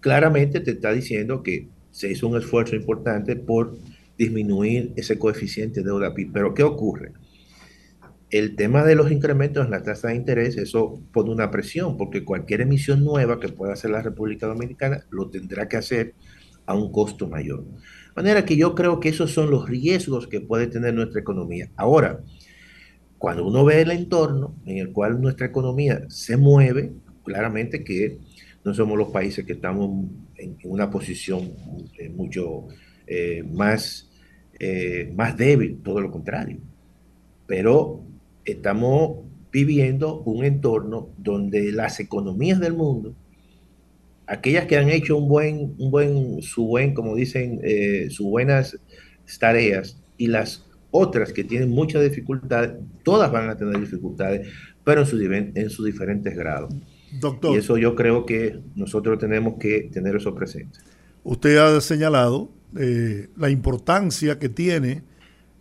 [0.00, 3.78] claramente te está diciendo que se hizo un esfuerzo importante por
[4.18, 6.32] disminuir ese coeficiente de deuda PIB.
[6.32, 7.12] Pero ¿qué ocurre?
[8.28, 12.24] El tema de los incrementos en la tasa de interés, eso pone una presión, porque
[12.24, 16.14] cualquier emisión nueva que pueda hacer la República Dominicana lo tendrá que hacer
[16.66, 17.64] a un costo mayor
[18.16, 21.70] manera que yo creo que esos son los riesgos que puede tener nuestra economía.
[21.76, 22.20] Ahora,
[23.24, 26.92] cuando uno ve el entorno en el cual nuestra economía se mueve,
[27.24, 28.18] claramente que
[28.62, 31.52] no somos los países que estamos en, una posición
[31.98, 32.68] eh, mucho
[33.06, 34.10] eh, más,
[34.60, 36.58] eh, más débil, todo lo contrario.
[37.46, 38.02] Pero
[38.44, 43.14] estamos viviendo un entorno donde las economías del mundo
[44.26, 47.58] aquellas que han hecho un buen, un buen, su buen, como dicen,
[48.10, 48.78] sus buenas
[49.38, 54.48] tareas y las otras que tienen mucha dificultad, todas van a tener dificultades,
[54.84, 56.72] pero en, su, en sus diferentes grados.
[57.20, 57.52] Doctor.
[57.52, 60.78] Y eso yo creo que nosotros tenemos que tener eso presente.
[61.24, 62.48] Usted ha señalado
[62.78, 65.02] eh, la importancia que tiene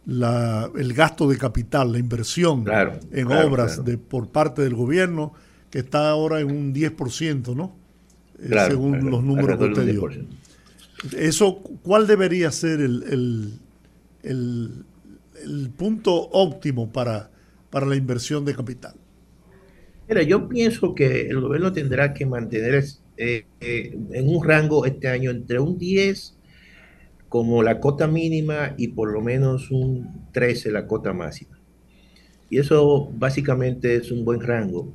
[0.05, 2.63] la, el gasto de capital, la inversión
[3.11, 5.33] en obras De, por parte del gobierno,
[5.71, 7.75] que está ahora en un 10%, ¿no?
[8.67, 10.07] según los números que usted dio.
[11.17, 13.59] Eso, ¿cuál debería ser el,
[14.21, 14.85] el,
[15.75, 17.31] punto óptimo para,
[17.69, 18.95] para la inversión de capital?
[20.07, 22.83] Mira, yo pienso que el gobierno tendrá que mantener
[23.17, 26.37] eh, eh, en un rango este año entre un 10
[27.29, 31.57] como la cota mínima y por lo menos un 13 la cota máxima.
[32.49, 34.93] Y eso básicamente es un buen rango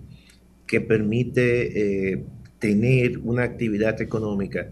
[0.66, 2.24] que permite eh,
[2.58, 4.70] tener una actividad económica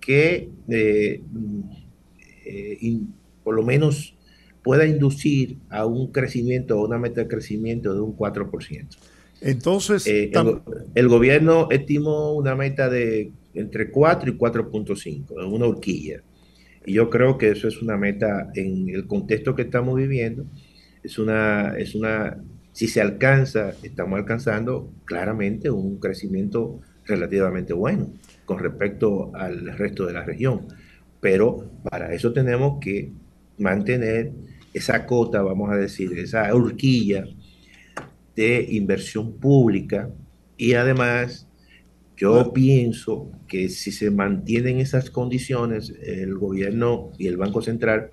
[0.00, 0.50] que
[3.42, 4.13] por lo menos
[4.64, 8.86] pueda inducir a un crecimiento, a una meta de crecimiento de un 4%.
[9.42, 10.32] Entonces, eh,
[10.94, 16.22] el, gobierno estimó una meta de entre 4 y 4.5, una horquilla.
[16.86, 20.46] Y yo creo que eso es una meta en el contexto que estamos viviendo,
[21.02, 22.42] es una, es una
[22.72, 28.10] Si se alcanza, estamos alcanzando claramente un crecimiento relativamente bueno
[28.46, 30.66] con respecto al resto de la región.
[31.20, 33.12] Pero para eso tenemos que
[33.58, 34.32] mantener
[34.74, 37.24] esa cota, vamos a decir, esa horquilla
[38.36, 40.10] de inversión pública
[40.56, 41.48] y además
[42.16, 48.10] yo pienso que si se mantienen esas condiciones, el gobierno y el Banco Central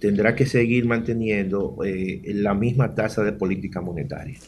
[0.00, 4.38] tendrá que seguir manteniendo eh, la misma tasa de política monetaria.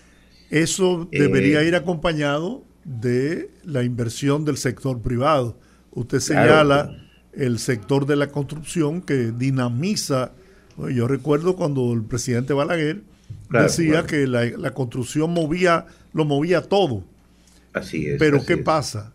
[0.51, 5.59] Eso debería eh, ir acompañado de la inversión del sector privado.
[5.91, 6.97] Usted señala
[7.33, 10.33] el sector de la construcción que dinamiza.
[10.79, 13.03] Yo recuerdo cuando el presidente Balaguer
[13.51, 17.03] decía que la, la, construcción movía, lo movía todo.
[17.73, 18.19] Así es.
[18.19, 19.13] Pero ¿qué pasa?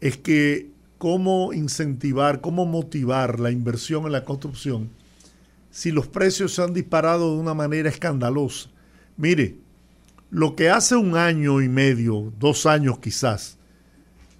[0.00, 4.90] Es que cómo incentivar, cómo motivar la inversión en la construcción
[5.70, 8.68] si los precios se han disparado de una manera escandalosa.
[9.16, 9.56] Mire,
[10.30, 13.58] lo que hace un año y medio, dos años quizás,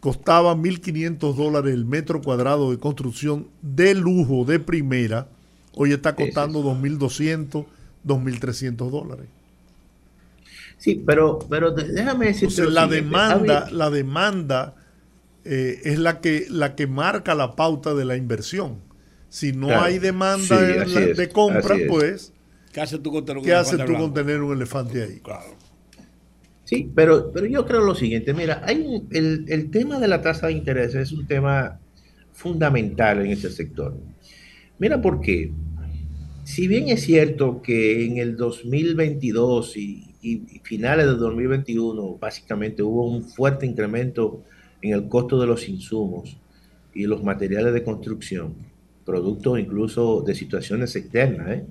[0.00, 5.28] costaba 1.500 dólares el metro cuadrado de construcción de lujo, de primera,
[5.78, 7.64] hoy está costando 2.200,
[8.04, 9.26] 2.300 dólares.
[10.76, 12.68] Sí, pero, pero déjame decirte.
[12.68, 14.74] la demanda, la demanda
[15.44, 18.78] eh, es la que, la que marca la pauta de la inversión.
[19.28, 22.32] Si no hay demanda de compra, pues.
[22.72, 23.24] ¿Qué haces tú con
[24.14, 25.20] tener un, elefante ahí?
[25.20, 25.56] Claro.
[26.64, 30.48] Sí, pero, pero yo creo lo siguiente, mira, hay el, el tema de la tasa
[30.48, 31.78] de interés es un tema
[32.32, 33.96] fundamental en ese sector.
[34.78, 35.50] Mira por qué.
[36.48, 43.06] Si bien es cierto que en el 2022 y, y, finales del 2021 básicamente hubo
[43.06, 44.42] un fuerte incremento
[44.80, 46.38] en el costo de los insumos
[46.94, 48.54] y los materiales de construcción,
[49.04, 51.66] producto incluso de situaciones externas, ¿eh?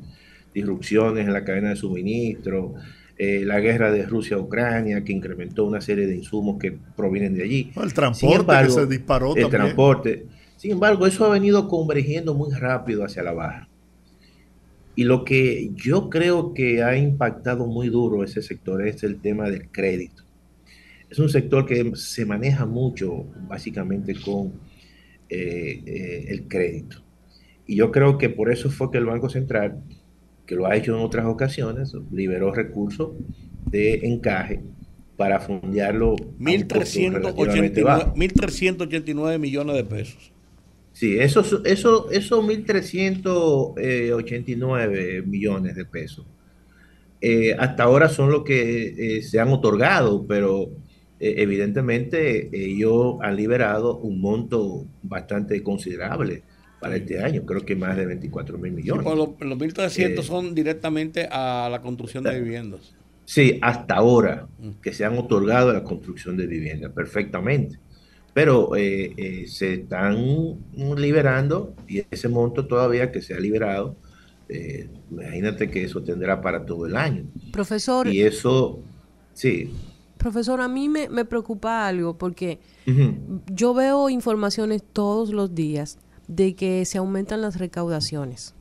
[0.54, 2.76] disrupciones en la cadena de suministro,
[3.18, 7.44] eh, la guerra de Rusia Ucrania, que incrementó una serie de insumos que provienen de
[7.44, 7.72] allí.
[7.82, 10.28] El transporte que se disparó el transporte.
[10.56, 13.67] Sin embargo, eso ha venido convergiendo muy rápido hacia la baja.
[14.98, 19.48] Y lo que yo creo que ha impactado muy duro ese sector es el tema
[19.48, 20.24] del crédito.
[21.08, 24.54] Es un sector que se maneja mucho básicamente con
[25.30, 27.04] eh, eh, el crédito.
[27.68, 29.84] Y yo creo que por eso fue que el Banco Central,
[30.48, 33.12] que lo ha hecho en otras ocasiones, liberó recursos
[33.70, 34.62] de encaje
[35.16, 36.16] para fundearlo.
[36.40, 40.34] 1.389 millones de pesos.
[40.98, 46.26] Sí, eso, eso, esos 1.389 millones de pesos.
[47.22, 50.72] Eh, hasta ahora son los que eh, se han otorgado, pero
[51.20, 56.42] eh, evidentemente ellos han liberado un monto bastante considerable
[56.80, 59.06] para este año, creo que más de 24 mil millones.
[59.06, 62.96] Los, los 1.300 son directamente a la construcción de viviendas.
[63.24, 64.82] Sí, hasta ahora mm.
[64.82, 67.78] que se han otorgado a la construcción de viviendas, perfectamente
[68.38, 70.60] pero eh, eh, se están
[70.96, 73.96] liberando y ese monto todavía que se ha liberado,
[74.48, 77.24] eh, imagínate que eso tendrá para todo el año.
[77.52, 78.08] Profesor.
[78.08, 78.78] Y eso,
[79.34, 79.74] sí.
[80.20, 82.60] Profesor, a mí me, preocupa algo porque
[83.52, 85.98] yo veo informaciones todos los días
[86.28, 88.54] de que se aumentan las recaudaciones.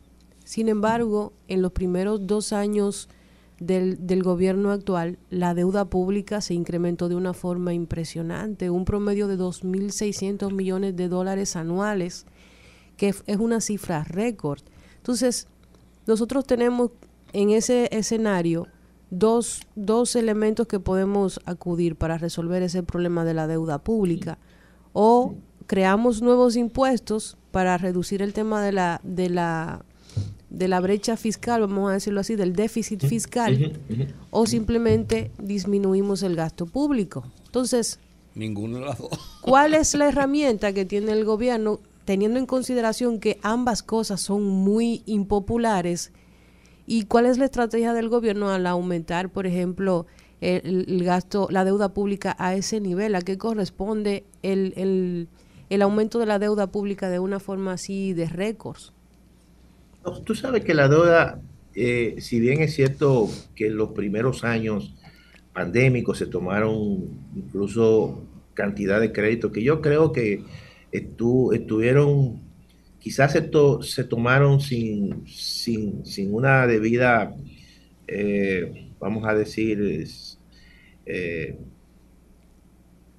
[0.43, 3.11] Sin embargo, en los primeros dos años
[3.59, 9.29] del, del, gobierno actual, la deuda pública se incrementó de una forma impresionante, un promedio
[9.29, 12.27] de 2.600 millones de dólares anuales,
[12.97, 14.61] que es una cifra récord.
[14.99, 15.49] Entonces,
[16.07, 16.91] nosotros tenemos
[17.33, 18.67] en ese escenario
[19.11, 24.39] dos, dos elementos que podemos acudir para resolver ese problema de la deuda pública.
[24.93, 25.35] O
[25.67, 29.85] creamos nuevos impuestos para reducir el tema de la, de la
[30.51, 33.81] de la brecha fiscal, vamos a decirlo así, del déficit fiscal,
[34.31, 37.25] o simplemente disminuimos el gasto público.
[37.47, 37.99] Entonces,
[38.35, 39.11] ninguno de las dos.
[39.41, 44.45] ¿Cuál es la herramienta que tiene el gobierno teniendo en consideración que ambas cosas son
[44.45, 46.13] muy impopulares?
[46.87, 50.07] ¿Y cuál es la estrategia del gobierno al aumentar, por ejemplo,
[50.41, 53.17] el, gasto, la deuda pública a ese nivel?
[53.17, 55.29] ¿A qué corresponde el, el,
[55.69, 58.93] el aumento de la deuda pública de una forma así de récords?
[60.25, 61.43] Tú sabes que la deuda,
[61.75, 64.95] eh, si bien es cierto que en los primeros años
[65.53, 68.23] pandémicos se tomaron incluso
[68.55, 70.45] cantidad de créditos que yo creo que
[70.93, 72.41] estuvieron,
[73.01, 77.35] quizás esto se tomaron sin, sin, una debida,
[78.07, 80.07] eh, vamos a decir,
[81.05, 81.59] eh,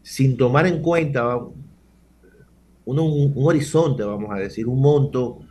[0.03, 5.46] sin tomar en cuenta un, un, horizonte, vamos a decir, un monto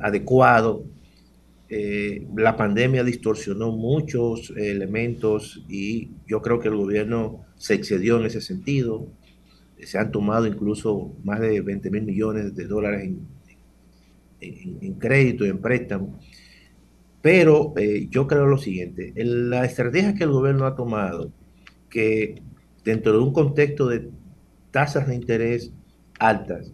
[0.00, 0.84] adecuado.
[1.70, 8.26] Eh, la pandemia distorsionó muchos elementos y yo creo que el gobierno se excedió en
[8.26, 9.06] ese sentido.
[9.82, 13.26] Se han tomado incluso más de 20 mil millones de dólares en,
[14.40, 16.18] en, crédito y en préstamo.
[17.20, 21.32] Pero eh, yo creo lo siguiente, la estrategia que el gobierno ha tomado,
[21.90, 22.40] que
[22.84, 24.08] dentro de un contexto de
[24.70, 25.72] tasas de interés
[26.18, 26.72] altas,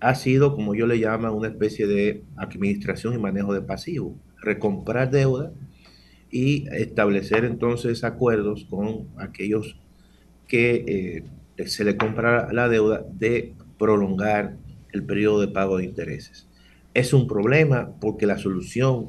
[0.00, 5.10] ha sido, como yo le llamo, una especie de administración y manejo de pasivos, recomprar
[5.10, 5.52] deuda
[6.30, 9.76] y establecer entonces acuerdos con aquellos
[10.46, 11.24] que
[11.56, 14.56] eh, se le compra la deuda de prolongar
[14.92, 16.46] el periodo de pago de intereses.
[16.94, 19.08] Es un problema porque la solución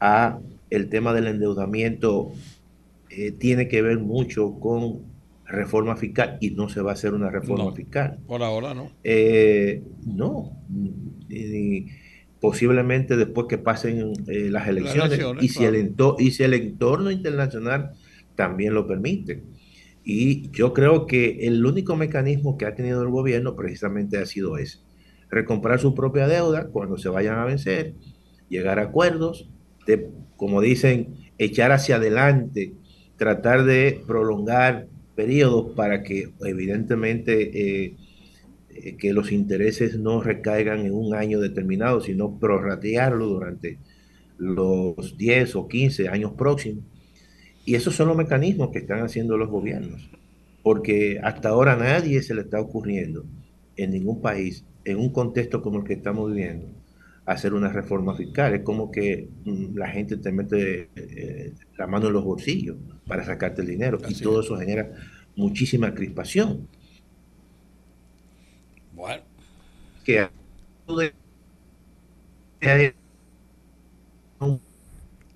[0.00, 0.38] a
[0.70, 2.32] el tema del endeudamiento
[3.10, 5.11] eh, tiene que ver mucho con
[5.46, 8.18] reforma fiscal y no se va a hacer una reforma fiscal.
[8.26, 8.90] Por ahora no.
[9.04, 10.58] Eh, no.
[12.40, 17.92] posiblemente después que pasen eh, las, elecciones, y, si el y si el entorno internacional
[18.34, 19.42] también lo permite.
[20.04, 24.58] Y yo creo que el único mecanismo que ha tenido el gobierno precisamente ha sido
[24.58, 24.78] ese.
[25.30, 27.94] Recomprar su propia deuda cuando se vayan a vencer,
[28.48, 29.48] llegar a acuerdos,
[29.86, 32.74] de, como dicen, echar hacia adelante,
[33.16, 37.96] tratar de prolongar periodos para que evidentemente eh,
[38.70, 43.78] eh, que los intereses no recaigan en un año determinado, sino prorratearlo durante
[44.38, 46.84] los 10 o 15 años próximos.
[47.64, 50.10] Y esos son los mecanismos que están haciendo los gobiernos,
[50.62, 53.24] porque hasta ahora nadie se le está ocurriendo
[53.76, 56.66] en ningún país, en un contexto como el que estamos viviendo,
[57.26, 58.54] hacer una reforma fiscal.
[58.54, 62.76] Es como que mm, la gente te mete eh, la mano en los bolsillos
[63.12, 64.90] para sacarte el dinero y todo eso genera
[65.36, 66.66] muchísima crispación.
[68.94, 69.22] Bueno.
[70.02, 70.30] Que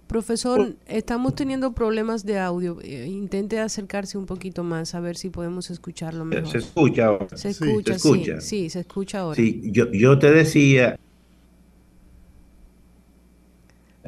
[0.07, 2.78] Profesor, estamos teniendo problemas de audio.
[2.81, 6.48] Eh, intente acercarse un poquito más a ver si podemos escucharlo mejor.
[6.48, 7.36] Se escucha ahora.
[7.36, 9.36] Se escucha, sí, sí, se escucha ahora.
[9.36, 10.98] Sí, yo, yo te decía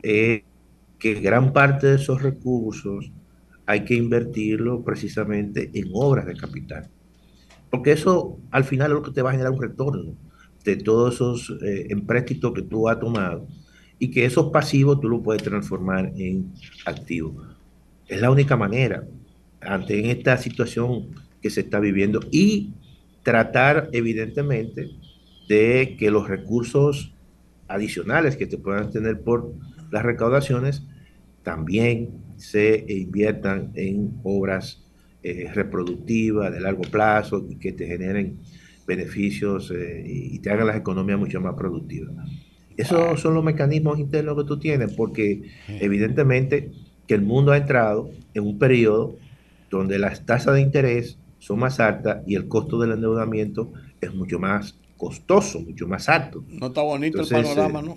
[0.03, 0.43] eh,
[0.99, 3.13] que gran parte de esos recursos
[3.69, 6.89] hay que invertirlo precisamente en obras de capital.
[7.69, 10.15] Porque eso al final es lo que te va a generar un retorno
[10.65, 13.47] de todos esos eh, empréstitos que tú has tomado
[13.99, 16.51] y que esos pasivos tú los puedes transformar en
[16.87, 17.47] activos.
[18.07, 19.07] Es la única manera
[19.61, 21.09] ante esta situación
[21.43, 22.73] que se está viviendo y
[23.23, 24.89] tratar evidentemente
[25.47, 27.13] de que los recursos
[27.69, 29.53] adicionales que te puedan tener por
[29.91, 30.85] las recaudaciones
[31.43, 34.83] también se inviertan en obras
[35.23, 38.39] eh, reproductivas de largo plazo y que te generen
[38.87, 42.15] beneficios eh, y te hagan las economías mucho más productivas.
[42.77, 46.71] Esos son los mecanismos internos que tú tienes, porque evidentemente
[47.09, 49.17] que el mundo ha entrado en un periodo
[49.69, 54.39] donde las tasas de interés son más altas y el costo del endeudamiento es mucho
[54.39, 56.45] más costoso, mucho más alto.
[56.49, 57.97] No está bonito el panorama, eh, ¿no?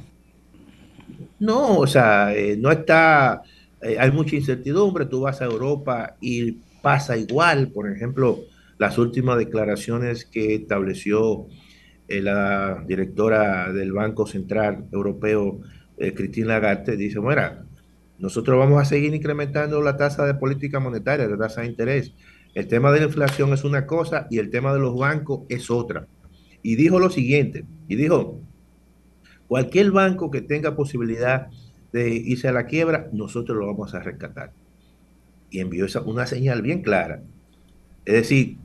[1.39, 3.41] No, o sea, eh, no está,
[3.81, 8.39] eh, hay mucha incertidumbre, tú vas a Europa y pasa igual, por ejemplo,
[8.77, 11.47] las últimas declaraciones que estableció
[12.07, 15.59] eh, la directora del Banco Central Europeo,
[16.15, 17.43] Cristina Lagarde, dice, bueno,
[18.17, 22.15] nosotros vamos a seguir incrementando la tasa de política monetaria, la tasa de interés.
[22.55, 25.69] El tema de la inflación es una cosa y el tema de los bancos es
[25.69, 26.07] otra.
[26.63, 28.41] Y dijo lo siguiente, y dijo,
[29.51, 31.49] Cualquier banco que tenga posibilidad
[31.91, 34.51] de irse a la quiebra, nosotros lo vamos a rescatar.
[35.49, 37.22] Y envió esa, una señal bien clara.
[38.05, 38.57] Es decir,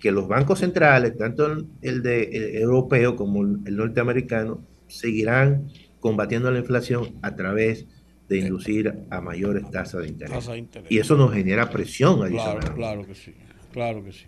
[0.00, 5.68] que los bancos centrales, tanto el, de, europeo como el, norteamericano, seguirán
[6.00, 7.86] combatiendo la inflación a través
[8.28, 10.48] de inducir a mayores tasas de interés.
[10.88, 12.58] Y eso nos genera presión adicional.
[12.58, 13.34] Claro, claro que sí,
[13.72, 14.26] claro que sí.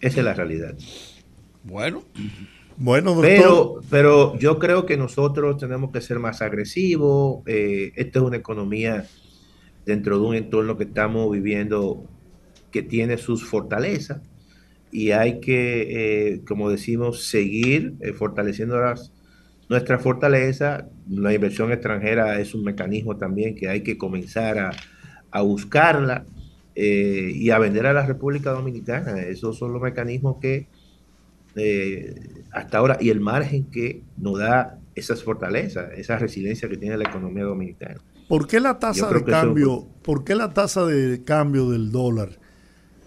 [0.00, 0.74] Esa es la realidad.
[1.62, 2.02] Bueno,
[2.78, 3.28] bueno, doctor.
[3.28, 7.42] Pero, pero yo creo que nosotros tenemos que ser más agresivos.
[7.46, 9.04] Eh, esta es una economía
[9.84, 12.04] dentro de un entorno que estamos viviendo
[12.70, 14.20] que tiene sus fortalezas
[14.92, 19.12] y hay que, eh, como decimos, seguir eh, fortaleciendo las,
[19.68, 20.88] nuestra fortaleza.
[21.10, 24.70] La inversión extranjera es un mecanismo también que hay que comenzar a,
[25.30, 26.26] a buscarla
[26.80, 29.20] y a vender a la República Dominicana.
[29.22, 30.68] Esos son los mecanismos que
[32.52, 37.04] hasta ahora y el margen que nos da esas fortalezas, esa resiliencia que tiene la
[37.08, 38.00] economía dominicana.
[38.28, 42.38] ¿Por qué la tasa de cambio, por qué la tasa de cambio del dólar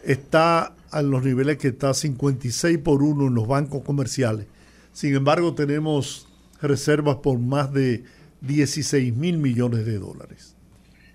[0.04, 4.48] está a los niveles que está 56 por 1 en los bancos comerciales?
[4.94, 6.28] Sin embargo, tenemos
[6.62, 8.04] reservas por más de
[8.42, 10.56] 16 mil millones de dólares.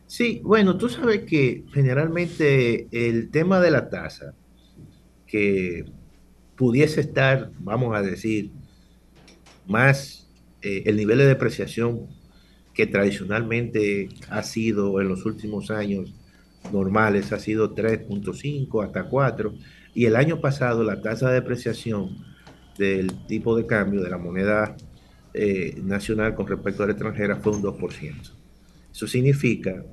[0.06, 4.34] Sí, bueno, tú sabes que generalmente el tema de la tasa,
[5.26, 5.84] que
[6.56, 8.50] pudiese estar, vamos a decir,
[9.66, 10.26] más
[10.62, 12.06] eh, el nivel de depreciación
[12.74, 16.12] que tradicionalmente ha sido en los últimos años
[16.72, 19.54] normales, ha sido 3.5 hasta 4,
[19.94, 22.16] y el año pasado la tasa de depreciación
[22.76, 24.76] del tipo de cambio de la moneda
[25.32, 28.32] eh, nacional con respecto a la extranjera fue un 2%.
[28.92, 29.84] Eso significa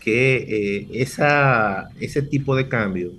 [0.00, 3.12] que eh, esa, ese tipo de cambio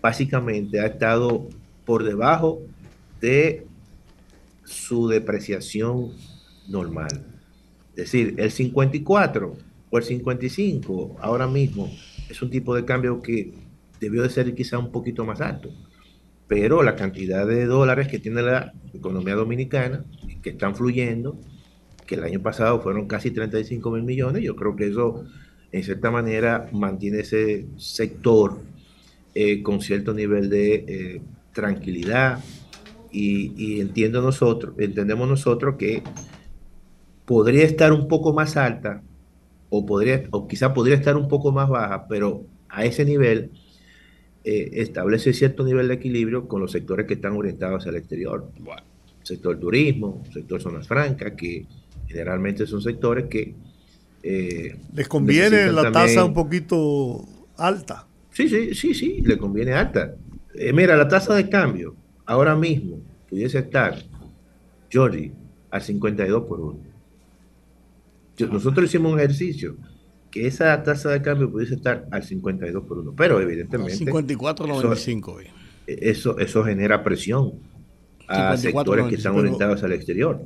[0.00, 1.48] básicamente ha estado
[1.86, 2.60] por debajo
[3.20, 3.66] de
[4.64, 6.12] su depreciación
[6.68, 7.24] normal.
[7.90, 9.56] Es decir, el 54
[9.88, 11.90] o el 55 ahora mismo
[12.28, 13.54] es un tipo de cambio que
[14.00, 15.70] debió de ser quizá un poquito más alto.
[16.48, 20.04] Pero la cantidad de dólares que tiene la economía dominicana,
[20.42, 21.38] que están fluyendo,
[22.06, 25.24] que el año pasado fueron casi 35 mil millones, yo creo que eso
[25.72, 28.58] en cierta manera mantiene ese sector
[29.34, 31.20] eh, con cierto nivel de eh,
[31.56, 32.38] tranquilidad
[33.10, 36.02] y, y entiendo nosotros, entendemos nosotros que
[37.24, 39.02] podría estar un poco más alta
[39.70, 43.50] o, podría, o quizá podría estar un poco más baja, pero a ese nivel
[44.44, 48.48] eh, establece cierto nivel de equilibrio con los sectores que están orientados hacia el exterior.
[48.60, 48.82] Bueno.
[49.22, 51.66] Sector turismo, sector zonas francas, que
[52.06, 53.54] generalmente son sectores que...
[54.22, 57.24] Eh, Les conviene la tasa un poquito
[57.56, 58.06] alta.
[58.30, 60.14] Sí, sí, sí, sí, le conviene alta.
[60.58, 63.96] Eh, mira, la tasa de cambio ahora mismo pudiese estar,
[64.92, 65.32] Jordi,
[65.70, 66.78] al 52 por 1.
[68.52, 69.76] Nosotros hicimos un ejercicio
[70.30, 74.04] que esa tasa de cambio pudiese estar al 52 por 1, pero evidentemente...
[74.04, 75.40] 54.95.
[75.40, 75.50] Eso,
[75.86, 77.52] eso, eso genera presión
[78.28, 80.42] a 54, sectores 95, que están orientados al exterior,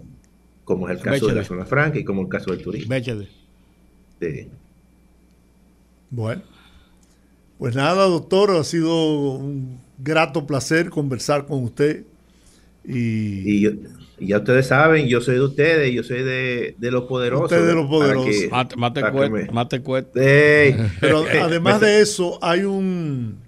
[0.64, 1.32] como es el caso Béchale.
[1.32, 2.94] de la zona franca y como el caso del turismo.
[4.20, 4.48] Sí.
[6.10, 6.42] Bueno,
[7.58, 12.04] pues nada, doctor, ha sido un grato placer conversar con usted.
[12.84, 13.70] Y, y, yo,
[14.18, 17.50] y ya ustedes saben, yo soy de ustedes, yo soy de, de los poderosos.
[17.50, 18.34] Usted de los poderosos.
[18.34, 19.44] Que, mate, mate, cuet, me...
[19.50, 20.08] mate cuet.
[20.14, 20.76] Hey.
[21.00, 23.38] Pero además de eso, hay un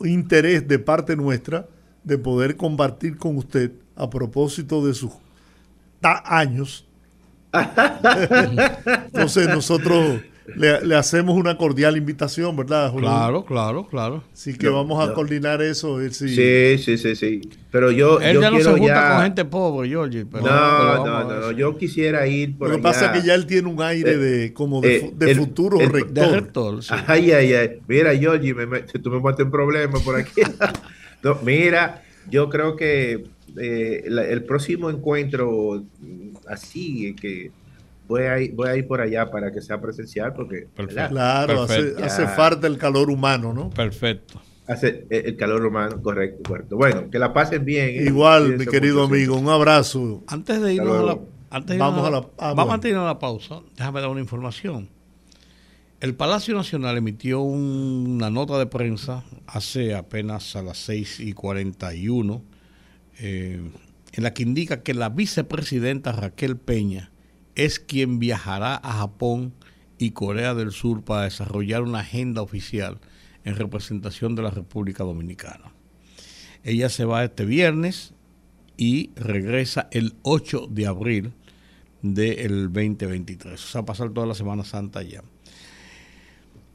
[0.00, 1.66] interés de parte nuestra
[2.04, 5.12] de poder compartir con usted a propósito de sus
[6.02, 6.86] años.
[9.06, 10.20] Entonces nosotros
[10.56, 13.08] le, le, hacemos una cordial invitación, ¿verdad, Julio?
[13.08, 14.24] Claro, claro, claro.
[14.32, 15.14] Así que no, vamos a no.
[15.14, 15.98] coordinar eso.
[16.10, 16.28] Si...
[16.28, 17.40] Sí, sí, sí, sí.
[17.70, 18.20] Pero yo.
[18.20, 19.14] Él yo ya no se junta ya...
[19.14, 20.26] con gente pobre, Georgie.
[20.26, 23.34] Pero no, no, no, no, Yo quisiera ir por Lo que pasa es que ya
[23.34, 26.14] él tiene un aire de como de, eh, de el, futuro el, rector.
[26.14, 26.94] De rector sí.
[27.06, 27.70] Ay, ay, ay.
[27.86, 30.40] Mira, Georgie, me, me, tú me metes en problemas por aquí.
[31.22, 33.24] no, mira, yo creo que
[33.56, 35.82] eh, la, el próximo encuentro
[36.48, 37.50] así que
[38.10, 40.66] voy a, ir, voy a ir por allá para que sea presencial porque
[41.08, 44.42] claro hace, hace, falta el calor humano no perfecto.
[44.66, 46.76] Hace el calor humano correcto correcto.
[46.76, 48.04] Bueno que la pasen bien ¿eh?
[48.04, 50.24] igual mi querido amigo un abrazo.
[50.26, 51.18] Antes de irnos a la,
[51.50, 52.82] antes de vamos a la, ah, vamos bueno.
[52.82, 54.88] a ir a la pausa déjame dar una información.
[56.00, 61.34] El Palacio Nacional emitió un, una nota de prensa hace apenas a las 6 y
[61.34, 62.42] 41
[63.20, 63.60] eh,
[64.12, 67.10] en la que indica que la vicepresidenta Raquel Peña
[67.54, 69.54] es quien viajará a Japón
[69.98, 72.98] y Corea del Sur para desarrollar una agenda oficial
[73.44, 75.72] en representación de la República Dominicana.
[76.64, 78.14] Ella se va este viernes
[78.76, 81.32] y regresa el 8 de abril
[82.02, 83.62] del 2023.
[83.62, 85.22] O sea, pasar toda la Semana Santa ya.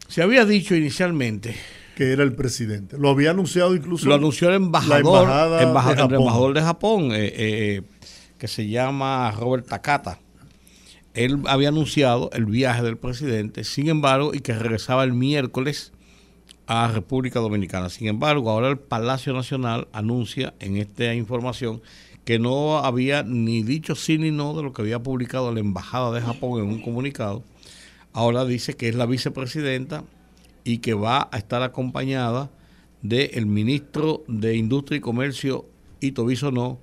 [0.08, 1.56] Se había dicho inicialmente
[1.96, 2.98] que era el presidente.
[2.98, 4.08] Lo había anunciado incluso.
[4.08, 6.10] Lo anunció el embajador, de, Japón.
[6.10, 7.82] El embajador de Japón, eh, eh,
[8.38, 10.20] que se llama Robert Takata.
[11.16, 15.94] Él había anunciado el viaje del presidente, sin embargo, y que regresaba el miércoles
[16.68, 17.90] a República Dominicana.
[17.90, 21.82] Sin embargo, ahora el Palacio Nacional anuncia en esta información
[22.26, 26.12] que no había ni dicho sí ni no de lo que había publicado la Embajada
[26.12, 27.44] de Japón en un comunicado.
[28.12, 30.04] Ahora dice que es la vicepresidenta
[30.64, 32.50] y que va a estar acompañada
[33.04, 35.66] del ministro de Industria y Comercio,
[36.02, 36.80] Ito Bisonó,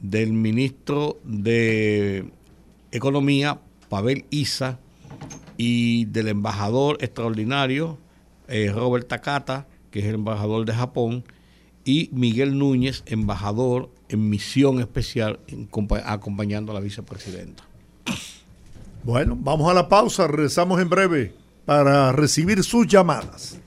[0.00, 2.26] del ministro de
[2.94, 4.78] Economía, Pavel Isa,
[5.56, 7.98] y del embajador extraordinario,
[8.48, 11.24] eh, Robert Takata, que es el embajador de Japón,
[11.84, 15.40] y Miguel Núñez, embajador en misión especial,
[16.04, 17.64] acompañando a la vicepresidenta.
[19.02, 21.34] Bueno, vamos a la pausa, regresamos en breve
[21.64, 23.58] para recibir sus llamadas.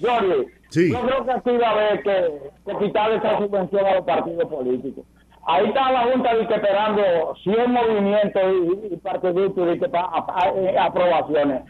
[0.00, 0.46] Jorge,
[0.90, 4.48] Yo creo que aquí va a haber que, que quitar esa subvención a los partidos
[4.48, 5.04] políticos.
[5.46, 8.42] Ahí está la Junta esperando 100 movimientos
[8.90, 11.62] y, y partiditos de que pa- a- a- eh, aprobaciones.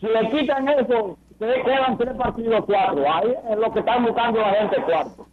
[0.00, 3.04] Si le quitan eso, se quedan tres partidos, cuatro.
[3.12, 5.26] Ahí es lo que están buscando la gente, cuatro.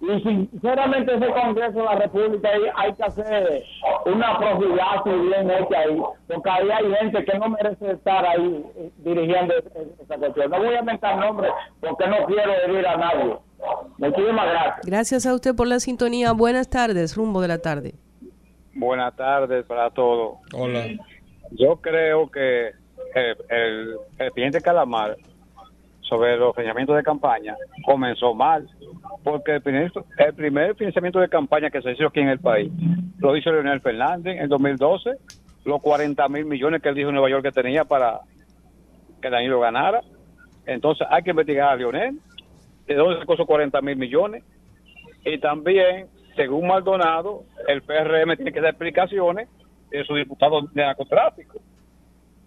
[0.00, 3.64] Y sinceramente ese Congreso de la República ahí hay que hacer
[4.06, 8.90] una profilaxis bien hecha ahí, porque ahí hay gente que no merece estar ahí eh,
[8.98, 10.50] dirigiendo es- es- esa cuestión.
[10.50, 11.50] No voy a mentar nombres
[11.80, 13.36] porque no quiero herir a nadie.
[13.98, 14.86] Muchísimas gracias.
[14.86, 16.30] Gracias a usted por la sintonía.
[16.32, 17.94] Buenas tardes, rumbo de la tarde.
[18.74, 20.38] Buenas tardes para todos.
[20.54, 20.84] Hola.
[21.50, 22.68] Yo creo que
[23.14, 25.16] el, el, el presidente Calamar
[26.08, 28.68] sobre los financiamientos de campaña comenzó mal,
[29.22, 32.72] porque el primer, el primer financiamiento de campaña que se hizo aquí en el país
[33.18, 35.10] lo hizo Leonel Fernández en 2012,
[35.64, 38.20] los 40 mil millones que él dijo en Nueva York que tenía para
[39.20, 40.00] que Danilo ganara.
[40.66, 42.18] Entonces hay que investigar a Leonel,
[42.86, 44.44] de dónde sacó esos 40 mil millones.
[45.24, 46.06] Y también,
[46.36, 49.48] según Maldonado, el PRM tiene que dar explicaciones
[49.90, 51.58] de su diputado de narcotráfico.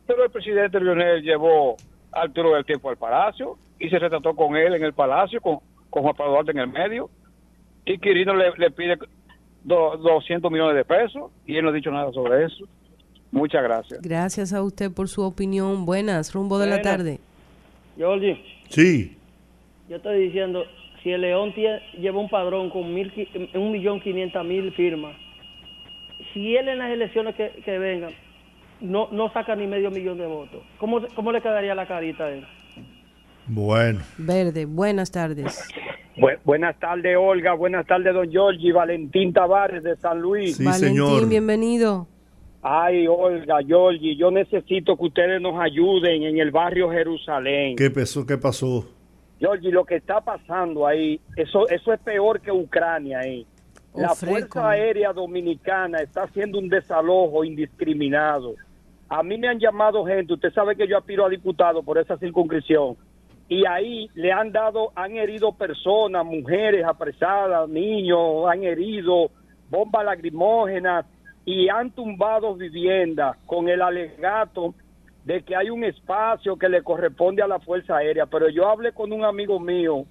[0.07, 1.75] Pero el presidente Leonel llevó
[2.11, 5.59] Arturo del Tiempo al palacio y se retrató con él en el palacio, con,
[5.89, 7.09] con Juan Pablo Duarte en el medio.
[7.85, 8.97] Y Quirino le, le pide
[9.63, 12.65] do- 200 millones de pesos y él no ha dicho nada sobre eso.
[13.31, 14.01] Muchas gracias.
[14.01, 15.85] Gracias a usted por su opinión.
[15.85, 17.19] Buenas, rumbo de la tarde.
[17.97, 19.17] Georgie, Sí.
[19.89, 20.63] yo estoy diciendo,
[21.01, 23.11] si el León tie- lleva un padrón con mil,
[23.55, 25.15] un millón quinientas mil firmas,
[26.33, 28.11] si él en las elecciones que, que vengan
[28.81, 32.29] no, no saca ni medio millón de votos, ¿cómo, ¿cómo le quedaría la carita a
[32.31, 32.45] él?
[33.47, 33.99] Bueno.
[34.17, 35.67] Verde, buenas tardes.
[36.15, 37.53] Bu- buenas tardes, Olga.
[37.53, 38.71] Buenas tardes, don Giorgi.
[38.71, 40.63] Valentín Tavares de San Luis.
[40.63, 42.07] Valentín, bienvenido.
[42.61, 47.75] Ay, Olga, Giorgi, yo necesito que ustedes nos ayuden en el barrio Jerusalén.
[47.75, 48.25] ¿Qué pasó?
[48.25, 48.87] ¿Qué pasó?
[49.39, 53.45] Giorgi, lo que está pasando ahí, eso, eso es peor que Ucrania ahí.
[53.95, 54.35] La Ofreco.
[54.37, 58.53] Fuerza Aérea Dominicana está haciendo un desalojo indiscriminado.
[59.13, 62.17] A mí me han llamado gente, usted sabe que yo aspiro a diputado por esa
[62.17, 62.95] circunscripción,
[63.49, 69.29] y ahí le han dado, han herido personas, mujeres apresadas, niños, han herido
[69.69, 71.05] bombas lacrimógenas
[71.43, 74.73] y han tumbado viviendas con el alegato
[75.25, 78.27] de que hay un espacio que le corresponde a la Fuerza Aérea.
[78.27, 80.05] Pero yo hablé con un amigo mío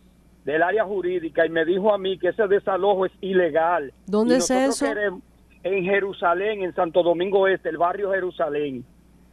[0.45, 3.91] del área jurídica y me dijo a mí que ese desalojo es ilegal.
[4.07, 4.85] ¿Dónde Y es eso?
[4.85, 5.23] queremos-
[5.63, 8.85] en Jerusalén, en Santo Domingo Este, el barrio Jerusalén.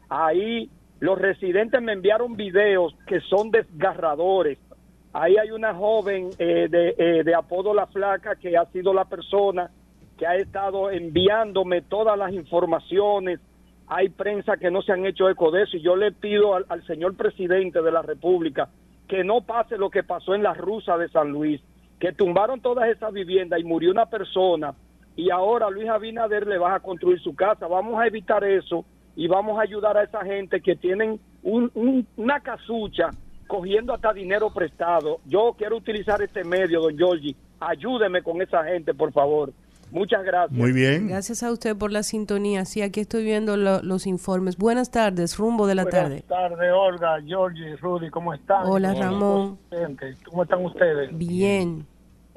[0.09, 4.57] Ahí los residentes me enviaron videos que son desgarradores.
[5.13, 9.05] Ahí hay una joven eh, de, eh, de apodo La Flaca que ha sido la
[9.05, 9.69] persona
[10.17, 13.39] que ha estado enviándome todas las informaciones.
[13.87, 16.65] Hay prensa que no se han hecho eco de eso y yo le pido al,
[16.69, 18.69] al señor presidente de la República
[19.07, 21.61] que no pase lo que pasó en la rusa de San Luis,
[21.99, 24.73] que tumbaron todas esas viviendas y murió una persona
[25.17, 27.67] y ahora Luis Abinader le va a construir su casa.
[27.67, 28.85] Vamos a evitar eso
[29.17, 33.09] y vamos a ayudar a esa gente que tienen un- un- una casucha
[33.47, 35.19] cogiendo hasta dinero prestado.
[35.25, 37.35] Yo quiero utilizar este medio, don Giorgi.
[37.59, 39.51] Ayúdeme con esa gente, por favor.
[39.89, 40.51] Muchas gracias.
[40.51, 41.07] Muy bien.
[41.07, 42.65] Gracias a usted por la sintonía.
[42.65, 44.57] Sí, aquí estoy viendo lo- los informes.
[44.57, 46.23] Buenas tardes, rumbo de la tarde.
[46.27, 48.67] Buenas tardes, Olga, Georgie, Rudy, ¿cómo están?
[48.67, 49.57] Hola, Ramón.
[50.29, 51.17] ¿Cómo están ustedes?
[51.17, 51.87] Bien.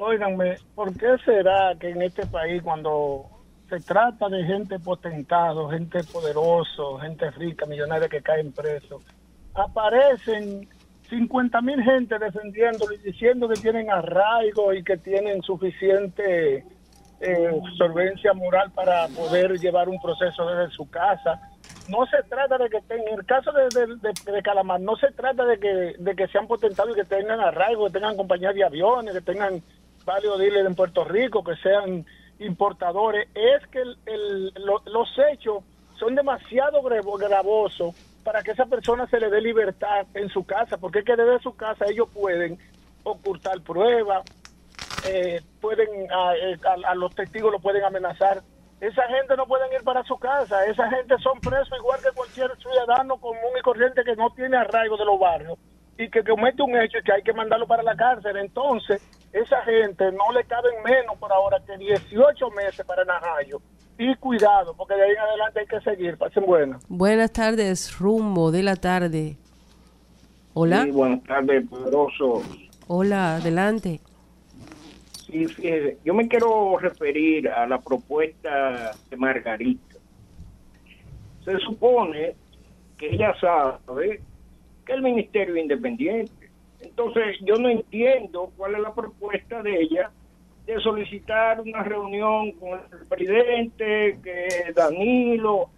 [0.02, 3.27] Óiganme, ¿por qué será que en este país cuando
[3.68, 9.05] se trata de gente potentado, gente poderoso, gente rica, millonaria que caen presos,
[9.52, 10.66] aparecen
[11.10, 16.64] 50 mil gente defendiéndolo y diciendo que tienen arraigo y que tienen suficiente
[17.20, 21.39] eh, solvencia moral para poder llevar un proceso desde su casa?
[21.90, 25.59] no se trata de que tengan, en el caso de Calamar, no se trata de
[25.59, 29.20] que, de que sean potentados y que tengan arraigo, que tengan compañías de aviones, que
[29.20, 29.60] tengan
[30.05, 32.05] varios dealers en Puerto Rico, que sean
[32.39, 33.28] importadores.
[33.35, 35.62] Es que el- el- lo- los hechos
[35.98, 37.94] son demasiado gravo- gravosos
[38.24, 41.39] para que esa persona se le dé libertad en su casa, porque es que desde
[41.40, 42.59] su casa ellos pueden
[43.02, 44.27] ocultar pruebas,
[45.02, 48.43] eh, pueden a los testigos lo pueden amenazar.
[48.81, 52.51] Esa gente no pueden ir para su casa, esa gente son presos igual que cualquier
[52.59, 55.59] ciudadano común y corriente que no tiene arraigo de los barrios
[55.98, 58.36] y que comete un hecho y que hay que mandarlo para la cárcel.
[58.39, 59.02] Entonces,
[59.32, 63.61] esa gente no le caben menos por ahora que 18 meses para Najayo
[63.98, 66.16] y cuidado, porque de ahí en adelante hay que seguir.
[66.16, 66.82] Pasen buenas.
[66.89, 69.36] Buenas tardes, rumbo de la tarde.
[70.55, 70.85] Hola.
[70.85, 72.43] Sí, buenas tardes, poderoso.
[72.89, 74.01] Hola, adelante.
[75.27, 79.97] Sí, fíjese, yo me quiero referir a la propuesta de Margarita.
[81.44, 82.35] Se supone
[82.98, 84.20] que ella sabe
[84.85, 86.40] que el ministerio es independiente.
[86.81, 90.11] Entonces, yo no entiendo cuál es la propuesta de ella
[90.66, 95.70] de solicitar una reunión con el presidente, que Danilo,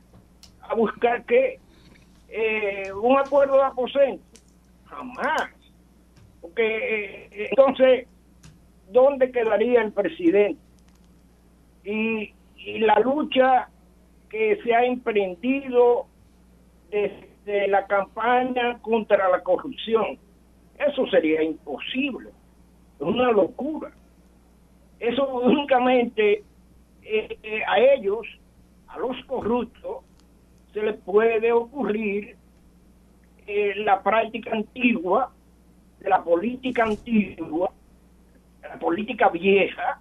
[0.61, 1.59] a buscar que
[2.29, 4.25] eh, un acuerdo de aposento.
[4.87, 5.51] Jamás.
[6.41, 8.07] Porque eh, entonces,
[8.91, 10.61] ¿dónde quedaría el presidente?
[11.85, 13.69] Y, y la lucha
[14.29, 16.07] que se ha emprendido
[16.91, 20.19] desde la campaña contra la corrupción.
[20.79, 22.31] Eso sería imposible.
[22.99, 23.93] Una locura.
[24.99, 26.45] Eso únicamente
[27.03, 28.27] eh, eh, a ellos,
[28.89, 30.05] a los corruptos,
[30.73, 32.37] se les puede ocurrir
[33.47, 35.33] eh, la práctica antigua,
[35.99, 37.71] de la política antigua,
[38.63, 40.01] la política vieja,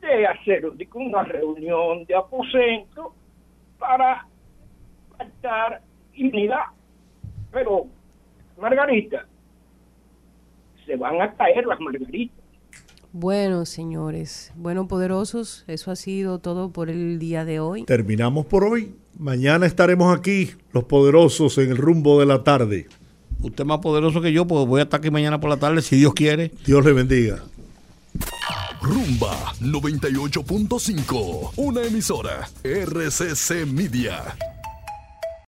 [0.00, 0.64] de hacer
[0.94, 3.14] una reunión de aposento
[3.78, 4.26] para
[5.16, 5.82] pactar
[6.16, 6.66] unidad.
[7.50, 7.86] Pero,
[8.60, 9.26] Margarita,
[10.84, 12.36] se van a caer las margaritas.
[13.12, 17.84] Bueno, señores, bueno, poderosos, eso ha sido todo por el día de hoy.
[17.84, 18.94] Terminamos por hoy.
[19.18, 22.86] Mañana estaremos aquí, los poderosos, en el rumbo de la tarde.
[23.40, 25.80] Usted es más poderoso que yo, pues voy a estar aquí mañana por la tarde,
[25.80, 26.50] si Dios quiere.
[26.66, 27.42] Dios le bendiga.
[28.82, 34.36] Rumba 98.5, una emisora RCC Media.